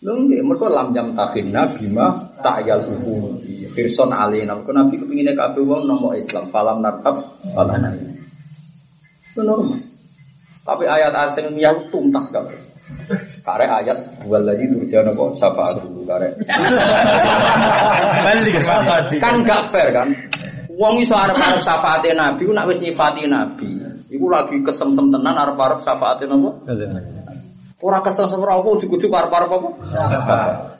[0.04, 2.12] Nggih, mergo lam jam takhina bima
[2.44, 3.40] ta'yal hukum.
[3.72, 4.52] Firson alina.
[4.56, 7.24] Mergo Nabi kepingine kabeh wong nomor Islam, falam nartab
[7.56, 7.96] falana.
[9.32, 9.80] Itu normal.
[10.66, 12.56] Tapi ayat-ayat sing miyah tuntas kabeh.
[13.42, 16.38] Kare ayat buat lagi turjana kok syafaat dulu kare.
[18.22, 19.18] Balik sama sih.
[19.18, 20.10] Kan gak fair kan?
[20.76, 23.80] Wong iso arep-arep syafaate Nabi, nak wis nyifati Nabi.
[24.12, 26.50] Iku lagi kesemsem tenan arep-arep syafaate napa?
[27.76, 29.68] Ora kesel ora apa dicucuk arep-arep apa?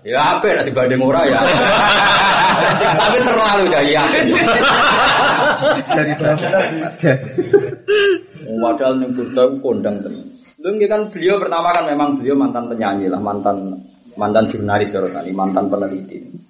[0.06, 1.42] Ya apik nek dibanding ora ya.
[3.02, 4.02] Tapi terlalu ya ya.
[5.82, 6.14] Dari
[8.54, 9.26] Padahal ning ku
[9.58, 10.30] kondang tenan.
[10.62, 13.82] Nggih kan beliau pertama kan memang beliau mantan penyanyi lah, mantan
[14.14, 15.02] mantan jurnalis ya
[15.34, 16.45] mantan peneliti.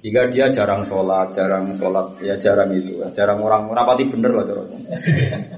[0.00, 4.72] Sehingga dia jarang sholat, jarang sholat, ya jarang itu, jarang orang rapati bener lah terus.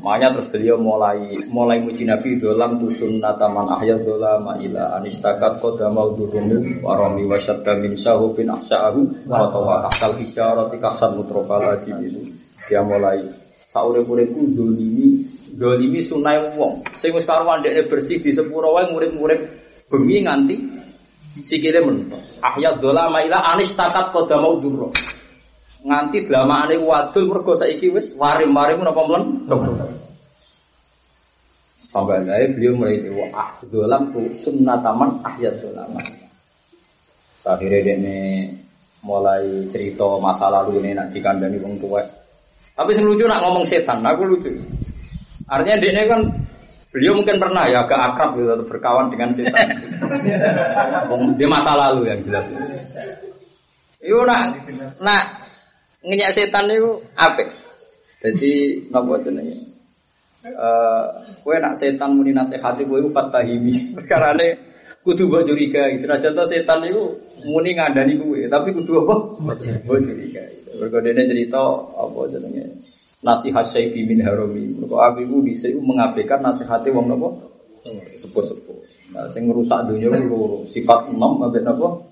[0.03, 5.95] Makanya terus beliau mulai mulai muji Nabi dalam tusun nataman ahyat dola ma'ila anistakat koda
[5.95, 11.95] mau durumu warami wasyadda min syahu bin ahsya'ahu wa tawa tahtal hisyarati kahsan mutrofal lagi
[12.03, 12.27] gitu.
[12.67, 13.23] Dia mulai
[13.71, 15.23] saurip-uripku dolimi
[15.55, 16.83] dolimi sunai wong.
[16.91, 19.39] Sing wis karuan bersih di sepuro wae murid-murid
[19.87, 20.82] bengi nganti
[21.41, 22.21] sikile mentok.
[22.45, 24.93] Ahya dola maila anis takat koda mau durro.
[25.83, 29.25] Nganti dlamane wadul mergo saiki wis warim-warim napa mlen.
[31.93, 35.93] Sampai akhirnya beliau mulai wa ah dolam tu sunnataman ahya dolam.
[37.43, 37.97] Akhirnya dia
[39.03, 42.01] mulai cerita masa lalu ini nak dikandani wong tua.
[42.73, 44.49] Tapi sing lucu nak ngomong setan, aku lucu.
[45.45, 46.25] Artinya dia kan
[46.93, 49.81] Beliau mungkin pernah ya agak akrab gitu atau berkawan dengan setan.
[51.41, 52.45] Di masa lalu yang jelas.
[53.97, 54.69] Itu nak
[55.01, 55.23] nak
[56.05, 57.49] ngenyak setan itu apa?
[58.21, 58.53] Jadi
[58.93, 59.57] nopo jenenge?
[60.45, 61.05] Eh,
[61.41, 63.73] kue nak setan muni nasihati kue fatahimi.
[63.97, 64.61] Perkara ne
[65.01, 65.89] kudu mbok curiga.
[65.97, 69.41] Senajan setan itu muni ngandani kue, tapi kudu apa?
[69.41, 69.57] Mbok
[69.89, 70.45] curiga.
[70.77, 71.63] Mergo dene cerita
[71.97, 72.82] apa jenenge?
[73.23, 74.75] Nasihat syaifi min harami.
[74.75, 77.29] Mergo aku iku bisa mengabaikan nasihate wong napa?
[78.19, 78.79] Sepuh-sepuh.
[79.15, 80.67] Nah, sing ngerusak dunia loro.
[80.67, 82.03] Sifat enam ambek napa?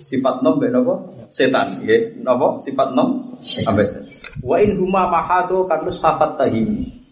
[0.00, 0.94] Sifat enam ambek napa?
[1.30, 2.22] Setan, nggih.
[2.22, 2.62] Napa?
[2.62, 4.04] Sifat enam ambek setan.
[4.46, 7.02] Wa in huma mahado kanus hafat tahimi.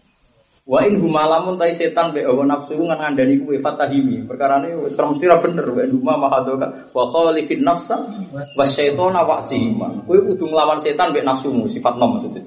[0.69, 4.29] Wa in huma lamun tai setan mbek hawa nafsu ngan ngandani kuwe fatahimi.
[4.29, 7.97] Perkarane wis mesti ra bener wa in huma mahado ka wa khalifin nafsa
[8.29, 10.05] wa syaitana wa sihima.
[10.05, 12.45] Kowe kudu nglawan setan mbek nafsumu, sifat enam maksudnya.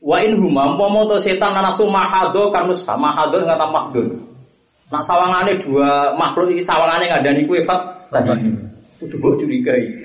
[0.00, 4.08] Wa in huma umpama to setan lan nafsu mahado kan sama mahado ngata mahdun.
[4.90, 8.48] Nak sawangane dua makhluk iki sawangane ngandani kuwe fat tadi.
[8.96, 10.00] Kudu mbok curigai.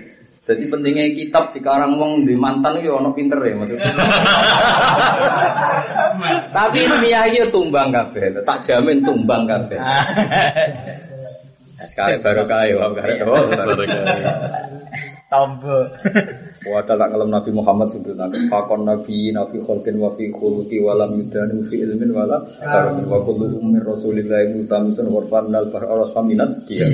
[0.45, 3.89] Jadi pentingnya kitab di karang wong di mantan yo ono pinter ya maksudnya.
[6.55, 9.79] Tapi ilmiah iki tumbang kabeh, tak jamin tumbang kabeh.
[11.75, 13.27] Nah, Sekali baru kaya, kaya
[15.25, 15.89] Tombo.
[16.69, 20.93] Wa tak ngelem Nabi Muhammad itu nanti fakon Nabi Nabi kholkin wa fi khuluqi wa
[20.93, 25.85] lam yudanu fi ilmin wa la karamin wa kullu ummin rasulillahi mutamisun warfan dal bar
[25.85, 26.85] aras faminat dia.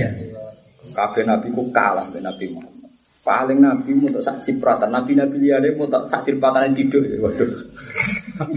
[0.95, 2.89] Kabeh Nabi ku kalah dengan Nabi Muhammad.
[3.21, 7.05] Paling Nabi mau tak sak cipratan, Nabi Nabi liane mau tak sak cipratan ciduk.
[7.21, 7.51] Waduh.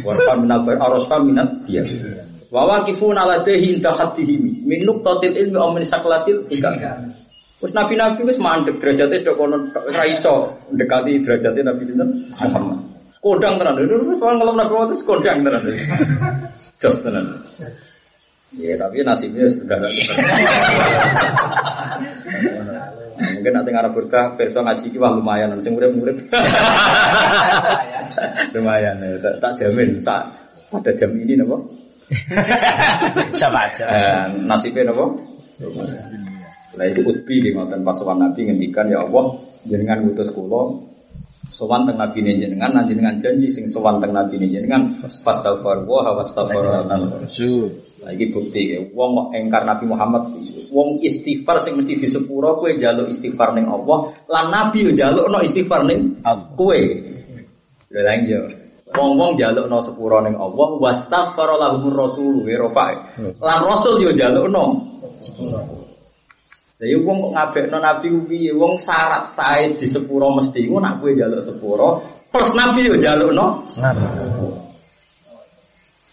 [0.06, 1.84] Warfan minal bar aras faminat dia.
[2.48, 6.78] Wa waqifuna ladaihi inda haddihim min nuqtatil ilmi aw min saklatil ikam.
[7.64, 12.92] Terus nabi-nabi wis mandek derajatnya sudah kono ora iso mendekati derajatnya Nabi sinten Muhammad.
[13.24, 13.80] Kodang tenan.
[13.80, 15.64] Wis soal ngelem Nabi Muhammad kodang tenan.
[16.84, 17.40] Jos tenan.
[18.52, 19.96] Ya tapi nasibnya sudah nggak
[23.32, 26.20] Mungkin nak sing arep berkah perso ngaji ki wah lumayan sing urip-urip.
[28.60, 29.16] lumayan ya.
[29.24, 30.36] Tak, tak jamin tak
[30.68, 31.64] pada jam ini napa?
[33.32, 33.84] Siapa aja.
[33.88, 35.16] Eh, nasibnya napa?
[36.74, 40.94] Lah itu utbi di ngoten pas sowan Nabi ngendikan ya Allah jenengan ngutus kula
[41.54, 45.86] sowan teng Nabi ne jenengan lan jenengan janji sing sowan teng Nabi ne jenengan fastaghfar
[45.86, 46.90] wa wastaghfar
[47.30, 47.70] Su.
[48.02, 50.34] Lah iki bukti ya wong kok engkar Nabi Muhammad
[50.74, 55.38] wong istighfar sing mesti di sepuro kowe njaluk istighfar ning Allah lan Nabi yo njalukno
[55.46, 56.18] istighfar ning
[56.58, 56.80] kowe.
[57.94, 58.40] Lha lha iya.
[58.94, 62.86] Wong-wong njalukno sepuro ning Allah wastaghfar lahumur rasul wa rafa.
[63.38, 64.64] Lan rasul yo njalukno
[66.84, 68.52] Jadi wong kok ngabekno nabi ku piye?
[68.52, 73.64] Wong syarat sae di sepuro mesti iku nak kowe njaluk sepuro plus nabi yo njalukno
[73.64, 74.52] sepuro.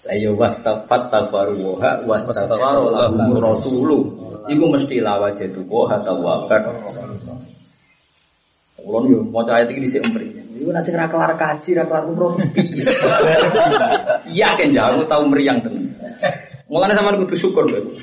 [0.07, 3.99] Lah yo wastafat tafaruha wastafaru lahum rasulu.
[4.47, 6.63] Iku mesti lawa jatuh wa tawabar.
[8.79, 10.31] Ulun yo maca ayat iki dhisik empri.
[10.55, 12.79] Iku sing ra kelar kaji, ra kelar umroh piye.
[14.39, 15.91] Yakin ya aku tau meriang tenan.
[16.71, 18.00] Mulane sampean kudu syukur lho.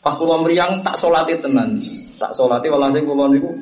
[0.00, 1.76] Pas kula meriang tak salati tenan.
[2.16, 3.52] Tak salati walhasil kula niku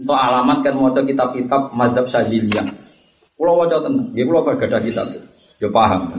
[0.00, 2.66] untuk alamat kan maca kitab-kitab mazhab Syadziliyah.
[3.38, 4.10] Kula waca tenan.
[4.10, 5.06] Nggih kula gadah kitab.
[5.62, 6.10] Yo paham.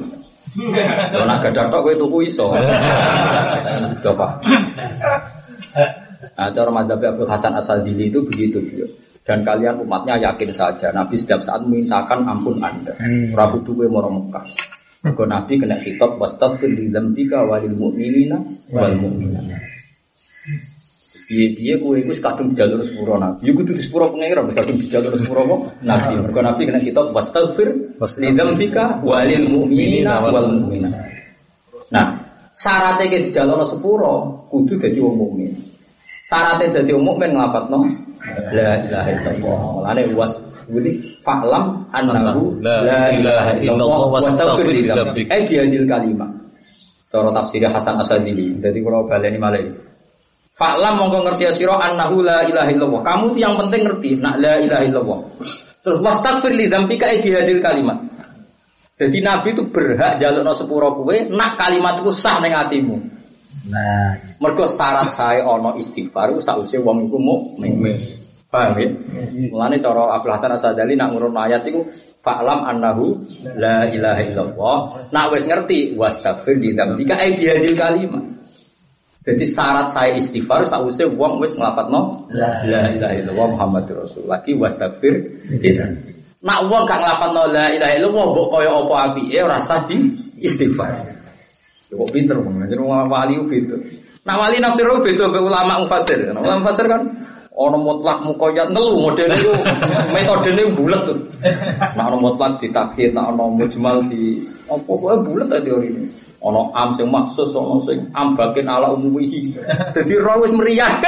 [1.16, 2.48] Yo nak gadah tok kowe tuku iso.
[4.06, 4.40] Yo paham.
[6.32, 8.90] Nah, cara mazhab Abdul Hasan itu begitu beliau.
[9.22, 12.96] Dan kalian umatnya yakin saja Nabi setiap saat memintakan ampun Anda.
[13.36, 14.71] Rabu duwe moro Mekah.
[15.02, 18.38] Mergo Nabi kena khitab wastaghfir li dzambika walil mu'minina
[18.70, 19.50] wal mu'minat.
[21.26, 23.50] Piye piye kowe iku kadung jalur sepuro Nabi.
[23.50, 25.58] Yo kudu di sepuro pengira wis kadung jalur sepuro apa?
[25.82, 26.22] Nabi.
[26.22, 30.94] Mergo Nabi kena khitab wastaghfir li dzambika walil mu'minina wal mu'minat.
[31.90, 32.08] Nah,
[32.54, 35.52] syaratnya ke di jalur sepuro kudu dadi wong mukmin.
[36.22, 37.80] Syaratnya dadi wong mukmin nglapatno
[38.54, 39.60] la ilaha illallah.
[39.82, 40.38] Mulane was
[40.68, 40.92] Jadi
[41.26, 44.90] fa'lam annahu la ilaha illallah wastaghfir li.
[45.26, 46.32] Eh biadil kalimat.
[47.12, 48.56] Cara tafsir Hasan Asadili.
[48.62, 49.68] Jadi kalau baleni malih.
[50.52, 53.02] Fa'lam mongko ngerti sira annahu la ilaha illallah.
[53.02, 55.20] Kamu yang penting ngerti nak la ilaha illallah.
[55.82, 58.00] Terus wastaghfir li dzambika eh biadil kalimat.
[59.02, 63.02] Jadi Nabi itu berhak jalukno sepuro kowe nak kalimat iku sah ning atimu.
[63.72, 67.82] Nah, Mergo syarat saya ono istighfar sausé wong iku mukmin.
[68.52, 68.92] Paham ya?
[69.48, 71.88] Mulane cara Abdul Hasan Asadali nak ngurun ayat iku
[72.20, 73.24] fa'lam annahu
[73.56, 74.78] la ilaha illallah.
[75.08, 78.28] Nak wis ngerti wastaghfir li dzambika ai bihadil kalimat.
[79.24, 84.28] Jadi syarat saya istighfar sausé wong wis nglafadzno la ilaha illallah Muhammadur Rasul.
[84.28, 86.12] Lagi wastaghfir li dzambika.
[86.44, 90.12] Nak wong gak nglafadzno la ilaha illallah mbok kaya apa apike ora sah di
[90.44, 90.92] istighfar.
[91.88, 93.80] Ya Kok pinter wong, wong wali beda.
[94.28, 96.20] Nah wali nafsir beda be ulama mufasir.
[96.36, 99.52] Ulama mufasir kan ono mutlak mukoyat ngelu model itu
[100.16, 101.20] metodenya bulat tuh.
[102.00, 104.40] Nah ono mutlak ditakhir, nah ono mujmal di
[104.72, 106.04] apa kok bulat ta teori ini.
[106.42, 109.54] Ono am sing maksus, ono sing am bagian ala umumihi.
[109.94, 110.98] Jadi roh wis meriah.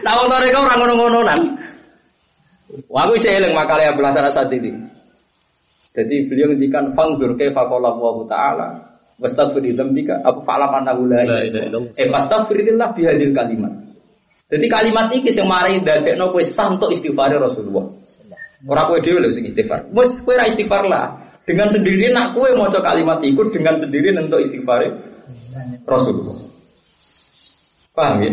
[0.00, 1.40] Nah wong mereka ora ngono-ngononan.
[2.88, 4.72] Wah aku isih eling makale Abdul Hasan Asadili.
[5.92, 8.68] Jadi beliau ngendikan fangdur kaifa qala Allah taala
[9.20, 11.92] dzambika apa fa'lam annahu la ilaha illallah.
[12.00, 13.72] Eh fastaghfirillah bihadil kalimat.
[14.50, 17.86] Jadi kalimat iki sing mari dadekno kowe sah untuk istighfar Rasulullah.
[18.66, 19.86] Ora kowe dhewe lho sing istighfar.
[19.94, 21.30] Wis kowe ra istighfar lah.
[21.46, 24.90] Dengan sendiri nak kowe maca kalimat iku dengan sendiri untuk istighfar
[25.86, 26.50] Rasulullah.
[27.94, 28.32] Paham ya?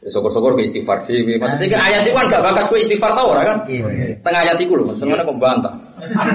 [0.00, 1.18] Ya, Syukur-syukur ke istighfar sih.
[1.18, 3.58] Maksudnya kan ayat itu kan gak bakas kowe istighfar tau ora kan?
[4.22, 5.74] Tengah ayat itu lho, sebenarnya kok bantah.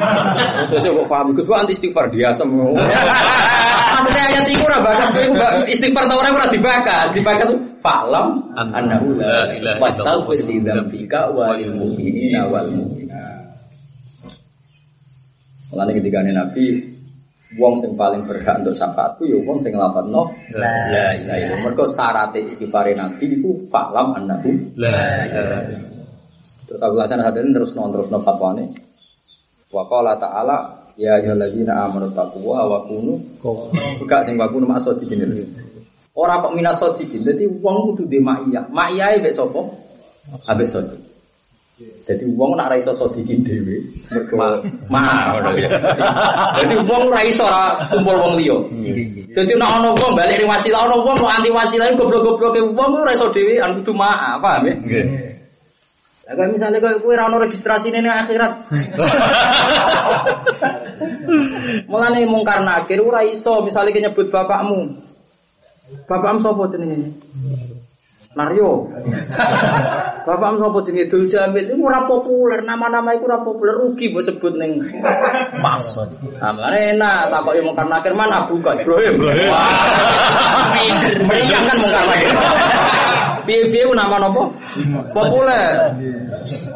[0.69, 2.75] Terus saya kok paham, Gus anti istighfar dia semua.
[3.95, 5.23] maksudnya ayat itu ora bakas kowe
[5.71, 7.07] istighfar ta ora ora dibakas.
[7.15, 7.49] Dibakas
[7.79, 13.55] falam annahu la ilaha wastaghfir li dzambika walil mu'minina wal mu'minat.
[15.71, 16.93] Mulane ketika Nabi
[17.55, 21.59] wong sing paling berhak untuk syafaatku ya wong sing nglafadzno la ilaha illallah.
[21.63, 25.95] Mergo syarat istighfar Nabi iku falam annahu la ilaha
[26.45, 28.69] Terus Abu Hasan Hadarin terus non terus non fatwane.
[29.73, 33.19] Wa qala ta'ala ya ayyuhalladzina amanu taqwa wa kunu
[33.99, 35.45] Buka sing wa kunu masodikin itu.
[36.15, 37.27] Ora kok minas sodikin.
[37.27, 38.71] Dadi wong kudu dhe ma'iyah.
[38.71, 39.67] Ma'iyahe mek sapa?
[40.47, 41.03] Ambek sodik.
[42.07, 45.67] Jadi wong nak ra iso sodikin mergo ma ya.
[46.63, 47.21] Dadi wong ra
[47.91, 48.57] kumpul wong liya.
[49.35, 53.11] Dadi nek ana wong balik ning wasilah, ana wong kok anti wasilah goblok-gobloke wong ora
[53.11, 54.73] iso dhewe an kudu ma, paham ya?
[56.25, 58.65] Lah misalnya kaya kowe ora ono registrasi ning akhirat.
[61.91, 64.89] Mulane mungkar nakir ora iso misalnya ki nyebut bapakmu.
[66.09, 67.13] Bapakmu sapa jenenge?
[68.33, 68.89] Naryo.
[70.25, 74.57] Bapakmu sapa jenenge Dul Jamil itu ora populer, nama-nama iku ora populer rugi mbok sebut
[74.57, 74.81] ning
[75.61, 75.85] Pas.
[76.41, 79.21] Nah, mulane enak takoki mungkar nakir mana Abu Bakar Ibrahim.
[79.21, 80.73] Wah,
[81.29, 82.33] Meriang kan mungkar nakir.
[83.45, 84.49] Piye-piye nama napa?
[85.09, 85.95] Populer.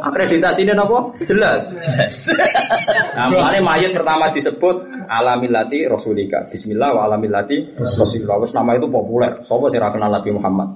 [0.04, 1.12] Akreditasinya napa?
[1.28, 1.68] Jelas.
[1.76, 2.16] Jelas.
[3.16, 3.28] Nah,
[3.60, 6.48] mayit pertama disebut alamillati rasulika.
[6.48, 8.40] Bismillah wa alamillati rasulika.
[8.40, 9.44] Wis nama itu populer.
[9.46, 10.70] Sing ora kenal Nabi Muhammad?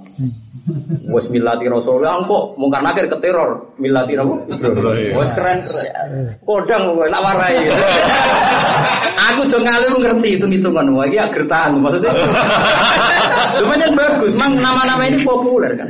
[1.11, 3.75] Wis millati rasulullah kok mungkar nakir keteror
[4.15, 4.35] napa?
[4.47, 5.11] Ibrahim.
[5.19, 5.59] Wis keren.
[6.43, 7.55] Kodang kok tak warai.
[9.13, 10.89] Aku jo ngalir ngerti hitung-hitungan.
[10.91, 12.11] Wah, iki agertan maksudnya.
[13.61, 15.87] Lumayan bagus, mang nama-nama ini populer kan.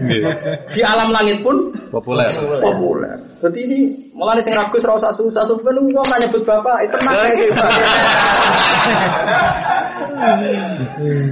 [0.70, 2.28] Di alam langit pun Populer.
[2.60, 3.16] populer.
[3.40, 3.80] Jadi ini
[4.12, 7.16] malah sing ragus ora usah susah susah kan wong kan nyebut bapak itu tenang.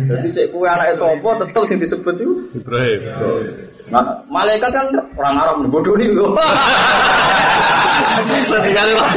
[0.07, 2.34] Jadi cek kuwe anake sapa tetep sing disebut itu.
[2.55, 2.99] Ibrahim.
[3.91, 4.88] Nah, malaikat kan
[5.19, 6.31] orang Arab bodoh nih lho.
[8.47, 9.09] Sedikali lah.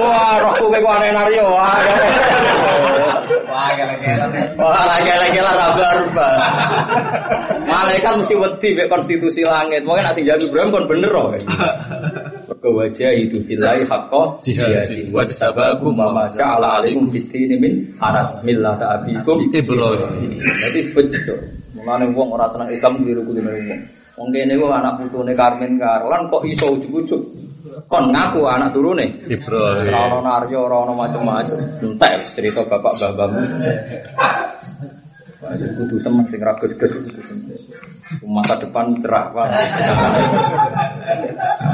[0.00, 1.44] Wah, roh kowe kok aneh nario.
[1.52, 1.76] Wah,
[4.58, 6.28] Wah, lagi-lagi lah raba-raba.
[7.66, 9.86] Malaikat mesti wedi mek konstitusi langit.
[9.86, 11.28] Mungkin asing jadi Ibrahim kon bener kok.
[12.50, 18.98] Mergo wajah itu billahi haqqa jihadi wajtabakum ma ma sya'ala alaikum fid min haras millata
[18.98, 20.30] abikum Ibrahim.
[20.30, 21.38] Jadi betul.
[21.74, 23.80] Mulane wong ora seneng Islam keliru kudu wong.
[24.18, 27.22] Wong kene ku anak putune Karmen karo kan kok iso ujug-ujug.
[27.86, 29.22] Kon ngaku anak turune.
[29.30, 29.94] Ibrahim.
[29.94, 31.58] Ora ono naryo, ora ono macam-macam.
[31.78, 33.42] Entek cerita bapak mbah-mbahmu.
[35.42, 37.58] Wah, kudu semen sing kudu semen.
[38.26, 39.30] Masa depan cerah.
[39.34, 39.62] Nah,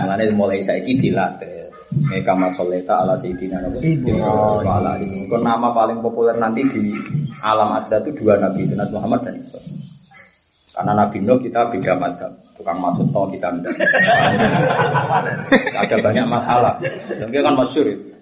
[0.05, 1.73] Mulane mulai saiki dilatih.
[1.89, 3.97] Meka masoleta ala sayyidina Nabi.
[4.21, 5.25] Ala alihi.
[5.33, 6.93] Kon nama paling populer nanti di
[7.41, 9.57] alam ada itu dua nabi, Nabi Muhammad dan Isa.
[10.79, 12.31] Karena Nabi Nuh kita beda madhab.
[12.55, 13.75] Tukang masuk tol kita enggak.
[15.75, 16.79] Ada banyak masalah.
[17.19, 18.15] Dan kan masyur itu.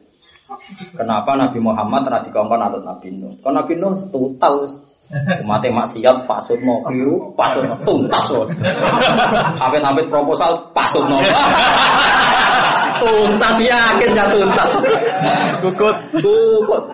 [0.96, 3.36] Kenapa Nabi Muhammad telah dikongkon atau Nabi Nuh?
[3.44, 4.64] Karena Nabi Nuh total
[5.46, 8.26] Mati maksiat pasut no keliru pasut tuntas.
[9.60, 11.22] Sampai-sampai proposal pasut no.
[13.01, 14.70] Tuntas yakin ya tuntas.
[15.62, 16.85] Kukut, kukut.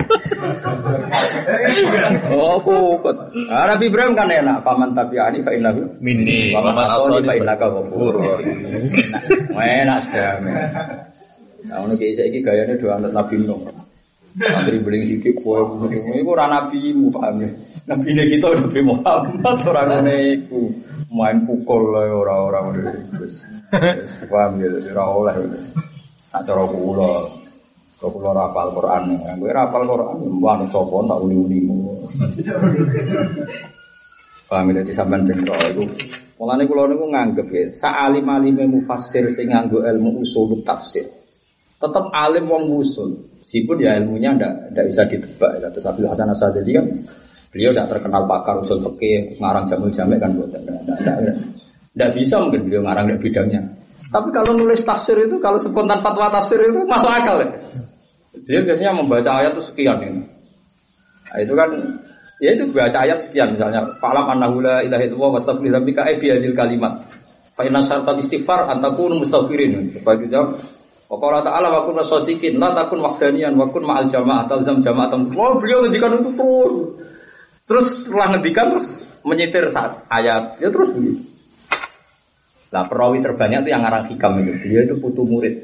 [2.32, 3.16] Oh kukut.
[3.50, 4.62] Ah, Nabi Ibrahim kan enak.
[4.66, 6.54] Paman tapi ani fa innahu Mini.
[6.54, 8.18] Wa man asoli fa innaka ghafur.
[9.54, 10.38] Enak sudah.
[11.62, 13.82] Nah, ono kiai saiki gayane do anut Nabi Nuh.
[14.32, 17.52] Antri beling sikit kowe ngono iku ora nabi mu paham ya.
[17.92, 20.72] Nabi ne kita Nabi Muhammad ora ngene iku.
[21.12, 22.08] Main pukul lah.
[22.72, 23.36] Wis wis
[24.32, 25.04] paham ya ora
[25.36, 25.52] oleh.
[26.32, 27.12] Nak cara kula
[28.02, 32.02] Kau kula ora hafal Quran, gue ora hafal Quran, wah sapa tak uli-ulimu.
[34.50, 35.86] Paham ya di ben itu.
[36.34, 41.06] Mulane kula niku nganggep ya, sa'alim alime mufassir sing ilmu usul tafsir.
[41.78, 43.38] Tetap alim wong usul.
[43.78, 45.62] Ya ilmunya ndak ndak bisa ditebak.
[45.62, 45.70] Ya.
[45.70, 46.86] Terus Abdul Hasan Asadili kan
[47.54, 50.50] beliau tidak terkenal pakar usul fikih, ngarang jamul jamek kan buat
[51.94, 53.62] ndak bisa mungkin beliau ngarang di bidangnya.
[54.12, 57.48] Tapi kalau nulis tafsir itu, kalau spontan fatwa tafsir itu masuk akal ya.
[58.44, 60.22] Dia biasanya membaca ayat itu sekian ini.
[61.32, 61.70] Nah, itu kan
[62.42, 66.52] ya itu baca ayat sekian misalnya falam annahu la ilaha illallah wastaghfir dzambika ay bihadil
[66.52, 67.08] kalimat.
[67.56, 69.96] Fa inna syartal istighfar takunu mustaghfirin.
[69.96, 70.60] Supaya dijawab
[71.12, 75.28] Wa qala ta'ala wa kunna shadiqin la takun wahdaniyan wa kun ma'al jamaah talzam jama'atan.
[75.36, 76.76] Oh, beliau ngendikan itu terus.
[77.68, 80.56] Terus setelah ngendikan terus menyetir saat ayat.
[80.64, 81.31] Ya terus begitu.
[82.72, 84.52] Lah perawi terbanyak itu yang ngarang hikam itu.
[84.64, 85.54] Beliau itu putu murid.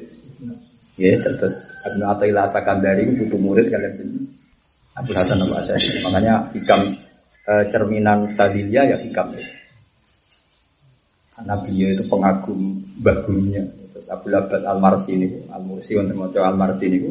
[1.00, 4.18] Ya, terus Ibnu Athaillah Sakandari itu putu murid kalian sini.
[4.98, 6.04] Abu Hasan Al Asy'ari.
[6.04, 6.80] Makanya hikam
[7.48, 9.46] eh, cerminan Sadilia ya hikam itu.
[11.38, 12.60] Karena beliau itu pengagum
[12.98, 13.62] mbah gurunya.
[13.94, 17.08] Terus Abu Abbas Al Marsi ini, Al Mursi untuk mau Al Marsi ini,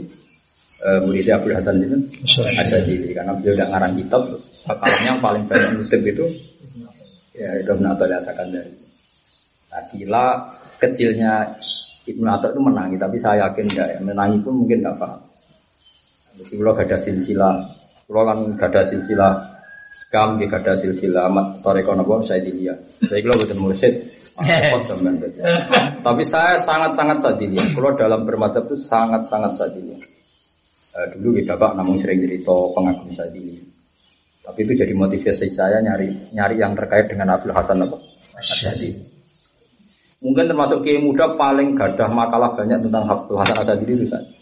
[0.83, 1.97] eh, muridnya Abu Hasan itu
[2.37, 3.15] Asy'ari.
[3.15, 4.43] Karena beliau udah ngarang kitab, terus
[5.07, 6.27] yang paling banyak ngutip itu
[7.37, 8.19] ya itu Ibnu Athail
[8.51, 8.86] dari.
[9.93, 10.25] Gila
[10.81, 11.57] kecilnya
[12.07, 13.99] Ibnu Athail itu menangi, tapi saya yakin enggak ya.
[13.99, 15.21] Menangi pun mungkin enggak paham.
[16.37, 17.55] Jadi kalau gak ada silsilah,
[18.05, 19.33] kalau kan gak ada silsilah
[20.07, 22.79] Kam gak ada silsilah amat Toreko Nopo saya dilihat.
[23.03, 24.07] Saya kalau betul mursid.
[26.07, 27.67] Tapi saya sangat-sangat sadilia.
[27.75, 29.99] Kalau dalam bermadhab itu sangat-sangat sadilia.
[30.95, 33.59] Eh, dulu kita bapak namun sering cerita pengagum sadilia.
[34.47, 37.97] Tapi itu jadi motivasi saya nyari nyari yang terkait dengan Abdul Hasan apa?
[38.39, 39.16] Asyadi.
[40.17, 44.33] Mungkin termasuk kiai muda paling gadah makalah banyak tentang Abdul Hasan Asyadi itu saja.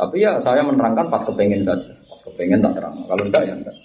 [0.00, 1.92] Tapi ya saya menerangkan pas kepengen saja.
[1.92, 2.96] Pas kepengen tak terang.
[3.04, 3.76] Kalau enggak ya enggak.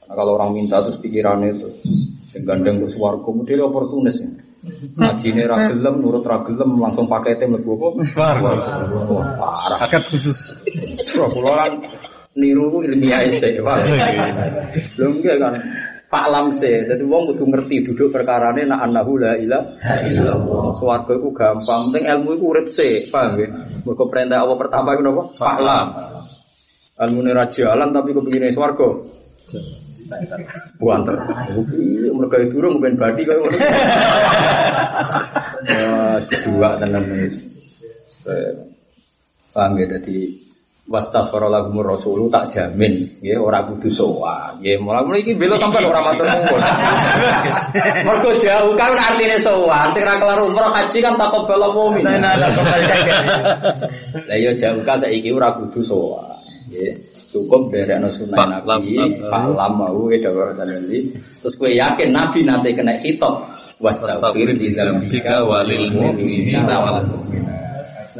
[0.00, 1.68] Karena kalau orang minta terus pikirannya itu
[2.32, 4.30] sing gandeng terus warga model oportunis ya.
[4.96, 7.88] Ngajine ra gelem, nurut ra gelem, langsung pakai mlebu apa?
[8.16, 9.78] Parah.
[9.84, 10.64] Akad khusus.
[11.12, 11.72] Kula kan
[12.36, 13.76] niru ilmiah sih, Pak.
[14.96, 15.52] Belum enggak kan.
[16.10, 20.74] Faklam se, jadi wong kudu ngerti duduk perkarane nak annahu la illallah.
[20.74, 23.46] Swarga iku gampang, penting ilmu iku urip se, paham ya?
[23.86, 25.22] Mergo perintah Allah pertama iku napa?
[25.38, 25.86] Faklam.
[26.98, 28.90] Ilmu ra jalan tapi kepingine swarga.
[30.82, 31.14] Buanter.
[32.10, 33.54] Mereka itu durung ben badi ngono.
[35.94, 37.04] Wah, dua tenan
[39.50, 39.86] Paham ya
[40.90, 43.06] dadi wastaghfirallahumur rasulu tak jamin.
[43.22, 44.58] Nggih ora kudu sowan.
[44.58, 46.62] Nggih mulai mulai iki bela sampean ora matur nuwun.
[48.06, 52.50] Mergo jauh kan artine sowan sing ra kelar umroh haji kan taqabbal mu'min nah lah
[54.34, 56.34] yo jauh ka saiki ora kudu sowan.
[56.70, 56.98] Nggih
[57.30, 58.98] cukup dari anu sunnah nabi
[59.30, 60.98] palam mau nabi.
[61.14, 63.46] Terus kowe yakin nabi nanti kena hitop
[63.78, 67.49] wastaghfir di dalam bika walil mu'minina wal mu'minat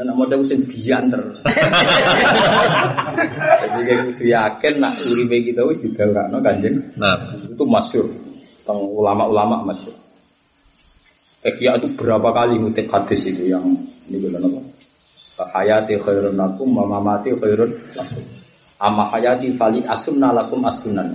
[0.01, 1.21] dan mau tahu sing bianter.
[3.61, 6.97] Jadi kayak kudu yakin nak uripe kita wis digawakno Kanjeng.
[6.97, 9.93] Nah, Itu masyhur tentang ulama-ulama masyhur.
[11.45, 13.77] Ikhya itu berapa kali ngutip hadis itu yang
[14.09, 14.61] ini bilang apa?
[15.53, 18.25] Hayati khairun lakum wa mamati khairun lakum.
[18.81, 21.13] Amma hayati fali asunna lakum asunan.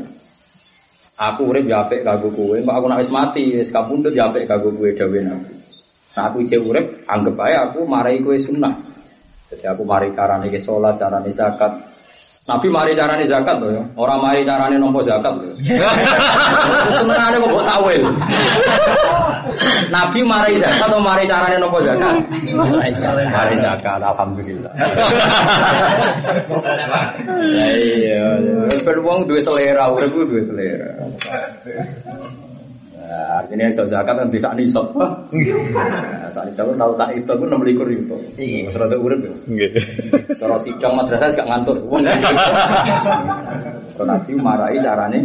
[1.18, 4.46] Aku urip ya apik kanggo kowe, kok aku nek wis mati wis kapundhut ya apik
[4.46, 5.56] kanggo kowe dawuh Nabi.
[6.16, 8.72] Nah aku ijek urip, anggap aja aku marai kue sunnah.
[9.52, 11.76] Jadi aku mari carane ke sholat, carane zakat.
[12.48, 13.84] Nabi mari carane zakat loh ya.
[14.01, 15.52] Orang mari carane nompo zakat loh.
[16.97, 18.02] Sebenarnya kok tawil.
[19.93, 22.16] Nabi mari zakat atau mari carane nompo zakat?
[23.28, 24.72] Mari zakat, alhamdulillah.
[27.52, 28.24] Ya iya,
[28.88, 30.90] ben wong duwe selera, urip duwe selera.
[33.07, 34.91] Nah, artinya iso zakat kan bisa nisab.
[34.99, 38.19] Nah, nisab tahu tak itu enam likur itu.
[38.35, 38.66] Iya.
[38.74, 39.31] Serata urip ya.
[39.47, 39.70] nggih.
[40.35, 41.78] Cara sidang madrasah gak ngantur.
[43.95, 45.20] Kalau nanti marahi carane.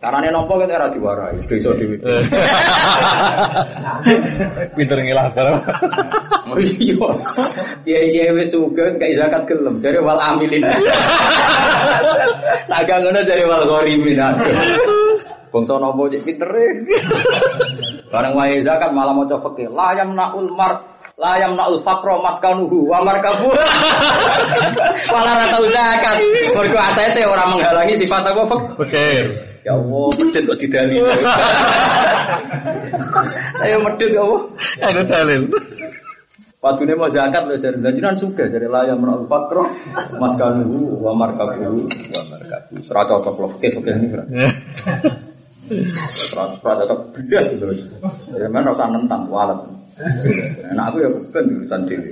[0.00, 2.00] Carane nopo kan era diwarai, sudah iso dewi.
[4.76, 5.60] Pinter ngilah karo.
[6.56, 6.96] Iya,
[7.86, 10.64] iya iya wis suga gak zakat gelem, dari wal amilin.
[12.68, 14.18] Ngono wal ghorimin.
[15.50, 16.64] Bangsa nopo cek pintere.
[18.12, 19.74] Bareng wae zakat malah maca fikih.
[19.74, 23.50] La yamnaul mar la yamnaul faqra maskanuhu wa markabu.
[25.10, 26.16] Malah ra tau zakat.
[26.54, 28.60] Mergo asete ora menghalangi sifat apa fik.
[28.78, 29.26] Fakir.
[29.60, 30.96] Ya Allah, medit kok didali.
[33.66, 34.36] Ayo medit apa?
[34.80, 35.52] Ada dalil.
[36.60, 39.64] Padune mau zakat lho jare jenengan sugih jare la yamnaul faqra
[40.20, 42.74] maskanuhu wa markabu wa markabu.
[42.86, 44.08] Ora cocok lho fikih-fikih ini.
[46.34, 47.64] Rata tetap belas gitu.
[48.34, 49.62] Ya men rasa nentang walat.
[50.74, 52.10] Nah aku ya bukan urusan dewi.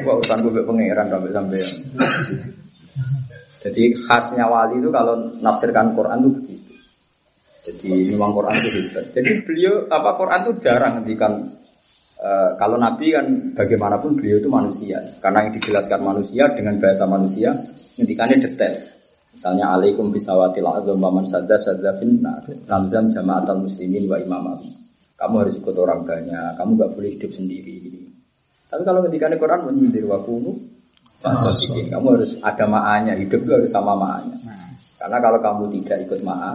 [0.00, 1.60] Aku urusan gue pangeran sampai sampai.
[3.64, 6.72] Jadi khasnya wali itu kalau nafsirkan Quran itu begitu.
[7.64, 9.04] Jadi memang Quran itu hebat.
[9.16, 11.32] Jadi beliau apa Quran itu jarang ngendikan
[12.20, 13.26] eh, kalau Nabi kan
[13.56, 15.00] bagaimanapun beliau itu manusia.
[15.24, 19.03] Karena yang dijelaskan manusia dengan bahasa manusia, ngendikannya detail.
[19.34, 22.46] Misalnya alaikum bisawatil azam wa man sadda sadda finnar.
[22.70, 24.62] Lamzam jama'atal muslimin wa imamah.
[25.14, 27.74] Kamu harus ikut orang banyak, kamu gak boleh hidup sendiri.
[28.66, 30.74] Tapi kalau ketika Quran menyindir wa kunu
[31.24, 34.36] kamu harus ada ma'anya, hidup itu harus sama ma'anya.
[35.00, 36.52] Karena kalau kamu tidak ikut ma'a,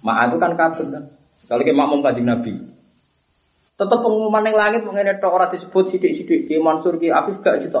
[0.00, 1.04] ma'a itu kan katut kan.
[1.46, 2.54] Kalau kayak makmum kajian Nabi,
[3.76, 7.76] tetap pengumuman yang langit mengenai tok orang disebut sidik-sidik, ki Mansur, ki Afif gak gitu.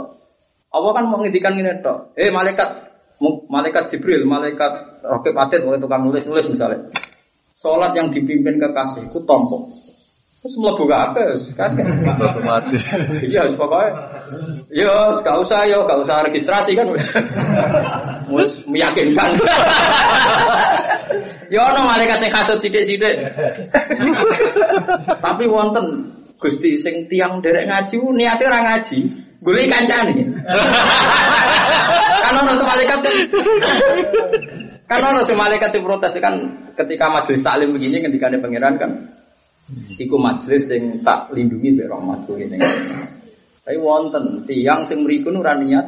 [0.70, 1.56] Allah kan mau ngendikan.
[2.14, 6.92] Eh malaikat malaikat Jibril, malaikat Rokib Atid, waktu tukang nulis-nulis misalnya.
[7.56, 9.64] Sholat yang dipimpin kekasihku tompo.
[10.46, 11.26] Terus mlebu kabeh,
[11.58, 11.70] kan?
[12.22, 12.82] Otomatis.
[13.26, 13.90] Iya, pokoknya.
[14.70, 16.86] Yo, gak usah yo, gak usah registrasi kan.
[18.30, 19.34] Mus meyakinkan.
[21.54, 23.16] yo ono malaikat sing kasut sithik-sithik.
[25.24, 28.98] Tapi wonten Gusti sing tiang derek ngaji niate ora ngaji,
[29.40, 30.14] golek kancane.
[32.24, 32.98] Kan ono malaikat
[34.86, 36.34] kan ono sing malaikat sing protes kan
[36.76, 38.92] ketika majelis taklim begini ketika ada pangeran kan
[39.98, 42.62] Iku majelis sing tak lindungi mbek rahmatku ngene.
[43.66, 45.86] Tapi wonten tiang sing mriku ora niat.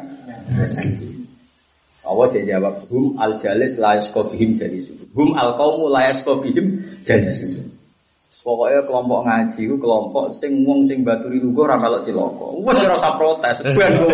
[2.09, 4.91] Allah jadi jawab hum al jalis la yasqobihim jalis.
[5.15, 7.68] Hum al qaumu la yasqobihim jalis.
[8.39, 12.47] Pokoknya kelompok ngaji ku kelompok sing wong sing baturi lugu ora melok cilaka.
[12.63, 13.57] Wes ora usah protes.
[13.79, 14.07] Ben ku.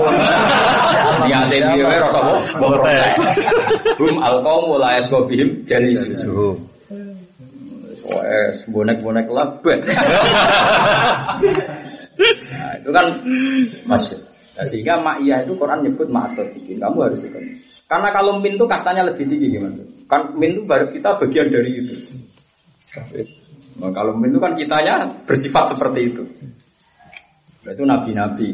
[1.28, 2.22] Niate dhewe ora usah
[2.56, 3.14] protes.
[4.00, 6.08] Hum al qaumu la yasqobihim jalis.
[6.16, 6.56] Suhu.
[8.04, 9.80] Wes bonek-bonek lebet.
[12.52, 13.06] nah, itu kan
[13.84, 14.20] masuk.
[14.54, 17.42] Nah, sehingga ma'iyah itu Quran nyebut ma'asad Kamu harus ikut.
[17.90, 19.84] Karena kalau min itu kastanya lebih tinggi gimana?
[20.08, 21.94] Kan min itu baru kita bagian dari itu.
[23.74, 26.22] Nah, kalau min itu kan kitanya bersifat seperti itu.
[27.66, 28.48] Nah, itu nabi-nabi.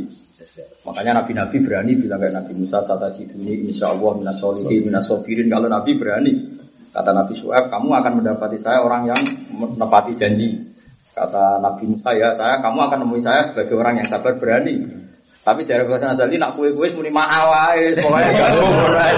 [0.89, 5.53] Makanya nabi-nabi berani bilang kayak Nabi Musa kata ini insya Allah minas solihin minas sofirin.
[5.53, 6.33] Kalau nabi berani
[6.97, 9.21] kata Nabi Su'aib kamu akan mendapati saya orang yang
[9.53, 10.73] menepati janji.
[11.13, 14.89] Kata Nabi Musa ya saya kamu akan menemui saya sebagai orang yang sabar berani.
[15.41, 19.09] Tapi dari bahasa Azali nak kue kue muni ma'awai semuanya gabung ora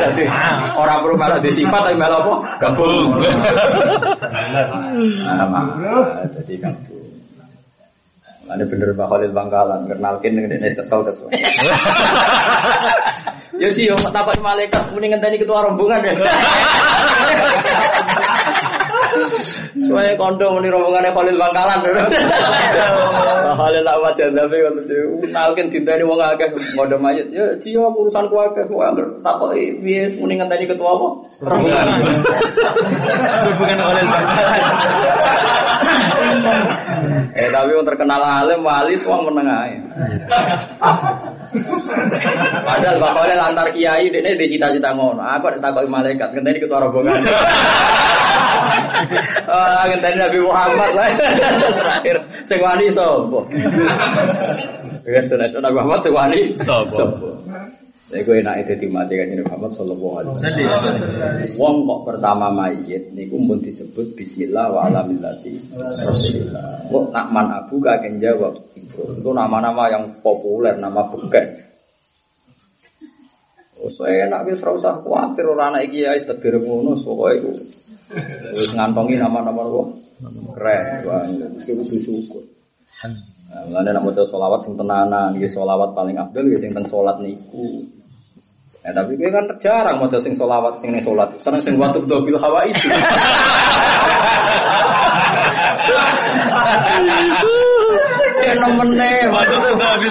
[0.78, 3.18] orang perlu malah disifat tapi malah apa gabung.
[5.22, 7.10] Nah, jadi gabung.
[8.52, 11.26] Ada bener Mbak Khalil Bangkalan, kenalkin dengan ini kesel kesel.
[13.52, 16.14] Ya sih, yo tapak malaikat mendingan tadi ketua rombongan ya.
[19.76, 21.78] Soalnya kondo muni rombongannya Khalil Bangkalan.
[23.52, 24.98] Khalil tak wajar tapi itu
[25.28, 27.28] kenalkin dinta ini wong akeh ngodo mayit.
[27.32, 31.08] Ya cio urusan ku akeh ku angger tapak piye mendingan tadi ketua apa?
[31.44, 31.86] Rombongan.
[33.50, 34.62] Hubungan oleh Bangkalan.
[37.32, 39.80] Eh tapi yang terkenal alim wali semua menengah ya.
[42.66, 45.20] Padahal bapaknya lantar kiai, ini di cita-cita ngono.
[45.20, 47.20] Aku ada takut malaikat, ngenteni ketua rombongan.
[49.42, 51.08] Ah, ngenteni Nabi Muhammad lah.
[51.74, 52.16] Terakhir,
[52.46, 53.44] sing wani sopo.
[55.02, 57.04] Ya, Nabi Muhammad sing wani Sopo?
[58.12, 60.80] Saya gue enak itu dimati kan Muhammad Sallallahu Alaihi Wasallam.
[61.56, 66.92] Wong kok pertama mayit niku pun disebut Bismillah wa ala millati Rasulillah.
[66.92, 68.52] Kok nak man abu kakek jawab
[68.92, 71.72] itu itu nama-nama yang populer, nama beken.
[73.82, 77.50] Oh, saya enak wis ora usah kuwatir ora anak iki ya wis tegir ngono iku.
[78.54, 79.86] Wis ngantongi nama-nama kok
[80.54, 80.84] keren.
[81.08, 82.44] Wah, itu kudu syukur.
[83.02, 86.86] Nah, Mulane nek maca selawat sing tenanan, nggih selawat paling afdal nggih sing teng
[87.20, 87.84] niku.
[88.82, 91.34] Ya tapi kowe kan jarang maca sing selawat sing ning salat.
[91.42, 92.86] Seneng sing watu bil hawa itu.
[98.42, 99.10] Ya nemene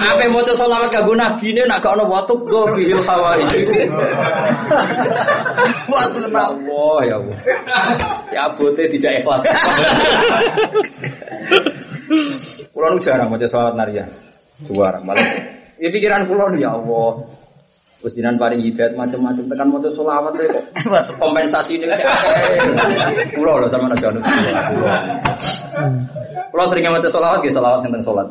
[0.08, 3.88] Apa maca selawat kanggo nabine nak gak ono watu bil hawa itu.
[5.92, 7.38] Watu Allah ya Allah.
[8.32, 9.44] Ya abote dijak ikhlas.
[12.72, 14.08] Kulo nu jarang maca selawat naria.
[14.64, 15.28] Jarang malah.
[15.76, 17.28] Ya pikiran kulo ya Allah.
[18.02, 20.66] Terus jinan paring hidayat macam-macam tekan maca selawat e kok
[21.22, 22.10] kompensasi ini kayak
[23.30, 24.02] Kulo lho sama anut.
[26.50, 28.26] Kulo sering maca selawat nggih selawat tentang salat.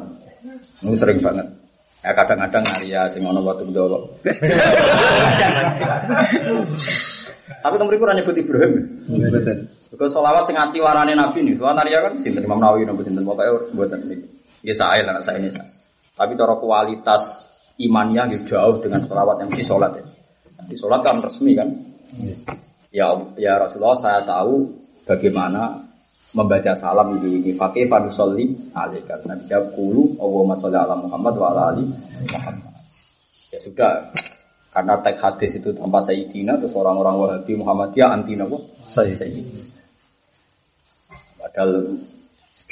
[0.83, 1.47] Nu sering banget.
[2.03, 4.03] Ya kadang-kadang naria sing ono watu dawa.
[7.61, 8.73] Tapi kan mereka nyebut Ibrahim.
[9.87, 13.23] Because solawat sing asli warane Nabi nih, soal naria kan sinten Imam Nawawi nopo sinten
[13.23, 14.27] pokoke mboten niki.
[14.67, 15.53] Ya saya lah saya ini.
[16.17, 17.50] Tapi cara kualitas
[17.85, 20.05] imannya jauh dengan solawat yang di sholat ya.
[20.67, 21.69] Di sholat kan resmi kan.
[22.91, 23.07] Ya
[23.39, 24.67] ya Rasulullah saya tahu
[25.07, 25.91] bagaimana
[26.31, 29.19] membaca salam di di fakih fanusolli alaika.
[29.27, 32.71] Nabi jawab kulu Allahumma sholli ala Muhammad wa ala ali Muhammad.
[33.51, 34.15] Ya sudah,
[34.71, 38.55] karena teks hadis itu tanpa Sayyidina terus orang-orang Wahabi Muhammadiyah anti napa?
[38.87, 39.59] Sayyidina.
[41.35, 41.99] Padahal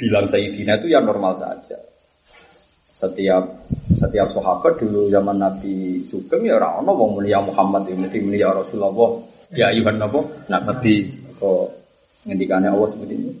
[0.00, 1.89] bilang Sayyidina itu ya normal saja.
[3.00, 3.44] Setiap
[3.96, 8.52] setiap sahabat dulu zaman Nabi Sugeng ya orang ono wong mulia Muhammad ya mesti mulia
[8.52, 9.24] Rasulullah.
[9.56, 10.20] Ya ayuhan napa?
[10.52, 11.08] Nak Nabi
[11.40, 11.72] kok
[12.28, 13.32] ngendikane Allah seperti ini.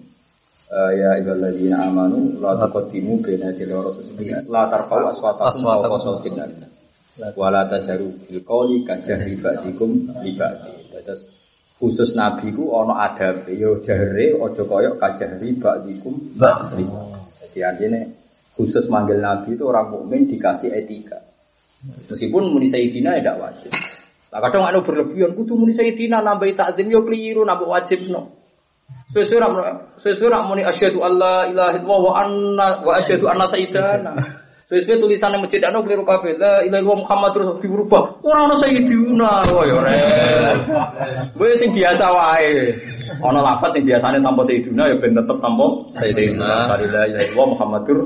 [0.70, 6.62] Eh, ya ayyuhalladzina amanu la taqaddimu baina yaday rasulillah la tarfa'u aswatakum sautin nabi.
[7.34, 10.14] Wala tajaru bil qawli kajahri ba'dikum.
[10.94, 11.26] Terus
[11.74, 16.86] khusus nabi ku ana adabe yo jahre aja kaya kajahri ba'dikum ba'di.
[17.50, 18.00] Jadi artinya
[18.60, 21.24] khusus manggil nabi itu orang mukmin dikasih etika.
[21.80, 23.72] Meskipun muni sayyidina ya tidak wajib.
[24.28, 28.36] Lah kadang anu berlebihan kudu muni sayyidina nambahi takzim yo keliru nambah wajib no.
[29.08, 29.52] Sesuai rak
[29.98, 34.12] sesuai rak muni asyhadu alla ilaha illallah wa anna wa asyhadu anna sayyidana.
[34.68, 38.22] Sesuai tulisan yang masjid anu keliru kabeh la ilaha illallah Muhammad terus diubah.
[38.22, 40.56] Ora ono sayyidina ya rek.
[41.34, 42.76] Kowe sing biasa wae.
[43.18, 45.66] Ana lafaz sing biasane tanpa sayyidina ya ben tetep tanpa
[45.98, 46.70] Sayyidina.
[46.70, 47.98] La ilaha illallah Muhammadur.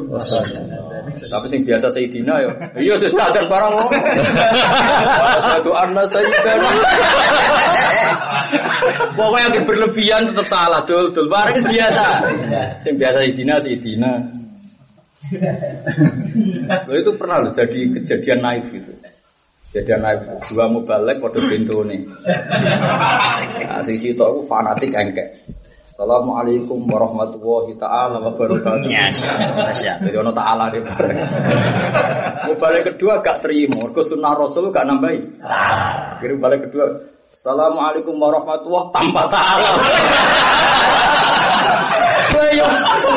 [1.13, 2.51] Tapi sing biasa sayyidina ya
[2.81, 3.89] iya sesuai dan barang wong.
[5.37, 6.69] Asyhadu anna sayyidana.
[9.15, 11.29] Pokoknya yang berlebihan tetap salah, dul, dul.
[11.29, 12.05] Barang biasa.
[12.81, 14.13] Sing biasa sayyidina, sayyidina.
[16.89, 18.93] Loh itu pernah loh jadi kejadian naif gitu.
[19.75, 20.23] Kejadian naif
[20.55, 22.07] dua mubalek pada pintu nih.
[23.67, 25.51] Nah, sisi itu aku fanatik engkek.
[25.83, 28.87] Assalamualaikum warahmatullahi taala wabarakatuh.
[29.75, 31.19] Jadi ono taala di bareng.
[32.55, 35.43] Mubalek kedua gak terima, mergo sunnah Rasul gak nambahi.
[35.43, 39.75] Akhirnya balik kedua, Assalamualaikum warahmatullahi tanpa taala.
[42.31, 43.09] Ayo, aku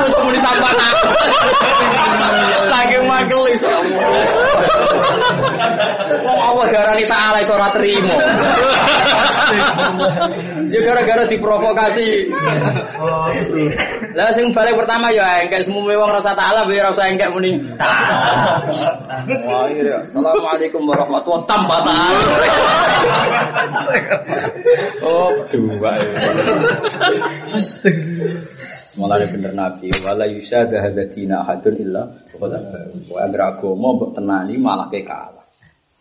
[0.00, 1.12] bisa muni tanpa taala.
[2.72, 3.68] Saking makel iso.
[6.66, 8.16] Wong Allah garani taala iso ora trimo.
[10.66, 12.26] Ya gara-gara diprovokasi.
[14.18, 17.54] Lah sing balik pertama ya engkek semume wong rasa taala biar rasa engkek muni.
[19.46, 20.02] Wah, iya.
[20.02, 21.78] Assalamualaikum warahmatullahi taala.
[25.06, 25.94] Oh, dua.
[28.96, 32.48] Mulane bener Nabi, wala yusada hadatina ahadun illa qad
[33.12, 35.04] wa agar agama mbok tenani malah ke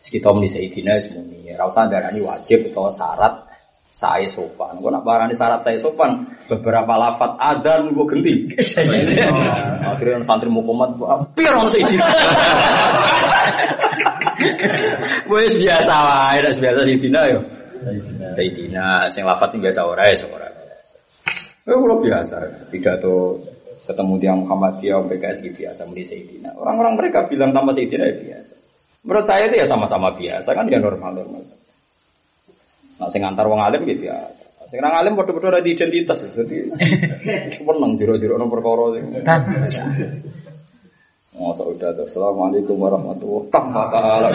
[0.06, 3.46] Kita muni sayidina semuni, ora usah darani wajib utawa syarat
[3.90, 4.78] saya sopan.
[4.78, 8.54] Kok nak barani syarat saya sopan, beberapa lafat adan gua genti.
[9.90, 11.00] Akhirnya santri mukomat,
[11.34, 12.06] pir ono sayidina.
[15.26, 17.40] Wes biasa wae, nek biasa sayidina yo.
[18.38, 20.48] Sayidina, sing lafat biasa ora ya ora.
[21.66, 23.42] Eh, kalau biasa, pidato
[23.90, 26.54] ketemu tiang Muhammadiyah, PKS gitu biasa, muni Sayyidina.
[26.58, 28.65] Orang-orang mereka bilang nama Sayyidina ya biasa.
[29.06, 31.70] Menurut saya itu ya sama-sama biasa, kan ya normal-normal saja.
[32.98, 34.66] Nah, sing antar wong alim gitu biasa.
[34.66, 36.74] Sing nang alim padha-padha ada identitas, jadi
[37.54, 39.14] seneng jero-jero nang perkara sing.
[41.36, 44.32] Masa udah tuh, Assalamualaikum warahmatullahi wabarakatuh.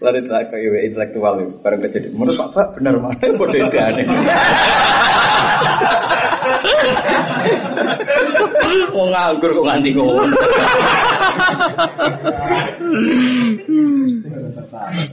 [0.04, 2.12] Lari tak kayak intelektual itu, bareng kejadian.
[2.18, 3.26] Menurut Pak Pak benar mana?
[3.36, 4.04] Bodoh itu aneh.
[8.94, 10.22] Mau nganggur kok nganti ngono.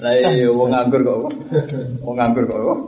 [0.04, 1.20] Lah iya, mau nganggur kok.
[2.04, 2.80] Mau nganggur kok.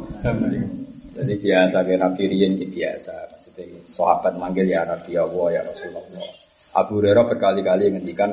[1.19, 3.13] Jadi biasa kayak Nabi Rian gitu biasa.
[3.35, 6.31] Maksudnya sahabat manggil ya Nabi Allah ya Rasulullah.
[6.77, 8.29] Abu Hurairah berkali-kali ngendikan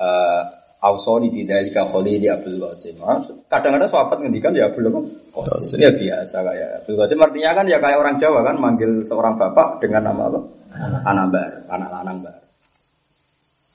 [0.00, 0.42] eh
[0.80, 2.96] Ausoni bidalika khalili Abdul Qasim.
[3.04, 3.20] Ah,
[3.52, 4.88] Kadang-kadang sahabat ngendikan ya Abdul
[5.28, 5.76] Qasim.
[5.76, 9.84] Ya biasa kayak Abdul Qasim artinya kan ya kayak orang Jawa kan manggil seorang bapak
[9.84, 10.40] dengan nama
[10.70, 10.98] apa?
[11.04, 12.40] Anabar, anak lanang bar.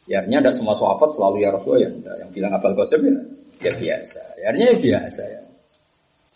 [0.05, 2.15] Ya artinya tidak semua sahabat selalu ya Rasulullah ya enggak.
[2.21, 3.17] Yang bilang Abdul Qasim ya,
[3.65, 4.21] ya biasa.
[4.37, 5.41] Ya artinya ya biasa ya.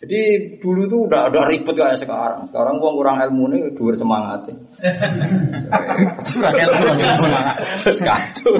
[0.00, 0.20] Jadi
[0.56, 2.48] dulu tuh udah udah ribet kayak sekarang.
[2.48, 4.48] Sekarang gua kurang ilmu nih, dua semangat.
[6.32, 7.56] Kurang ilmu dua semangat.
[8.00, 8.52] Kacau.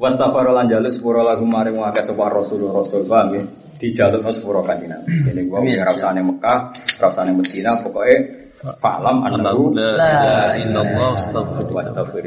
[0.00, 3.42] Wastafaro lan jaluk sepuro lagu maring wae sapa Rasul Rasul paham ya.
[3.76, 5.30] Dijaluk sepuro kanjeng Nabi.
[5.30, 6.58] Jadi gua ora usah Mekah,
[6.98, 11.74] ora usah Madinah, pokoke fa'lam annahu La illallah astaghfirullah.
[11.74, 12.24] wastaghfir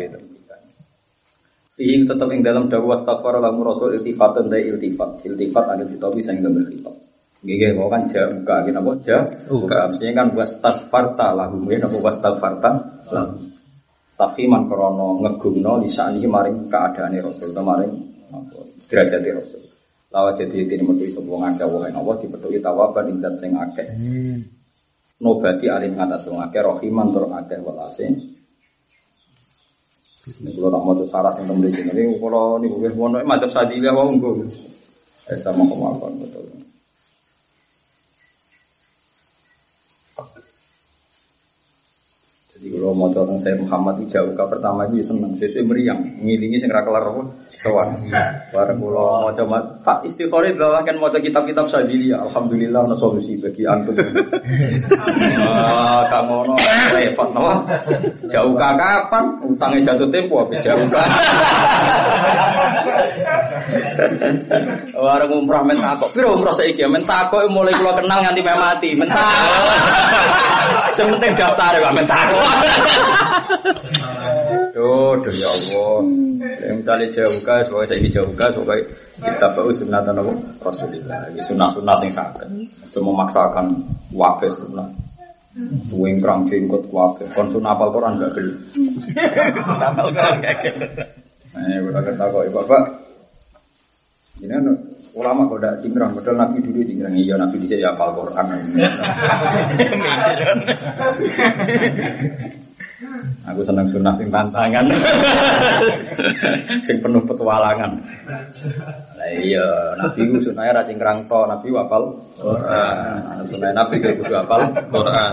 [1.75, 5.27] Fihi tetap ing dalam dawa wastaghfar lamu rasul iltifatan dari iltifat.
[5.27, 6.95] Iltifat ada di topi sing gambar khitab.
[7.45, 9.17] Gege kok kan ja buka gini apa ja
[9.51, 12.71] buka mestinya kan wastaghfarta lahum ya apa wastaghfarta
[13.11, 13.51] lahum.
[14.15, 17.93] Tafhiman krono ngegumno lisani maring keadaane rasul maring
[18.31, 19.61] apa derajate rasul.
[20.15, 23.87] Lawa jadi ini metu sapa ngake wae napa dipethuki tawaban ing sing akeh.
[25.15, 28.35] Nobati alim ngatas wong akeh rahiman tur akeh welase.
[30.25, 33.93] Ini kalau tak mau sarah yang di sini, ini kalau ini gue mau macam sadilah
[33.93, 34.49] mau gue,
[35.29, 36.49] eh sama kemauan betul.
[42.57, 46.73] Jadi kalau mau tentang saya Muhammad itu jauh pertama itu seneng, sesuai meriang, ngilingi sing
[46.73, 47.05] kelar
[47.65, 47.89] sowan.
[48.53, 53.65] Bareng kalau mau coba tak istiqori bahwa kan mau kitab-kitab sadili, alhamdulillah ada solusi bagi
[53.65, 53.97] antum.
[55.41, 56.53] Wah, kang ngono
[56.93, 57.65] repot no.
[58.29, 59.25] Jauh kapan?
[59.41, 61.01] Utangnya jatuh tempo apa jauh ke?
[64.93, 69.73] Warung umrah mentakok, piro umrah saiki ya mentakok mulai kula kenal nganti meh mati, mentakok.
[70.93, 72.45] Sing penting daftar ya mentakok.
[74.75, 76.03] Duh, duh ya Allah.
[76.59, 78.83] Ya, misalnya jauh gas, pokoknya saya jauh gas, pokoknya
[79.23, 80.35] kita bau sunatan apa?
[80.59, 81.31] Rasulullah.
[81.31, 82.47] Ya, sunnah-sunnah sing sakit.
[82.91, 83.71] Cuma memaksakan
[84.11, 84.91] wakil sunnah.
[85.87, 87.23] Tuwing perang jenggot wakil.
[87.31, 88.53] Kon sunnah apal Quran gak geli.
[89.63, 90.87] Apal Quran gak geli.
[91.55, 92.83] Nah, gue kata kok, Bapak.
[94.43, 94.67] Ini kan
[95.15, 97.15] ulama kok udah cingkrang, padahal Nabi dulu cingkrang.
[97.15, 98.43] Iya, Nabi bisa ya apal Quran.
[103.45, 104.89] Aku seneng sunnah sing tantangan.
[106.85, 107.91] sing penuh petualangan.
[109.17, 113.45] Lah iya, Nabi ku sunahnya ra cingkrang to, Nabi wapal Quran.
[113.49, 115.31] Sunah Nabi ku kudu apal Quran.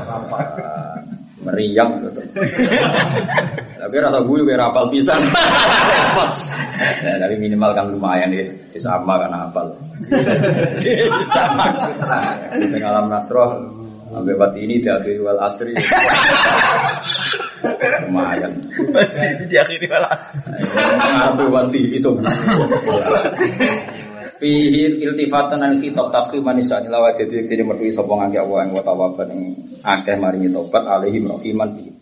[1.42, 2.22] Meriang gitu.
[3.82, 5.20] Tapi rasa gue kayak rapal pisan.
[7.02, 8.46] Ya, tapi minimal kan lumayan ya,
[8.78, 9.74] sama kan apal.
[11.26, 11.66] sama.
[12.54, 13.58] Di alam nasroh,
[14.14, 15.74] sampai bati ini diakhiri wal asri.
[18.08, 18.52] Lumayan.
[19.46, 20.36] Di akhiri balas.
[20.98, 22.16] Ngaku bati iso.
[24.42, 29.28] Fihi iltifatan an kitab taslim manisa ila wajadi kiri metu sapa ngake Allah ing watawaban
[29.38, 29.42] ing
[29.86, 31.94] akeh maringi tobat alaihi rahiman bi.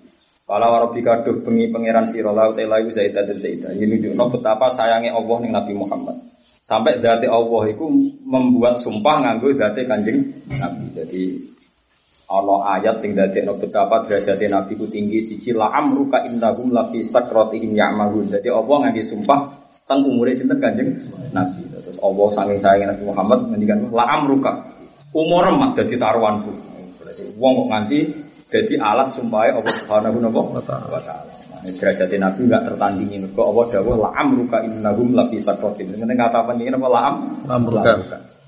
[0.48, 3.70] Pala warabika duh bengi pangeran sira la ta iku zaidah dan zaidah.
[3.76, 6.16] Ini nunjukno betapa sayangnya Allah ning Nabi Muhammad.
[6.64, 7.84] Sampai dati Allah itu
[8.24, 10.84] membuat sumpah nganggo dati Kanjeng Nabi.
[10.96, 11.22] Jadi
[12.30, 17.02] ana ayat sing dadekno betapa derajate Nabi ku tinggi siji la amruka innahum la fi
[17.02, 18.30] sakratihim ya'malun.
[18.30, 19.40] Jadi Allah ngangge sumpah
[19.82, 21.66] tentang umure sinten Kanjeng Nabi.
[21.74, 24.62] Terus Allah saking sayang Nabi Muhammad ngendikan la amruka.
[25.10, 26.54] Umur mak dadi taruhanku.
[27.02, 27.98] Berarti wong kok nganti
[28.46, 31.02] dadi alat sumpah Allah Subhanahu wa taala.
[31.60, 35.98] Nah, derajat Nabi enggak tertandingi mergo Allah dawuh la amruka innahum la fi sakratin.
[35.98, 37.14] Meneng kata penting apa la am
[37.50, 38.38] Amruka.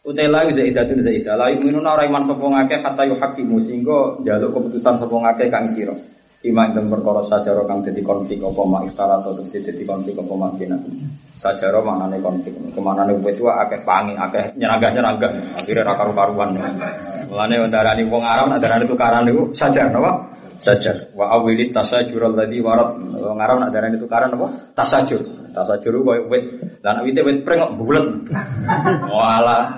[0.00, 5.12] Utela zaidatun zaidah la yu'minuna ora iman sapa ngakeh kata yuhakimu sehingga njaluk keputusan sapa
[5.12, 5.92] ngakeh kang sira.
[6.40, 10.32] Iman dan perkara sajaro kang dadi konflik apa mak istara atau tegese dadi konflik apa
[10.32, 10.80] mak kena.
[11.36, 12.56] Sajaro maknane konflik.
[12.72, 15.60] Kemanane wis wae akeh pangi, akeh nyeragah-nyeragah.
[15.60, 16.56] Akhire ra karu-karuan.
[17.28, 20.32] Mulane ndarani wong Arab nak darani tukaran niku sajar napa?
[20.56, 21.12] Sajar.
[21.12, 23.04] Wa awilit tasajur alladzi warat.
[23.04, 24.48] Wong Arab nak darani tukaran apa?
[24.72, 25.39] Tasajur.
[25.50, 26.44] Tasajur koyo wit.
[26.80, 28.06] Lan wite wit pring kok bulet.
[29.10, 29.74] Walah.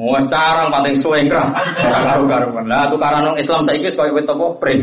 [0.00, 1.50] Wah carang paling suwe ngrah.
[1.82, 2.64] Ora karu-karuan.
[2.70, 4.46] Lah tukaran wong Islam saiki wis koyo wit apa?
[4.62, 4.80] Pring.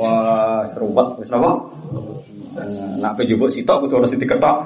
[0.00, 1.50] Wah, serupet wis napa?
[3.00, 4.56] Nak pe jupuk sitok kudu ono sing diketok.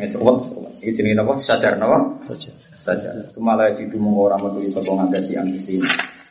[0.00, 0.36] Wis serupet.
[0.80, 1.36] Iki jenenge napa?
[1.42, 2.22] Sajar napa?
[2.24, 2.50] Saja.
[2.72, 3.14] Sajar.
[3.34, 5.76] Sumala jitu mung ora metu sapa ngake si ambisi.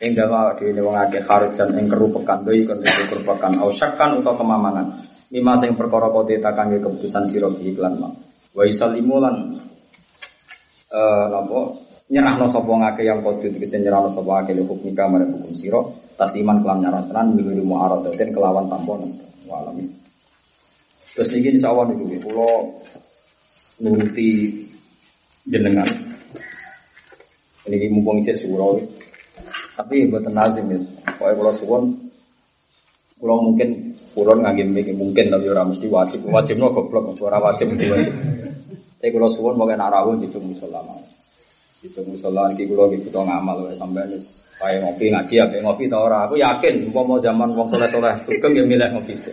[0.00, 4.86] Ing dawa dhewe wong akeh kharujan ing kerupekan doi kon kerupekan au syakkan utawa kemamangan.
[5.28, 8.08] Lima sing perkara kote takange keputusan sira iklan ma.
[8.56, 9.60] Wa yusallimu lan
[10.90, 11.60] eh napa
[12.08, 15.84] nyerahno sapa ngake yang kote tegese nyerahno sapa ngake hukum nikah marang hukum sira
[16.16, 19.04] tasliman kelan nyarah tenan minggu muaradatin kelawan tampon
[19.44, 19.84] walami.
[21.12, 22.48] Terus niki insyaallah niku kula
[23.84, 24.28] nuruti
[25.44, 25.88] jenengan.
[27.68, 28.80] Ini mumpung cek surau.
[29.80, 30.78] Tapi buat nazim ya.
[31.16, 31.82] Pokoknya kalau suwon,
[33.16, 36.20] kalau mungkin kulon ngagim mikir mungkin tapi orang mesti wajib.
[36.28, 38.12] Wajib no goblok, suara wajib itu wajib.
[39.00, 39.88] Tapi kalau suwon mau kena
[40.20, 40.84] di tunggu musola
[41.80, 44.20] Di tunggu musola nanti kalau gitu tuh ngamal sampai nih.
[44.60, 46.28] Kayak ngopi ngaji ya, kayak ngopi tau ora.
[46.28, 49.32] Aku yakin, mau mau zaman wong soleh soleh sugeng ya milih ngopi sih.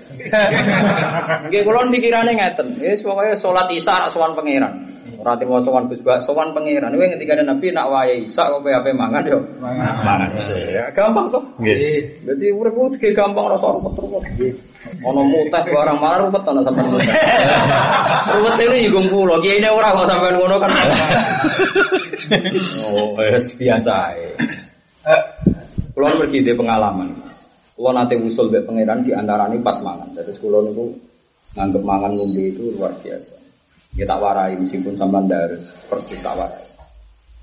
[1.52, 2.80] Nggih kulon pikirannya ngeten.
[2.80, 4.87] Ya pokoknya sholat isya sowan pangeran.
[5.28, 6.95] Ora timo sowan Gus Bak, sowan pangeran.
[6.95, 9.44] Kuwi ngendika Nabi nak wae Isa kok ape mangan yo.
[9.60, 10.32] Mangan.
[10.72, 11.44] Ya gampang to.
[11.60, 12.24] Nggih.
[12.24, 14.24] Dadi urip ku iki gampang rasa repot repot.
[15.04, 16.95] Ono mutah barang malah ruwet ana sampean.
[18.40, 20.72] Ruwet ini juga kula, kiai ini ora kok sampean ngono kan.
[22.95, 23.12] Oh,
[23.60, 24.32] biasa ae.
[25.91, 27.12] Kulo pergi di pengalaman.
[27.76, 30.08] Kulo nate usul be pangeran di antarane pas mangan.
[30.16, 30.88] Terus kulo niku
[31.60, 33.47] nganggep mangan ngombe itu luar biasa.
[33.98, 36.66] Kita warai meskipun sampean dares persis tak warai.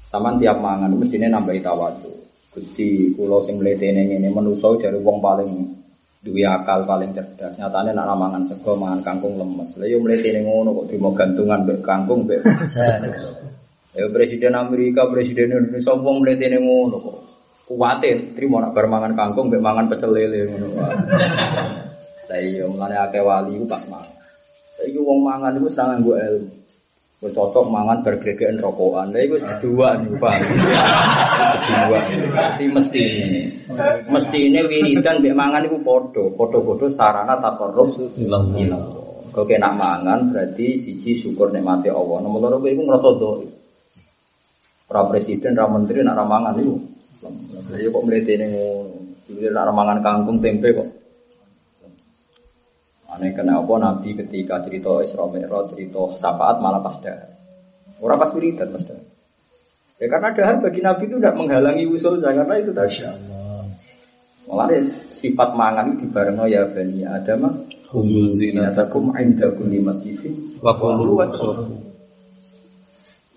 [0.06, 2.14] Sampean tiap mangan mestine nambahi tawadu.
[2.54, 5.50] Gusti kula sing mletene ngene menusa jare wong paling
[6.22, 7.58] duwe akal paling cerdas.
[7.58, 9.74] Nyatane nak mangan sego mangan kangkung lemes.
[9.74, 12.46] Lah yo mletene ngono kok trimo gantungan mbek kangkung mbek.
[13.94, 17.18] Ya presiden Amerika, presiden Indonesia wong mletene ngono kok.
[17.64, 20.66] Kuwatin, terima nak bar mangan kangkung mbek mangan pecel lele ngono.
[22.30, 24.23] Lah iya mulane akeh wali iku pas mangan.
[24.74, 26.50] Saiki wong mangan iku seneng nganggo ilmu.
[27.22, 29.14] Wis cocok mangan bar glegeken rokokan.
[29.14, 30.34] Lah iku kedua niku Pak.
[31.64, 31.98] Kedua.
[32.36, 33.42] Tapi mesti ini.
[34.10, 37.88] Mesti ini wiridan mbek mangan iku padha, padha-padha sarana takarrub
[38.20, 38.84] Ilang ilang.
[39.34, 42.22] Kau kena mangan berarti siji syukur nikmati Allah.
[42.22, 43.42] Nomor loro kowe iku ngrasa doa.
[44.92, 46.76] Ora presiden, ora menteri, nak ra mangan iku.
[47.24, 48.94] Lah kok mletene ngono.
[49.26, 50.88] Dulu nak ra mangan kangkung tempe kok.
[53.14, 57.30] Aneh kenapa Nabi ketika cerita Isra Mi'raj, cerita syafaat malah pas dahar.
[58.02, 59.06] Orang pas wiridan pas dahar.
[60.02, 63.06] Ya karena dahar bagi Nabi itu tidak menghalangi usulnya karena itu tadi.
[64.50, 71.22] Malah sifat mangan itu dibarengno ya bani Adam Khudhu zinatakum inda kulli masjidin Wa qulu.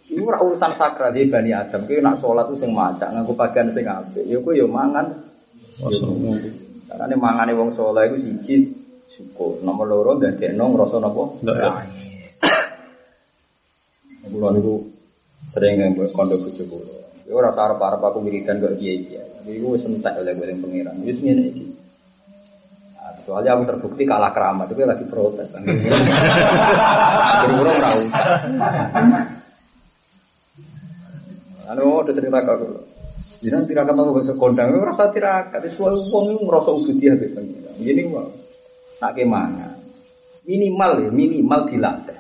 [0.08, 1.86] Ini ora urusan sakral di Bani Adam.
[1.86, 4.26] Kowe nak sholat itu sing macak nganggo pakaian sing apik.
[4.26, 5.14] Ya kowe ya mangan.
[6.88, 8.56] Karena ini mangane wong saleh iku siji
[9.18, 9.66] syukur.
[9.66, 11.24] Nomor loro dadekno ngrasa napa?
[11.42, 11.58] Ndak.
[14.30, 14.76] Kulo niku
[15.50, 16.94] sering nganggo kondo bojo kulo.
[17.28, 19.50] Ya ora arep-arep aku wiridan kok kiai-kiai.
[19.50, 20.96] Iku wis entek oleh bareng pangeran.
[21.04, 21.66] Wis ngene iki.
[22.96, 25.56] Nah, Kecuali aku terbukti kalah keramat, itu lagi protes.
[27.52, 28.24] Ora usah.
[31.68, 32.68] Anu udah sering takut aku.
[33.44, 35.62] Jinan tirakat apa bahasa kondang, rasa tirakat.
[35.68, 37.72] Itu wong itu ngerasa ubudiyah be pengira.
[37.76, 38.37] Gini wae.
[38.98, 39.78] Nak ke mana?
[40.48, 42.20] Minimal ya, minimal dilatih.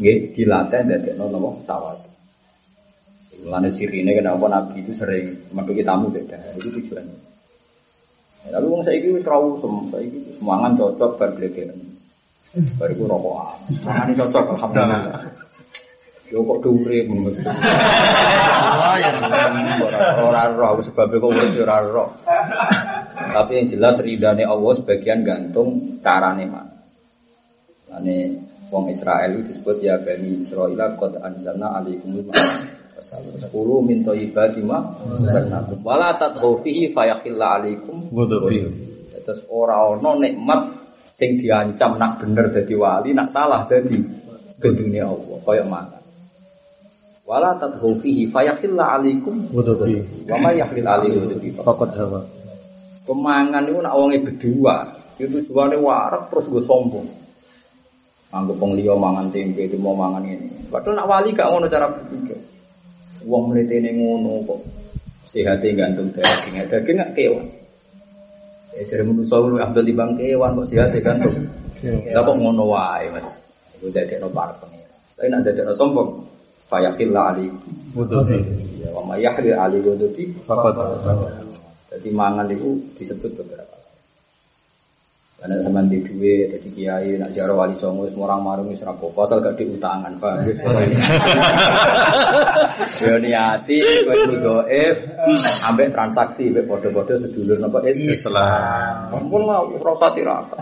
[0.00, 2.10] Nggih, dilatih ndadekno napa tawadu.
[3.40, 6.36] Mulane sirine kenapa Nabi itu sering metuki tamu beda.
[6.56, 7.16] Itu tujuannya.
[8.40, 11.76] Ya, Lalu wong saiki wis trau sem, saiki semangan cocok bar glegeken.
[12.76, 13.60] Bar iku rokokan.
[13.84, 15.24] Mangane cocok alhamdulillah.
[16.30, 17.36] Yo kok dhuwure menurut.
[20.20, 22.04] Ora ora aku sebab kok urip ora ora.
[23.10, 26.74] Tapi yang jelas ridane Allah sebagian gantung carane mana.
[27.90, 28.38] Ane
[28.70, 32.22] wong Israel itu disebut ya Bani Israel qad anzalna alaikumul
[33.10, 35.82] Sepuluh min thayyibati ma razaqnakum.
[35.82, 38.12] Wala tadghu fihi fayakhilla alaikum.
[39.20, 40.60] Terus ora ana nikmat
[41.16, 43.98] sing diancam nak bener dadi wali, nak salah dadi
[44.60, 46.00] gendune Allah, kaya makan.
[47.24, 50.26] Wala tadhu fihi fayakhilla alaikum Ghadabi.
[50.26, 51.48] wa ma yakhil alaihi ghadabi.
[51.62, 52.20] Faqad hawa.
[53.08, 54.76] Kemangan itu nak wonge berdua,
[55.16, 57.08] itu tujuane warak terus gue sombong.
[58.30, 60.70] Anggap wong liya mangan tempe, itu mau mangan ini.
[60.70, 62.38] Padahal nak wali gak ngono cara berpikir.
[63.26, 64.60] Wong mletene ngono kok.
[65.26, 67.46] Sehate gantung daging, daging gak kewan.
[68.70, 71.34] Ya jadi manusia lu ambil di bang kewan kok sehate gantung.
[72.14, 73.26] Lah kok ngono wae, Mas.
[73.80, 74.94] Iku dadekno para pengira.
[75.18, 76.22] Tapi nak dadekno sombong,
[76.70, 77.72] fayakhilla alaikum.
[77.98, 78.38] Ghadabi.
[78.78, 80.24] Ya wa ma yakhil alaihi ghadabi.
[80.46, 80.78] Faqad.
[81.90, 83.80] Jadi mangan itu disebut beberapa.
[85.40, 89.24] Karena zaman di duwe, jadi kiai, nak ziarah wali songo, semua orang marung wis rapopo,
[89.24, 90.44] asal gak diutangan, pak.
[93.00, 94.96] Ya niati, kowe doef,
[95.64, 99.16] ambek transaksi, ambek podo-podo sedulur napa Islam.
[99.16, 100.60] Ampun lah, rasa tirakat.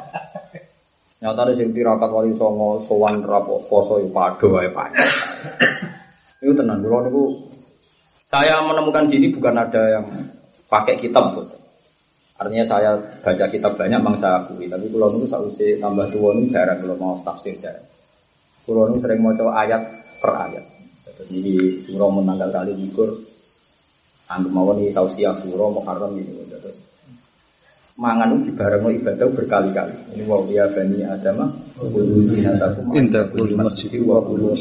[1.27, 4.95] Nyata sing tirakat wali songo, sowan rapo, poso, ya pado, ya pak.
[6.39, 7.25] Itu tenang, kalau niku
[8.23, 10.07] saya menemukan gini bukan ada yang
[10.69, 11.59] pakai kitab betul.
[12.39, 16.47] Artinya saya baca kitab banyak memang saya akui, tapi kalau saya usai tambah tua ini
[16.47, 17.83] jarang kalau mau tafsir jarang.
[18.63, 19.83] Kalau itu sering mau coba ayat
[20.23, 20.65] per ayat.
[21.19, 23.11] Jadi surah menanggal kali likur,
[24.31, 26.31] anggap mau nih tausiah surah muharram ini.
[26.47, 26.79] Terus
[27.99, 29.95] mangan itu bareng ibadah berkali-kali.
[30.15, 31.43] Ini wow ya bani Adam,
[31.75, 34.55] kudu zinatakum Inda kulli masjid wa kudu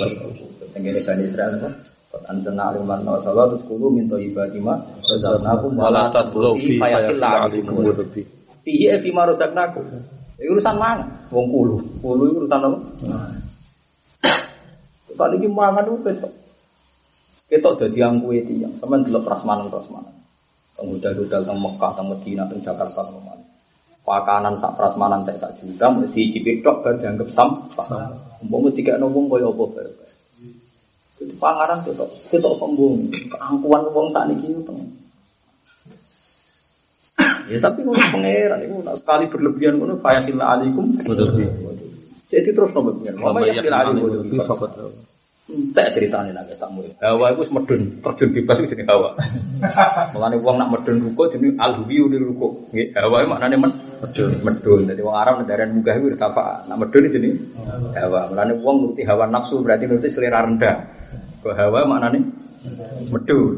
[0.74, 1.97] Tenggene bani Israel apa?
[2.26, 4.74] Anzalna aliman wa salat terus kudu min thayyibati ma
[5.06, 8.22] razaqnakum wa la tadlu fi fayakhilla alaikum Ghadabi.
[8.66, 9.86] Fihi fi ma razaqnakum.
[10.38, 11.78] Urusan mangan, wong kulo.
[11.98, 12.78] Kulo iki urusan apa?
[15.18, 16.34] Kali iki mangan itu ketok.
[17.50, 18.74] Ketok dadi angkuhe tiyang.
[18.78, 20.14] Sampeyan delok prasmanan-prasmanan.
[20.78, 23.42] Teng hotel-hotel teng Mekah, teng teng Jakarta, teng mana.
[24.06, 27.88] Pakanan sak prasmanan tek sak juta mesti dicicip tok bar dianggap sampah.
[28.46, 29.64] Umpama dikekno wong kaya apa
[31.18, 31.26] bae.
[31.26, 33.10] Itu panganan ketok, ketok sombong.
[33.34, 34.08] Keangkuhan wong
[34.38, 34.80] itu teng.
[37.48, 40.94] Ya tapi ngono pangeran itu sekali berlebihan ngono fayatil alaikum.
[42.28, 43.24] Jadi terus nomor pengen.
[43.24, 44.12] Wa Mama yakhil alaikum
[45.48, 45.88] alaihi faqad hawa.
[45.88, 46.84] Entek ceritane nang tamu.
[47.00, 49.10] Hawa iku wis medun, terjun bebas itu jenenge hawa.
[50.14, 52.48] Mulane wong nak medun ruko jenenge alhuwi di ruko.
[52.74, 53.72] Hawa iku maknane men
[54.04, 54.32] medun.
[54.44, 54.80] Medun.
[54.92, 56.68] Dadi wong Arab ndaran munggah iku irtafa.
[56.68, 57.40] Nak medun jenenge
[57.96, 58.20] hawa.
[58.32, 60.76] Mulane wong nuruti hawa nafsu berarti nuruti selera rendah.
[61.40, 62.20] Kok hawa maknane
[63.08, 63.56] medun.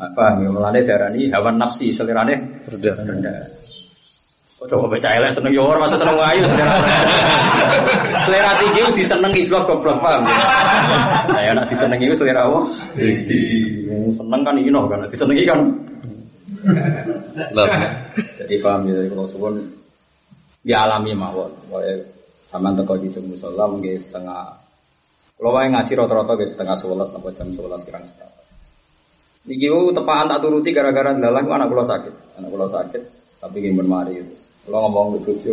[0.00, 0.40] Apa?
[0.40, 3.63] Mulane darani hawa nafsi selirane Rendah.
[4.62, 6.78] Oh, coba baca elek seneng yo ora masa seneng ayu selera.
[8.22, 10.36] selera tinggi ku disenengi blok goblok paham ya.
[11.26, 12.62] Nah, ya nek disenengi ku selera apa?
[12.94, 13.42] Tinggi.
[14.14, 15.58] Seneng kan ino kan disenengi kan.
[17.50, 17.66] Lah.
[18.14, 19.58] Jadi paham ya kalau suwun
[20.62, 21.50] ya alami mawon.
[21.74, 22.06] Wae
[22.46, 24.54] sampean teko di jam musala nggih setengah
[25.34, 28.46] kalau wae ngaji rata-rata nggih setengah 11 sampai jam 11 kirang seperempat.
[29.50, 32.38] Niki tepaan tak turuti gara-gara dalang anak kula sakit.
[32.38, 33.13] Anak kula sakit
[33.44, 34.48] tapi nggih men mari terus.
[34.64, 35.52] Kula ngomong ke bojo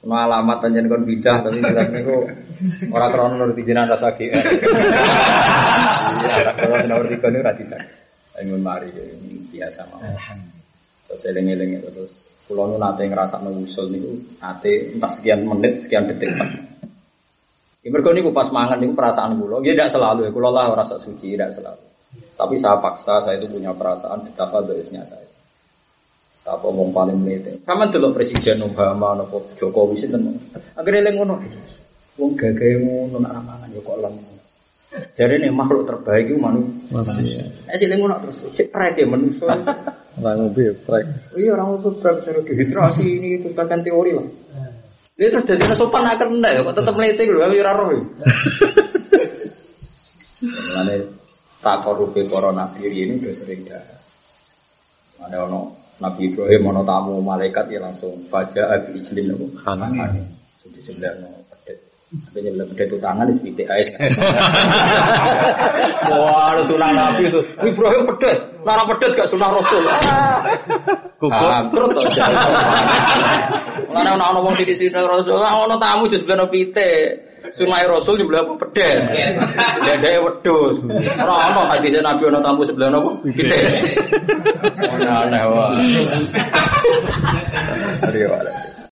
[0.00, 2.24] Ono alamat panjen kon bidah tapi jelas niku
[2.88, 4.32] ora krono nuruti jenazah sakit.
[4.32, 4.40] Iya,
[6.40, 8.00] ora krono nuruti kon ora disakit.
[8.40, 8.88] Ayo mari
[9.52, 10.16] biasa mawon.
[11.04, 16.08] Terus eling-eling itu terus kula nu nate ngrasakno usul niku nate entah sekian menit, sekian
[16.08, 16.48] detik pas.
[17.84, 20.84] Ya mergo niku pas mangan niku perasaan kula, ya tidak selalu ya kula lah ora
[20.88, 21.84] sak suci, tidak selalu.
[22.40, 25.29] Tapi saya paksa, saya itu punya perasaan betapa baiknya saya.
[26.48, 27.62] Apa mau paling menit.
[27.62, 30.40] Kamu delok Presiden Obama nopo Jokowi sinten.
[30.74, 31.34] Akhirnya eling ngono.
[32.16, 34.14] Wong gagahe ngono nak ramangan ya kok lem.
[34.90, 37.46] Jadi nih makhluk terbaik itu manusia.
[37.70, 39.54] Eh sih ngono terus cek prek ya manusia.
[40.18, 41.04] Lah ngombe prek.
[41.38, 44.26] Iya orang itu berapa cara dehidrasi ini itu bahkan teori lah.
[45.20, 47.92] Dia terus jadi sopan akan kena ya, kok tetap melete gitu, kami raro.
[50.40, 51.04] Mengenai
[51.60, 53.84] tak korupi corona diri ini udah sering dah.
[55.28, 59.52] Ada ono Nabi Ibrahim ono tamu malaikat ya langsung baca abi ijlin nopo.
[59.68, 60.16] Hanan.
[60.64, 61.76] Di sebelah no pedet.
[62.08, 63.92] Tapi sebelah pedet itu tangan di sepitik ais.
[66.10, 67.40] Wah, ada sunah Nabi itu.
[67.60, 69.84] Ibrahim pedet, nara pedet gak sunah Rasul.
[71.20, 71.68] Kukuh.
[71.68, 72.02] Terus to.
[73.92, 77.28] Mulane ana ana wong sithik-sithik Rasul, ana tamu jus sebelah pitik.
[77.54, 78.98] Sunai Rasul sebelah apa pedet.
[79.84, 80.76] Dedeke wedhus.
[81.18, 83.10] Ora ana hadis Nabi ana tamu sebelah apa?
[83.26, 83.62] Pitik.
[84.86, 86.00] Ana aneh wae.
[88.10, 88.30] Ayo,